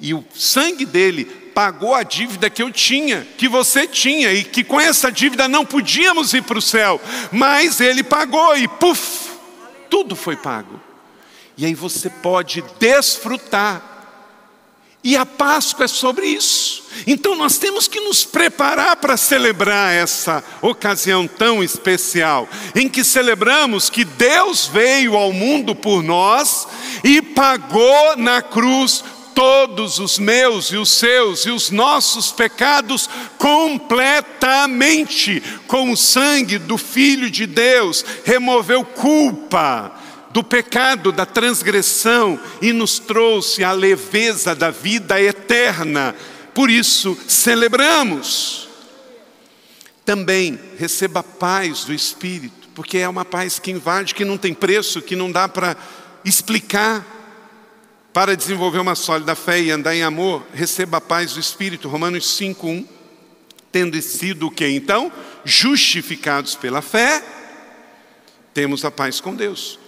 E 0.00 0.12
o 0.12 0.24
sangue 0.34 0.84
dele 0.84 1.24
pagou 1.24 1.94
a 1.94 2.02
dívida 2.02 2.50
que 2.50 2.60
eu 2.60 2.72
tinha, 2.72 3.24
que 3.38 3.48
você 3.48 3.86
tinha, 3.86 4.32
e 4.32 4.42
que 4.42 4.64
com 4.64 4.80
essa 4.80 5.10
dívida 5.10 5.46
não 5.46 5.64
podíamos 5.64 6.34
ir 6.34 6.42
para 6.42 6.58
o 6.58 6.62
céu, 6.62 7.00
mas 7.30 7.80
ele 7.80 8.02
pagou 8.02 8.56
e 8.56 8.66
puf, 8.66 9.30
tudo 9.88 10.16
foi 10.16 10.34
pago. 10.34 10.80
E 11.56 11.64
aí 11.64 11.74
você 11.74 12.10
pode 12.10 12.64
desfrutar 12.80 13.95
e 15.06 15.16
a 15.16 15.24
Páscoa 15.24 15.84
é 15.84 15.88
sobre 15.88 16.26
isso. 16.26 16.82
Então 17.06 17.36
nós 17.36 17.58
temos 17.58 17.86
que 17.86 18.00
nos 18.00 18.24
preparar 18.24 18.96
para 18.96 19.16
celebrar 19.16 19.94
essa 19.94 20.42
ocasião 20.60 21.28
tão 21.28 21.62
especial, 21.62 22.48
em 22.74 22.88
que 22.88 23.04
celebramos 23.04 23.88
que 23.88 24.04
Deus 24.04 24.66
veio 24.66 25.16
ao 25.16 25.32
mundo 25.32 25.76
por 25.76 26.02
nós 26.02 26.66
e 27.04 27.22
pagou 27.22 28.16
na 28.16 28.42
cruz 28.42 29.04
todos 29.32 30.00
os 30.00 30.18
meus 30.18 30.72
e 30.72 30.76
os 30.76 30.90
seus 30.90 31.46
e 31.46 31.50
os 31.50 31.70
nossos 31.70 32.32
pecados 32.32 33.08
completamente 33.38 35.40
com 35.68 35.92
o 35.92 35.96
sangue 35.96 36.58
do 36.58 36.76
Filho 36.76 37.30
de 37.30 37.46
Deus, 37.46 38.04
removeu 38.24 38.84
culpa 38.84 39.94
do 40.36 40.44
pecado, 40.44 41.12
da 41.12 41.24
transgressão 41.24 42.38
e 42.60 42.70
nos 42.70 42.98
trouxe 42.98 43.64
a 43.64 43.72
leveza 43.72 44.54
da 44.54 44.70
vida 44.70 45.18
eterna. 45.18 46.14
Por 46.52 46.68
isso, 46.68 47.16
celebramos. 47.26 48.68
Também 50.04 50.60
receba 50.76 51.22
paz 51.22 51.84
do 51.84 51.94
Espírito. 51.94 52.68
porque 52.74 52.98
é 52.98 53.08
uma 53.08 53.24
paz 53.24 53.58
que 53.58 53.70
invade, 53.70 54.14
que 54.14 54.26
não 54.26 54.36
tem 54.36 54.52
preço, 54.52 55.00
que 55.00 55.16
não 55.16 55.32
dá 55.32 55.48
para 55.48 55.74
explicar. 56.22 57.02
Para 58.12 58.36
desenvolver 58.36 58.78
uma 58.78 58.94
sólida 58.94 59.34
fé 59.34 59.58
e 59.62 59.70
andar 59.70 59.96
em 59.96 60.02
amor, 60.02 60.46
receba 60.52 60.98
a 60.98 61.00
paz 61.00 61.32
do 61.32 61.40
Espírito. 61.40 61.88
Romanos 61.88 62.36
5:1. 62.36 62.86
Tendo 63.72 63.98
sido 64.02 64.48
o 64.48 64.50
que 64.50 64.68
então? 64.68 65.10
Justificados 65.46 66.54
pela 66.54 66.82
fé, 66.82 67.24
temos 68.52 68.84
a 68.84 68.90
paz 68.90 69.18
com 69.18 69.34
Deus. 69.34 69.85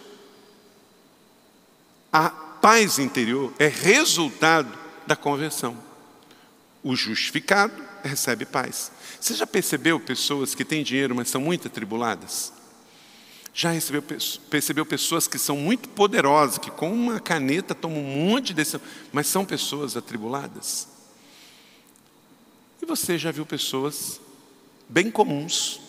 A 2.12 2.30
paz 2.30 2.98
interior 2.98 3.52
é 3.58 3.66
resultado 3.66 4.72
da 5.06 5.16
conversão. 5.16 5.76
O 6.82 6.94
justificado 6.96 7.74
recebe 8.02 8.44
paz. 8.44 8.90
Você 9.20 9.34
já 9.34 9.46
percebeu 9.46 9.98
pessoas 9.98 10.54
que 10.54 10.64
têm 10.64 10.82
dinheiro, 10.82 11.14
mas 11.14 11.28
são 11.28 11.40
muito 11.40 11.68
atribuladas? 11.68 12.52
Já 13.52 13.70
recebeu, 13.70 14.02
percebeu 14.48 14.86
pessoas 14.86 15.26
que 15.26 15.38
são 15.38 15.56
muito 15.56 15.88
poderosas, 15.88 16.58
que 16.58 16.70
com 16.70 16.92
uma 16.92 17.18
caneta 17.18 17.74
tomam 17.74 17.98
um 17.98 18.28
monte 18.28 18.48
de 18.48 18.54
decisão, 18.54 18.80
mas 19.12 19.26
são 19.26 19.44
pessoas 19.44 19.96
atribuladas? 19.96 20.86
E 22.80 22.86
você 22.86 23.18
já 23.18 23.32
viu 23.32 23.44
pessoas 23.44 24.20
bem 24.88 25.10
comuns, 25.10 25.80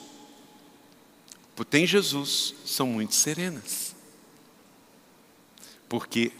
tem 1.69 1.85
Jesus, 1.85 2.55
são 2.65 2.87
muito 2.87 3.15
serenas. 3.15 3.88
Porque 5.89 6.31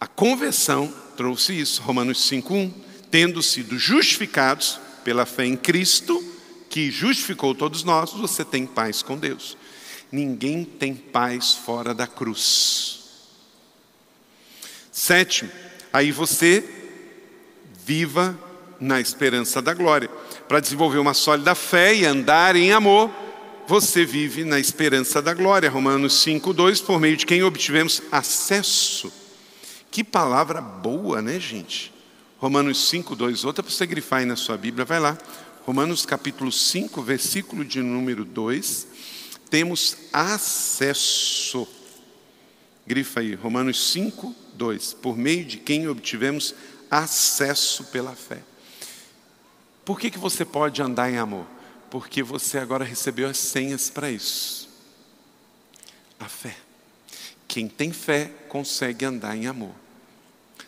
a 0.00 0.06
conversão 0.06 0.92
trouxe 1.16 1.60
isso, 1.60 1.82
Romanos 1.82 2.26
5:1, 2.28 2.72
tendo 3.10 3.42
sido 3.42 3.78
justificados 3.78 4.80
pela 5.04 5.26
fé 5.26 5.44
em 5.44 5.56
Cristo, 5.56 6.20
que 6.70 6.90
justificou 6.90 7.54
todos 7.54 7.84
nós, 7.84 8.12
você 8.12 8.44
tem 8.44 8.66
paz 8.66 9.02
com 9.02 9.18
Deus. 9.18 9.58
Ninguém 10.10 10.64
tem 10.64 10.94
paz 10.94 11.52
fora 11.52 11.94
da 11.94 12.06
cruz. 12.06 13.00
Sétimo, 14.90 15.50
aí 15.92 16.10
você 16.10 16.64
viva 17.84 18.38
na 18.80 19.00
esperança 19.00 19.62
da 19.62 19.74
glória. 19.74 20.08
Para 20.48 20.60
desenvolver 20.60 20.98
uma 20.98 21.14
sólida 21.14 21.54
fé 21.54 21.94
e 21.94 22.04
andar 22.04 22.56
em 22.56 22.72
amor, 22.72 23.10
você 23.66 24.04
vive 24.04 24.44
na 24.44 24.58
esperança 24.58 25.22
da 25.22 25.34
glória. 25.34 25.70
Romanos 25.70 26.22
5:2, 26.22 26.80
por 26.80 27.00
meio 27.00 27.16
de 27.16 27.26
quem 27.26 27.42
obtivemos 27.42 28.02
acesso. 28.10 29.12
Que 29.90 30.02
palavra 30.02 30.60
boa, 30.60 31.20
né, 31.20 31.38
gente? 31.38 31.92
Romanos 32.38 32.90
5:2, 32.90 33.44
outra 33.44 33.62
para 33.62 33.72
você 33.72 33.86
grifar 33.86 34.20
aí 34.20 34.26
na 34.26 34.36
sua 34.36 34.56
Bíblia, 34.56 34.84
vai 34.84 35.00
lá. 35.00 35.16
Romanos 35.64 36.04
capítulo 36.04 36.50
5, 36.50 37.00
versículo 37.02 37.64
de 37.64 37.80
número 37.80 38.24
2 38.24 38.86
temos 39.52 39.98
acesso. 40.10 41.68
Grifa 42.86 43.20
aí, 43.20 43.34
Romanos 43.34 43.92
5, 43.92 44.34
2. 44.54 44.94
Por 44.94 45.14
meio 45.14 45.44
de 45.44 45.58
quem 45.58 45.86
obtivemos 45.86 46.54
acesso 46.90 47.84
pela 47.84 48.12
fé. 48.12 48.38
Por 49.84 50.00
que, 50.00 50.10
que 50.10 50.18
você 50.18 50.42
pode 50.42 50.80
andar 50.80 51.12
em 51.12 51.18
amor? 51.18 51.44
Porque 51.92 52.22
você 52.22 52.56
agora 52.56 52.86
recebeu 52.86 53.28
as 53.28 53.36
senhas 53.36 53.90
para 53.90 54.10
isso. 54.10 54.66
A 56.18 56.26
fé. 56.26 56.56
Quem 57.46 57.68
tem 57.68 57.92
fé 57.92 58.30
consegue 58.48 59.04
andar 59.04 59.36
em 59.36 59.46
amor. 59.46 59.74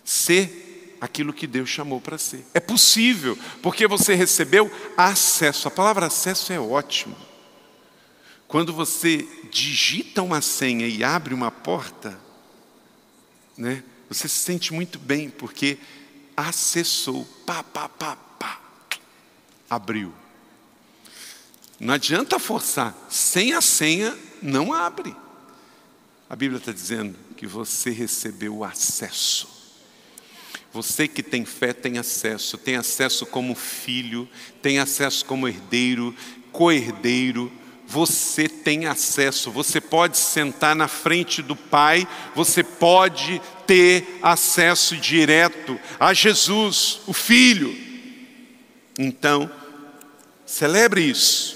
Ser 0.05 0.99
aquilo 1.01 1.33
que 1.33 1.47
Deus 1.47 1.71
chamou 1.71 1.99
para 1.99 2.19
ser. 2.19 2.45
É 2.53 2.61
possível, 2.61 3.39
porque 3.63 3.87
você 3.87 4.15
recebeu 4.15 4.71
acesso. 4.99 5.67
A 5.67 5.71
palavra 5.71 6.09
acesso 6.09 6.53
é 6.53 6.61
ótimo. 6.61 7.17
Quando 8.47 8.75
você 8.75 9.27
digita 9.51 10.21
uma 10.21 10.43
senha 10.43 10.87
e 10.87 11.03
abre 11.03 11.33
uma 11.33 11.51
porta, 11.51 12.21
né, 13.57 13.83
você 14.11 14.29
se 14.29 14.41
sente 14.41 14.75
muito 14.75 14.99
bem, 14.99 15.31
porque 15.31 15.79
acessou, 16.37 17.25
pá, 17.47 17.63
pá, 17.63 17.89
pá, 17.89 18.15
pá, 18.39 18.61
abriu. 19.71 20.13
Não 21.85 21.95
adianta 21.95 22.39
forçar, 22.39 22.97
sem 23.09 23.53
a 23.53 23.61
senha 23.61 24.17
não 24.43 24.73
abre. 24.73 25.15
A 26.29 26.35
Bíblia 26.35 26.59
está 26.59 26.73
dizendo 26.73 27.15
que 27.37 27.47
você 27.47 27.91
recebeu 27.91 28.57
o 28.57 28.65
acesso. 28.65 29.47
Você 30.73 31.07
que 31.07 31.23
tem 31.23 31.45
fé 31.45 31.73
tem 31.73 31.99
acesso, 31.99 32.59
tem 32.59 32.75
acesso 32.75 33.27
como 33.27 33.55
filho, 33.55 34.29
tem 34.61 34.81
acesso 34.81 35.25
como 35.25 35.47
herdeiro, 35.47 36.13
co-herdeiro 36.51 37.53
você 37.87 38.49
tem 38.49 38.87
acesso, 38.87 39.51
você 39.51 39.81
pode 39.81 40.17
sentar 40.17 40.75
na 40.75 40.89
frente 40.89 41.43
do 41.43 41.55
Pai, 41.55 42.09
você 42.35 42.63
pode 42.65 43.41
ter 43.67 44.19
acesso 44.23 44.97
direto 44.97 45.79
a 46.01 46.15
Jesus, 46.15 47.01
o 47.07 47.13
Filho. 47.13 47.77
Então, 48.99 49.51
celebre 50.47 51.03
isso. 51.03 51.54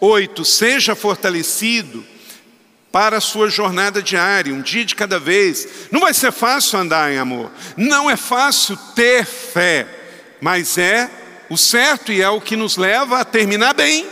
Oito, 0.00 0.44
seja 0.44 0.94
fortalecido 0.94 2.04
para 2.92 3.18
a 3.18 3.20
sua 3.20 3.48
jornada 3.48 4.02
diária, 4.02 4.54
um 4.54 4.62
dia 4.62 4.84
de 4.84 4.94
cada 4.94 5.18
vez. 5.18 5.88
Não 5.90 6.00
vai 6.00 6.14
ser 6.14 6.32
fácil 6.32 6.78
andar 6.78 7.12
em 7.12 7.18
amor, 7.18 7.50
não 7.76 8.10
é 8.10 8.16
fácil 8.16 8.76
ter 8.94 9.24
fé, 9.24 9.86
mas 10.40 10.78
é 10.78 11.10
o 11.48 11.56
certo 11.56 12.12
e 12.12 12.20
é 12.20 12.28
o 12.28 12.40
que 12.40 12.56
nos 12.56 12.76
leva 12.76 13.20
a 13.20 13.24
terminar 13.24 13.74
bem. 13.74 14.06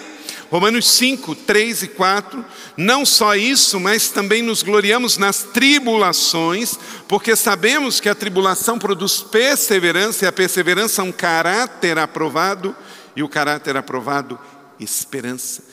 Romanos 0.50 0.88
5, 0.92 1.34
3 1.34 1.82
e 1.82 1.88
4. 1.88 2.44
Não 2.76 3.04
só 3.04 3.34
isso, 3.34 3.80
mas 3.80 4.10
também 4.10 4.42
nos 4.42 4.62
gloriamos 4.62 5.16
nas 5.18 5.42
tribulações, 5.42 6.78
porque 7.08 7.34
sabemos 7.34 7.98
que 7.98 8.08
a 8.08 8.14
tribulação 8.14 8.78
produz 8.78 9.20
perseverança, 9.20 10.24
e 10.24 10.28
a 10.28 10.32
perseverança 10.32 11.02
um 11.02 11.10
caráter 11.10 11.98
aprovado, 11.98 12.76
e 13.16 13.22
o 13.22 13.28
caráter 13.28 13.76
aprovado, 13.76 14.38
esperança. 14.84 15.64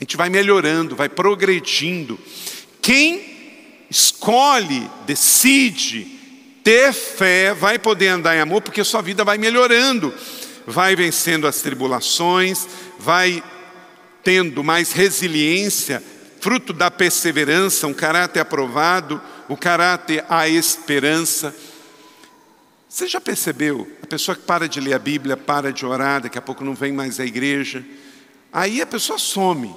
A 0.00 0.04
gente 0.04 0.16
vai 0.16 0.28
melhorando, 0.28 0.96
vai 0.96 1.08
progredindo. 1.08 2.18
Quem 2.80 3.86
escolhe, 3.88 4.90
decide 5.06 6.06
ter 6.64 6.92
fé, 6.92 7.52
vai 7.52 7.78
poder 7.78 8.08
andar 8.08 8.36
em 8.36 8.40
amor, 8.40 8.62
porque 8.62 8.82
sua 8.84 9.02
vida 9.02 9.24
vai 9.24 9.36
melhorando, 9.36 10.12
vai 10.66 10.96
vencendo 10.96 11.46
as 11.46 11.60
tribulações, 11.60 12.66
vai 12.98 13.42
tendo 14.22 14.62
mais 14.62 14.92
resiliência, 14.92 16.02
fruto 16.40 16.72
da 16.72 16.90
perseverança, 16.90 17.86
um 17.86 17.94
caráter 17.94 18.40
aprovado, 18.40 19.20
o 19.48 19.56
caráter 19.56 20.24
a 20.28 20.48
esperança. 20.48 21.54
Você 22.88 23.06
já 23.06 23.20
percebeu? 23.20 23.90
A 24.02 24.06
pessoa 24.06 24.36
que 24.36 24.42
para 24.42 24.68
de 24.68 24.80
ler 24.80 24.94
a 24.94 24.98
Bíblia, 24.98 25.36
para 25.36 25.72
de 25.72 25.84
orar, 25.84 26.22
daqui 26.22 26.38
a 26.38 26.42
pouco 26.42 26.64
não 26.64 26.74
vem 26.74 26.92
mais 26.92 27.18
à 27.20 27.24
igreja. 27.24 27.84
Aí 28.52 28.82
a 28.82 28.86
pessoa 28.86 29.18
some. 29.18 29.74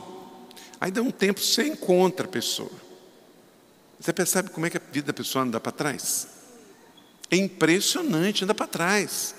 Aí 0.81 0.91
dá 0.91 1.01
um 1.01 1.11
tempo, 1.11 1.39
você 1.39 1.63
encontra 1.63 2.25
a 2.25 2.29
pessoa. 2.29 2.71
Você 3.99 4.11
percebe 4.11 4.49
como 4.49 4.65
é 4.65 4.69
que 4.69 4.77
a 4.77 4.81
vida 4.91 5.07
da 5.07 5.13
pessoa 5.13 5.45
anda 5.45 5.59
para 5.59 5.71
trás? 5.71 6.27
É 7.31 7.37
impressionante, 7.37 8.43
anda 8.43 8.53
para 8.53 8.67
trás. 8.67 9.33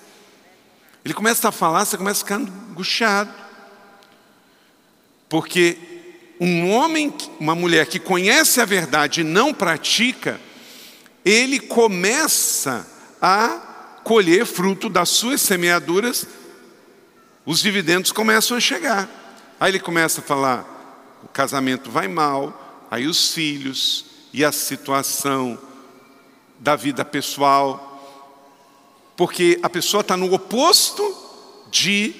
Ele 1.05 1.14
começa 1.14 1.49
a 1.49 1.53
falar, 1.53 1.84
você 1.84 1.97
começa 1.97 2.22
a 2.22 2.24
ficar 2.24 2.37
angustiado. 2.37 3.32
Porque 5.28 5.78
um 6.41 6.70
homem, 6.70 7.14
uma 7.39 7.55
mulher 7.55 7.87
que 7.87 7.99
conhece 7.99 8.61
a 8.61 8.64
verdade 8.64 9.20
e 9.20 9.24
não 9.24 9.53
pratica, 9.53 10.41
ele 11.24 11.61
começa 11.61 12.87
a 13.20 14.01
colher 14.03 14.47
fruto 14.47 14.89
das 14.89 15.09
suas 15.09 15.41
semeaduras, 15.41 16.26
os 17.45 17.61
dividendos 17.61 18.12
começam 18.12 18.57
a 18.57 18.61
chegar. 18.61 19.26
Aí 19.59 19.71
ele 19.71 19.81
começa 19.81 20.21
a 20.21 20.25
falar: 20.25 21.19
o 21.25 21.29
casamento 21.29 21.91
vai 21.91 22.09
mal, 22.09 22.87
aí 22.91 23.07
os 23.07 23.33
filhos 23.33 24.07
e 24.33 24.45
a 24.45 24.53
situação 24.53 25.59
da 26.59 26.77
vida 26.77 27.05
pessoal, 27.05 27.93
porque 29.17 29.59
a 29.63 29.69
pessoa 29.69 30.01
está 30.01 30.17
no 30.17 30.33
oposto 30.33 31.17
de 31.71 32.15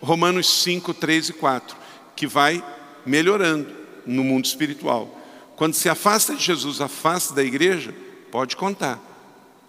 Romanos 0.00 0.62
5, 0.62 0.94
3 0.94 1.30
e 1.30 1.32
4 1.32 1.76
que 2.14 2.26
vai 2.26 2.64
melhorando 3.04 3.68
no 4.06 4.24
mundo 4.24 4.44
espiritual. 4.44 5.20
Quando 5.56 5.74
se 5.74 5.88
afasta 5.88 6.34
de 6.34 6.42
Jesus, 6.42 6.80
afasta 6.80 7.34
da 7.34 7.42
igreja, 7.42 7.94
pode 8.30 8.56
contar. 8.56 9.00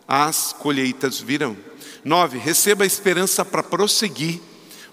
As 0.07 0.53
colheitas 0.53 1.19
virão. 1.19 1.55
Nove, 2.03 2.37
receba 2.37 2.83
a 2.83 2.87
esperança 2.87 3.43
para 3.43 3.63
prosseguir. 3.63 4.39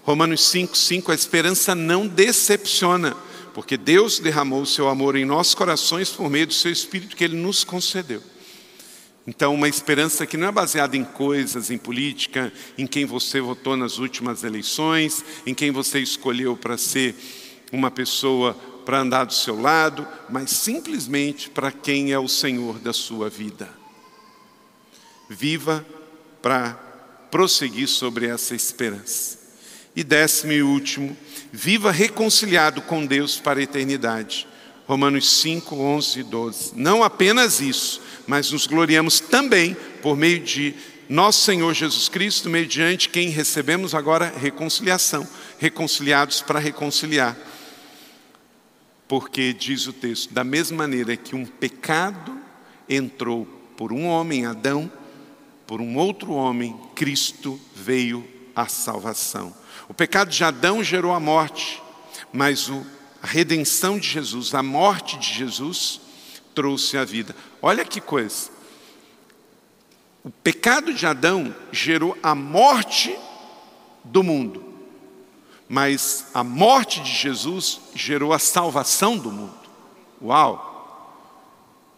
Romanos 0.05 0.45
5, 0.49 0.77
5, 0.77 1.11
a 1.11 1.15
esperança 1.15 1.75
não 1.75 2.07
decepciona, 2.07 3.17
porque 3.55 3.75
Deus 3.75 4.19
derramou 4.19 4.61
o 4.61 4.67
seu 4.67 4.87
amor 4.91 5.17
em 5.17 5.25
nossos 5.25 5.55
corações 5.55 6.11
por 6.11 6.29
meio 6.29 6.47
do 6.47 6.53
seu 6.53 6.71
Espírito 6.71 7.17
que 7.17 7.25
Ele 7.25 7.37
nos 7.37 7.65
concedeu. 7.65 8.23
Então, 9.27 9.55
uma 9.55 9.67
esperança 9.67 10.27
que 10.27 10.37
não 10.37 10.49
é 10.49 10.53
baseada 10.53 10.95
em 10.95 11.05
coisas, 11.05 11.71
em 11.71 11.79
política, 11.79 12.53
em 12.77 12.87
quem 12.87 13.07
você 13.07 13.41
votou 13.41 13.79
nas 13.79 13.97
últimas 13.97 14.45
eleições, 14.45 15.25
em 15.47 15.55
quem 15.55 15.71
você 15.71 16.01
escolheu 16.01 16.55
para 16.55 16.77
ser 16.77 17.15
uma 17.73 17.91
pessoa 17.91 18.53
para 18.85 19.01
andar 19.01 19.25
do 19.25 19.33
seu 19.33 19.59
lado, 19.59 20.07
mas 20.29 20.51
simplesmente 20.51 21.49
para 21.49 21.73
quem 21.73 22.13
é 22.13 22.19
o 22.19 22.29
Senhor 22.29 22.79
da 22.79 22.93
sua 22.93 23.31
vida. 23.31 23.71
Viva 25.31 25.83
para 26.43 26.75
prosseguir 27.31 27.89
sobre 27.89 28.27
essa 28.27 28.55
esperança. 28.55 29.44
E 29.97 30.03
décimo 30.03 30.53
e 30.53 30.63
último, 30.63 31.17
viva 31.53 31.93
reconciliado 31.93 32.83
com 32.83 33.07
Deus 33.07 33.39
para 33.39 33.61
a 33.61 33.63
eternidade. 33.63 34.47
Romanos 34.87 35.41
5, 35.41 35.77
11 35.77 36.21
e 36.21 36.23
12. 36.25 36.73
Não 36.75 37.03
apenas 37.03 37.61
isso, 37.61 38.01
mas 38.27 38.51
nos 38.51 38.67
gloriamos 38.67 39.21
também 39.21 39.77
por 40.03 40.17
meio 40.17 40.41
de 40.41 40.75
nosso 41.09 41.45
Senhor 41.45 41.73
Jesus 41.73 42.09
Cristo, 42.09 42.51
mediante 42.51 43.09
quem 43.09 43.29
recebemos 43.29 43.95
agora 43.95 44.33
reconciliação, 44.37 45.27
reconciliados 45.59 46.43
para 46.43 46.59
reconciliar. 46.59 47.37
Porque 49.07 49.53
diz 49.53 49.87
o 49.87 49.93
texto, 49.93 50.33
da 50.33 50.43
mesma 50.43 50.79
maneira 50.79 51.17
que 51.17 51.37
um 51.37 51.45
pecado 51.45 52.37
entrou 52.89 53.47
por 53.77 53.93
um 53.93 54.07
homem, 54.07 54.47
Adão, 54.47 54.91
por 55.67 55.81
um 55.81 55.97
outro 55.97 56.33
homem, 56.33 56.75
Cristo 56.95 57.61
veio 57.75 58.34
a 58.55 58.67
salvação. 58.67 59.55
O 59.89 59.95
pecado 59.95 60.31
de 60.31 60.43
Adão 60.45 60.83
gerou 60.83 61.13
a 61.13 61.21
morte, 61.21 61.83
mas 62.33 62.71
a 63.23 63.27
redenção 63.27 63.99
de 63.99 64.09
Jesus, 64.09 64.55
a 64.55 64.63
morte 64.63 65.19
de 65.19 65.33
Jesus, 65.33 66.01
trouxe 66.55 66.97
a 66.97 67.05
vida. 67.05 67.35
Olha 67.61 67.85
que 67.85 68.01
coisa. 68.01 68.51
O 70.23 70.31
pecado 70.31 70.95
de 70.95 71.07
Adão 71.07 71.55
gerou 71.71 72.17
a 72.23 72.35
morte 72.35 73.15
do 74.03 74.23
mundo, 74.23 74.65
mas 75.69 76.27
a 76.33 76.43
morte 76.43 77.01
de 77.01 77.13
Jesus 77.13 77.81
gerou 77.95 78.33
a 78.33 78.39
salvação 78.39 79.19
do 79.19 79.31
mundo. 79.31 79.59
Uau! 80.23 80.73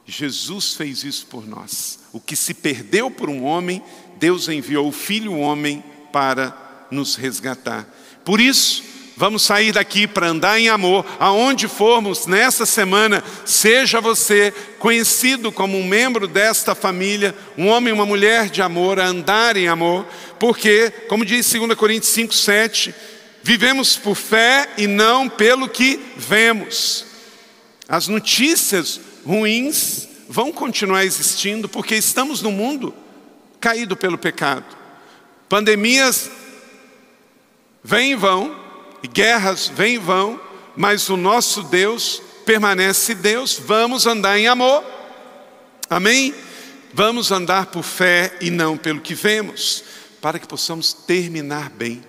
Jesus 0.04 0.74
fez 0.74 1.02
isso 1.02 1.26
por 1.26 1.46
nós. 1.46 1.98
O 2.12 2.20
que 2.20 2.36
se 2.36 2.54
perdeu 2.54 3.10
por 3.10 3.28
um 3.28 3.44
homem, 3.44 3.82
Deus 4.16 4.48
enviou 4.48 4.88
o 4.88 4.92
Filho 4.92 5.36
homem 5.36 5.84
para 6.12 6.54
nos 6.90 7.16
resgatar. 7.16 7.86
Por 8.24 8.40
isso, 8.40 8.82
vamos 9.16 9.42
sair 9.42 9.72
daqui 9.72 10.06
para 10.06 10.28
andar 10.28 10.60
em 10.60 10.68
amor, 10.68 11.06
aonde 11.18 11.66
formos 11.66 12.26
nessa 12.26 12.66
semana, 12.66 13.24
seja 13.44 14.00
você 14.00 14.52
conhecido 14.78 15.50
como 15.50 15.78
um 15.78 15.86
membro 15.86 16.28
desta 16.28 16.74
família, 16.74 17.34
um 17.56 17.68
homem 17.68 17.90
e 17.90 17.92
uma 17.92 18.04
mulher 18.04 18.50
de 18.50 18.60
amor, 18.60 19.00
a 19.00 19.06
andar 19.06 19.56
em 19.56 19.68
amor, 19.68 20.06
porque, 20.38 20.90
como 21.08 21.24
diz 21.24 21.50
2 21.50 21.74
Coríntios 21.74 22.12
5, 22.12 22.34
7, 22.34 22.94
vivemos 23.42 23.96
por 23.96 24.14
fé 24.14 24.68
e 24.76 24.86
não 24.86 25.28
pelo 25.28 25.68
que 25.68 25.98
vemos. 26.16 27.06
As 27.88 28.08
notícias 28.08 29.00
ruins 29.24 30.08
vão 30.28 30.52
continuar 30.52 31.04
existindo 31.04 31.68
porque 31.68 31.94
estamos 31.94 32.42
no 32.42 32.50
mundo 32.50 32.92
caído 33.60 33.96
pelo 33.96 34.18
pecado. 34.18 34.75
Pandemias 35.48 36.30
vêm 37.82 38.12
e 38.12 38.16
vão, 38.16 38.58
guerras 39.12 39.68
vêm 39.68 39.94
e 39.94 39.98
vão, 39.98 40.40
mas 40.76 41.08
o 41.08 41.16
nosso 41.16 41.62
Deus 41.62 42.20
permanece 42.44 43.14
Deus. 43.14 43.58
Vamos 43.58 44.06
andar 44.06 44.38
em 44.38 44.48
amor. 44.48 44.84
Amém? 45.88 46.34
Vamos 46.92 47.30
andar 47.30 47.66
por 47.66 47.82
fé 47.82 48.36
e 48.40 48.50
não 48.50 48.76
pelo 48.76 49.00
que 49.00 49.14
vemos, 49.14 49.84
para 50.20 50.38
que 50.38 50.48
possamos 50.48 50.92
terminar 50.92 51.70
bem. 51.70 52.02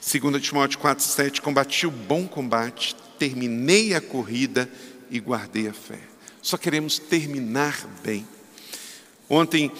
2 0.00 0.42
Timóteo 0.42 0.78
4,7: 0.78 1.40
Combati 1.40 1.86
o 1.86 1.90
bom 1.90 2.28
combate, 2.28 2.94
terminei 3.18 3.94
a 3.94 4.00
corrida 4.00 4.70
e 5.10 5.18
guardei 5.18 5.68
a 5.68 5.72
fé. 5.72 5.98
Só 6.40 6.56
queremos 6.56 6.98
terminar 6.98 7.86
bem. 8.02 8.26
Ontem 9.28 9.70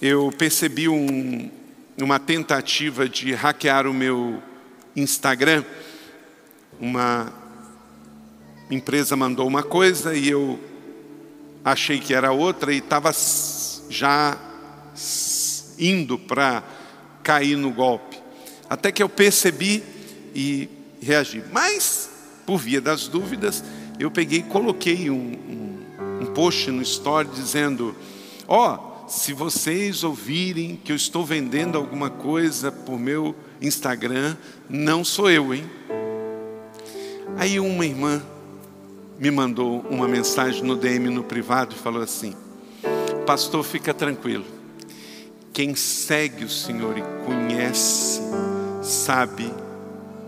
eu 0.00 0.32
percebi 0.36 0.88
um, 0.88 1.50
numa 1.96 2.18
tentativa 2.18 3.08
de 3.08 3.32
hackear 3.32 3.86
o 3.86 3.94
meu 3.94 4.42
Instagram, 4.94 5.64
uma 6.78 7.32
empresa 8.70 9.16
mandou 9.16 9.46
uma 9.46 9.62
coisa 9.62 10.14
e 10.14 10.28
eu 10.28 10.60
achei 11.64 11.98
que 11.98 12.12
era 12.14 12.32
outra 12.32 12.72
e 12.72 12.78
estava 12.78 13.10
já 13.88 14.36
indo 15.78 16.18
para 16.18 16.62
cair 17.22 17.56
no 17.56 17.70
golpe. 17.70 18.18
Até 18.68 18.92
que 18.92 19.02
eu 19.02 19.08
percebi 19.08 19.82
e 20.34 20.68
reagi. 21.00 21.42
Mas, 21.52 22.10
por 22.44 22.58
via 22.58 22.80
das 22.80 23.08
dúvidas, 23.08 23.64
eu 23.98 24.10
peguei 24.10 24.40
e 24.40 24.42
coloquei 24.42 25.08
um, 25.08 25.14
um, 25.14 26.22
um 26.22 26.26
post 26.26 26.70
no 26.70 26.82
story 26.82 27.28
dizendo: 27.28 27.96
Ó, 28.46 28.74
oh, 28.74 28.85
se 29.06 29.32
vocês 29.32 30.02
ouvirem 30.02 30.76
que 30.76 30.90
eu 30.90 30.96
estou 30.96 31.24
vendendo 31.24 31.78
alguma 31.78 32.10
coisa 32.10 32.72
por 32.72 32.98
meu 32.98 33.34
Instagram, 33.60 34.36
não 34.68 35.04
sou 35.04 35.30
eu, 35.30 35.54
hein? 35.54 35.64
Aí 37.36 37.60
uma 37.60 37.86
irmã 37.86 38.22
me 39.18 39.30
mandou 39.30 39.80
uma 39.88 40.08
mensagem 40.08 40.62
no 40.62 40.76
DM 40.76 41.08
no 41.10 41.22
privado 41.22 41.74
e 41.74 41.78
falou 41.78 42.02
assim: 42.02 42.34
Pastor, 43.24 43.62
fica 43.64 43.94
tranquilo. 43.94 44.44
Quem 45.52 45.74
segue 45.74 46.44
o 46.44 46.50
Senhor 46.50 46.98
e 46.98 47.02
conhece, 47.24 48.20
sabe 48.82 49.50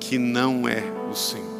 que 0.00 0.18
não 0.18 0.68
é 0.68 0.82
o 1.10 1.14
Senhor. 1.14 1.58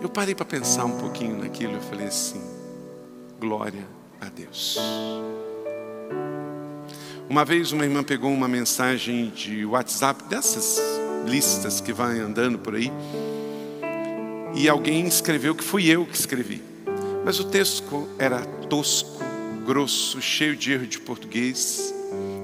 Eu 0.00 0.08
parei 0.08 0.34
para 0.34 0.44
pensar 0.44 0.84
um 0.84 0.98
pouquinho 0.98 1.38
naquilo 1.38 1.78
e 1.78 1.80
falei 1.80 2.06
assim: 2.06 2.42
glória 3.40 3.86
a 4.20 4.28
Deus. 4.28 4.78
Uma 7.32 7.46
vez 7.46 7.72
uma 7.72 7.82
irmã 7.82 8.04
pegou 8.04 8.30
uma 8.30 8.46
mensagem 8.46 9.30
de 9.30 9.64
WhatsApp, 9.64 10.24
dessas 10.24 10.78
listas 11.24 11.80
que 11.80 11.90
vai 11.90 12.20
andando 12.20 12.58
por 12.58 12.74
aí, 12.74 12.92
e 14.54 14.68
alguém 14.68 15.06
escreveu 15.06 15.54
que 15.54 15.64
fui 15.64 15.88
eu 15.88 16.04
que 16.04 16.14
escrevi. 16.14 16.62
Mas 17.24 17.40
o 17.40 17.44
texto 17.44 18.06
era 18.18 18.44
tosco, 18.68 19.18
grosso, 19.64 20.20
cheio 20.20 20.54
de 20.54 20.72
erro 20.72 20.86
de 20.86 21.00
português. 21.00 21.94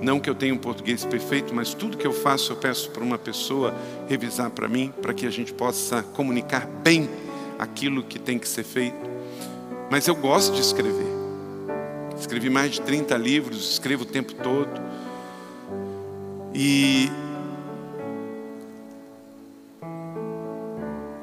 Não 0.01 0.18
que 0.18 0.30
eu 0.30 0.34
tenha 0.34 0.55
um 0.55 0.59
português 0.59 1.05
perfeito, 1.05 1.55
mas 1.55 1.74
tudo 1.74 1.99
que 1.99 2.07
eu 2.07 2.12
faço 2.14 2.53
eu 2.53 2.57
peço 2.57 2.89
para 2.91 3.05
uma 3.05 3.18
pessoa 3.18 3.74
revisar 4.09 4.49
para 4.49 4.68
mim, 4.68 4.91
para 5.03 5.12
que 5.12 5.26
a 5.26 5.30
gente 5.30 5.53
possa 5.53 6.03
comunicar 6.03 6.66
bem 6.66 7.11
aquilo 7.59 8.03
que 8.03 8.18
tem 8.18 8.39
que 8.39 8.49
ser 8.49 8.64
feito. 8.64 8.97
Mas 9.91 10.09
eu 10.09 10.14
gosto 10.14 10.55
de 10.55 10.62
escrever. 10.62 11.17
Escrevi 12.18 12.50
mais 12.50 12.72
de 12.72 12.80
30 12.80 13.16
livros, 13.16 13.72
escrevo 13.72 14.02
o 14.02 14.06
tempo 14.06 14.34
todo. 14.34 14.70
E 16.52 17.08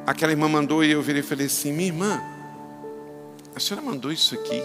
aquela 0.07 0.31
irmã 0.31 0.47
mandou 0.47 0.83
e 0.83 0.91
eu 0.91 1.01
virei 1.01 1.21
e 1.21 1.23
falei 1.23 1.47
assim: 1.47 1.73
minha 1.73 1.89
irmã, 1.89 2.21
a 3.53 3.59
senhora 3.59 3.85
mandou 3.85 4.11
isso 4.11 4.35
aqui. 4.35 4.61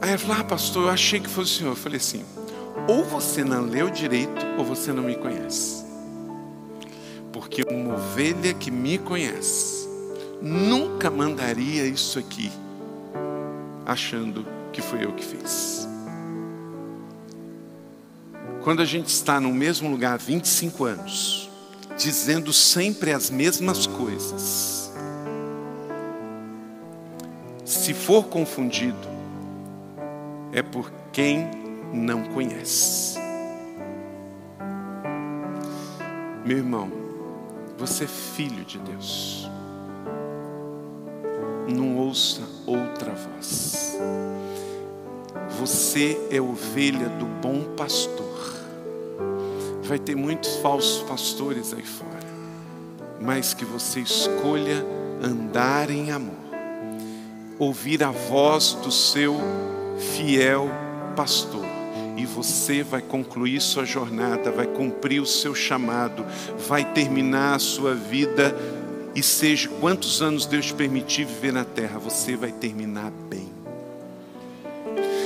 Aí 0.00 0.08
ela 0.08 0.18
falou: 0.18 0.36
ah, 0.40 0.44
pastor, 0.44 0.84
eu 0.84 0.90
achei 0.90 1.20
que 1.20 1.28
fosse 1.28 1.52
o 1.52 1.58
senhor. 1.58 1.70
Eu 1.72 1.76
falei 1.76 1.98
assim: 1.98 2.24
ou 2.88 3.04
você 3.04 3.44
não 3.44 3.66
leu 3.66 3.90
direito, 3.90 4.46
ou 4.56 4.64
você 4.64 4.90
não 4.90 5.02
me 5.02 5.16
conhece. 5.16 5.84
Porque 7.30 7.62
uma 7.62 7.94
ovelha 7.94 8.54
que 8.54 8.70
me 8.70 8.96
conhece 8.96 9.86
nunca 10.40 11.10
mandaria 11.10 11.84
isso 11.86 12.18
aqui 12.18 12.50
achando 13.86 14.44
que 14.72 14.82
foi 14.82 15.04
eu 15.04 15.12
que 15.12 15.24
fiz. 15.24 15.88
Quando 18.62 18.82
a 18.82 18.84
gente 18.84 19.06
está 19.06 19.40
no 19.40 19.52
mesmo 19.52 19.88
lugar 19.88 20.14
há 20.14 20.16
25 20.16 20.84
anos, 20.84 21.48
dizendo 21.96 22.52
sempre 22.52 23.12
as 23.12 23.30
mesmas 23.30 23.86
coisas, 23.86 24.92
se 27.64 27.94
for 27.94 28.26
confundido, 28.26 29.08
é 30.52 30.62
por 30.62 30.90
quem 31.12 31.48
não 31.92 32.24
conhece. 32.24 33.18
Meu 36.44 36.58
irmão, 36.58 36.90
você 37.78 38.04
é 38.04 38.08
filho 38.08 38.64
de 38.64 38.78
Deus 38.78 39.48
não 41.72 41.96
ouça 41.96 42.42
outra 42.66 43.12
voz. 43.12 43.98
Você 45.58 46.18
é 46.30 46.40
ovelha 46.40 47.08
do 47.08 47.26
bom 47.26 47.62
pastor. 47.76 48.54
Vai 49.82 49.98
ter 49.98 50.16
muitos 50.16 50.56
falsos 50.56 51.02
pastores 51.04 51.72
aí 51.72 51.82
fora, 51.82 52.26
mas 53.20 53.54
que 53.54 53.64
você 53.64 54.00
escolha 54.00 54.84
andar 55.22 55.90
em 55.90 56.10
amor, 56.10 56.34
ouvir 57.58 58.02
a 58.02 58.10
voz 58.10 58.74
do 58.82 58.90
seu 58.90 59.36
fiel 59.98 60.68
pastor 61.14 61.64
e 62.16 62.24
você 62.24 62.82
vai 62.82 63.02
concluir 63.02 63.60
sua 63.60 63.84
jornada, 63.84 64.50
vai 64.50 64.66
cumprir 64.66 65.20
o 65.20 65.26
seu 65.26 65.54
chamado, 65.54 66.24
vai 66.66 66.84
terminar 66.92 67.54
a 67.54 67.58
sua 67.58 67.94
vida 67.94 68.56
e 69.16 69.22
seja 69.22 69.70
quantos 69.80 70.20
anos 70.20 70.44
Deus 70.44 70.66
te 70.66 70.74
permitir 70.74 71.24
viver 71.24 71.50
na 71.50 71.64
terra, 71.64 71.98
você 71.98 72.36
vai 72.36 72.52
terminar 72.52 73.10
bem. 73.10 73.48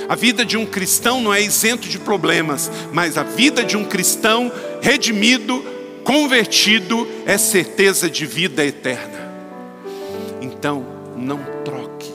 A 0.08 0.14
vida 0.14 0.44
de 0.44 0.56
um 0.56 0.64
cristão 0.64 1.20
não 1.20 1.34
é 1.34 1.42
isento 1.42 1.88
de 1.88 1.98
problemas, 1.98 2.70
mas 2.92 3.18
a 3.18 3.24
vida 3.24 3.64
de 3.64 3.76
um 3.76 3.84
cristão 3.84 4.50
redimido, 4.80 5.64
convertido, 6.04 7.06
é 7.26 7.36
certeza 7.36 8.08
de 8.08 8.24
vida 8.26 8.64
eterna. 8.64 9.28
Então, 10.40 10.86
não 11.16 11.40
troque 11.64 12.12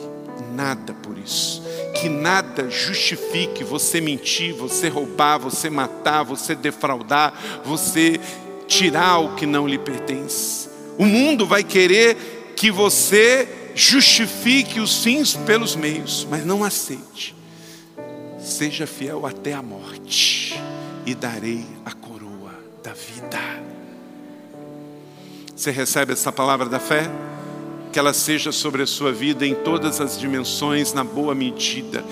nada 0.54 0.94
por 0.94 1.18
isso. 1.18 1.62
Que 2.00 2.08
nada 2.08 2.70
justifique 2.70 3.62
você 3.62 4.00
mentir, 4.00 4.54
você 4.54 4.88
roubar, 4.88 5.38
você 5.38 5.68
matar, 5.68 6.22
você 6.22 6.54
defraudar, 6.54 7.60
você 7.64 8.18
tirar 8.66 9.18
o 9.18 9.34
que 9.34 9.44
não 9.44 9.66
lhe 9.66 9.78
pertence. 9.78 10.75
O 10.98 11.04
mundo 11.04 11.46
vai 11.46 11.62
querer 11.62 12.52
que 12.56 12.70
você 12.70 13.48
justifique 13.74 14.80
os 14.80 15.02
fins 15.02 15.34
pelos 15.34 15.76
meios, 15.76 16.26
mas 16.30 16.44
não 16.44 16.64
aceite. 16.64 17.34
Seja 18.38 18.86
fiel 18.86 19.26
até 19.26 19.52
a 19.52 19.62
morte, 19.62 20.58
e 21.04 21.14
darei 21.14 21.64
a 21.84 21.92
coroa 21.92 22.54
da 22.82 22.92
vida. 22.92 23.38
Você 25.54 25.70
recebe 25.70 26.12
essa 26.12 26.32
palavra 26.32 26.68
da 26.68 26.78
fé? 26.78 27.10
Que 27.92 27.98
ela 27.98 28.12
seja 28.12 28.52
sobre 28.52 28.82
a 28.82 28.86
sua 28.86 29.12
vida 29.12 29.46
em 29.46 29.54
todas 29.54 30.00
as 30.00 30.18
dimensões, 30.18 30.92
na 30.92 31.04
boa 31.04 31.34
medida 31.34 32.04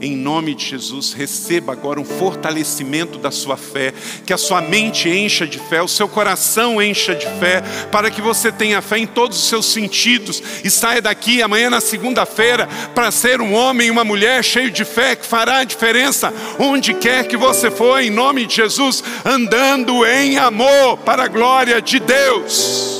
em 0.00 0.16
nome 0.16 0.54
de 0.54 0.66
Jesus, 0.66 1.12
receba 1.12 1.72
agora 1.72 2.00
um 2.00 2.04
fortalecimento 2.04 3.18
da 3.18 3.30
sua 3.30 3.56
fé, 3.56 3.92
que 4.24 4.32
a 4.32 4.38
sua 4.38 4.60
mente 4.60 5.08
encha 5.08 5.46
de 5.46 5.58
fé, 5.58 5.82
o 5.82 5.88
seu 5.88 6.08
coração 6.08 6.80
encha 6.80 7.14
de 7.14 7.26
fé, 7.38 7.62
para 7.92 8.10
que 8.10 8.22
você 8.22 8.50
tenha 8.50 8.80
fé 8.80 8.98
em 8.98 9.06
todos 9.06 9.38
os 9.38 9.48
seus 9.48 9.66
sentidos 9.66 10.42
e 10.64 10.70
saia 10.70 11.02
daqui 11.02 11.42
amanhã 11.42 11.68
na 11.68 11.80
segunda-feira 11.80 12.66
para 12.94 13.10
ser 13.10 13.40
um 13.40 13.52
homem 13.52 13.88
e 13.88 13.90
uma 13.90 14.04
mulher 14.04 14.42
cheio 14.42 14.70
de 14.70 14.84
fé 14.84 15.14
que 15.14 15.26
fará 15.26 15.58
a 15.58 15.64
diferença 15.64 16.32
onde 16.58 16.94
quer 16.94 17.26
que 17.26 17.36
você 17.36 17.70
for, 17.70 18.00
em 18.00 18.10
nome 18.10 18.46
de 18.46 18.56
Jesus, 18.56 19.04
andando 19.24 20.06
em 20.06 20.38
amor 20.38 20.98
para 20.98 21.24
a 21.24 21.28
glória 21.28 21.80
de 21.82 21.98
Deus. 22.00 22.99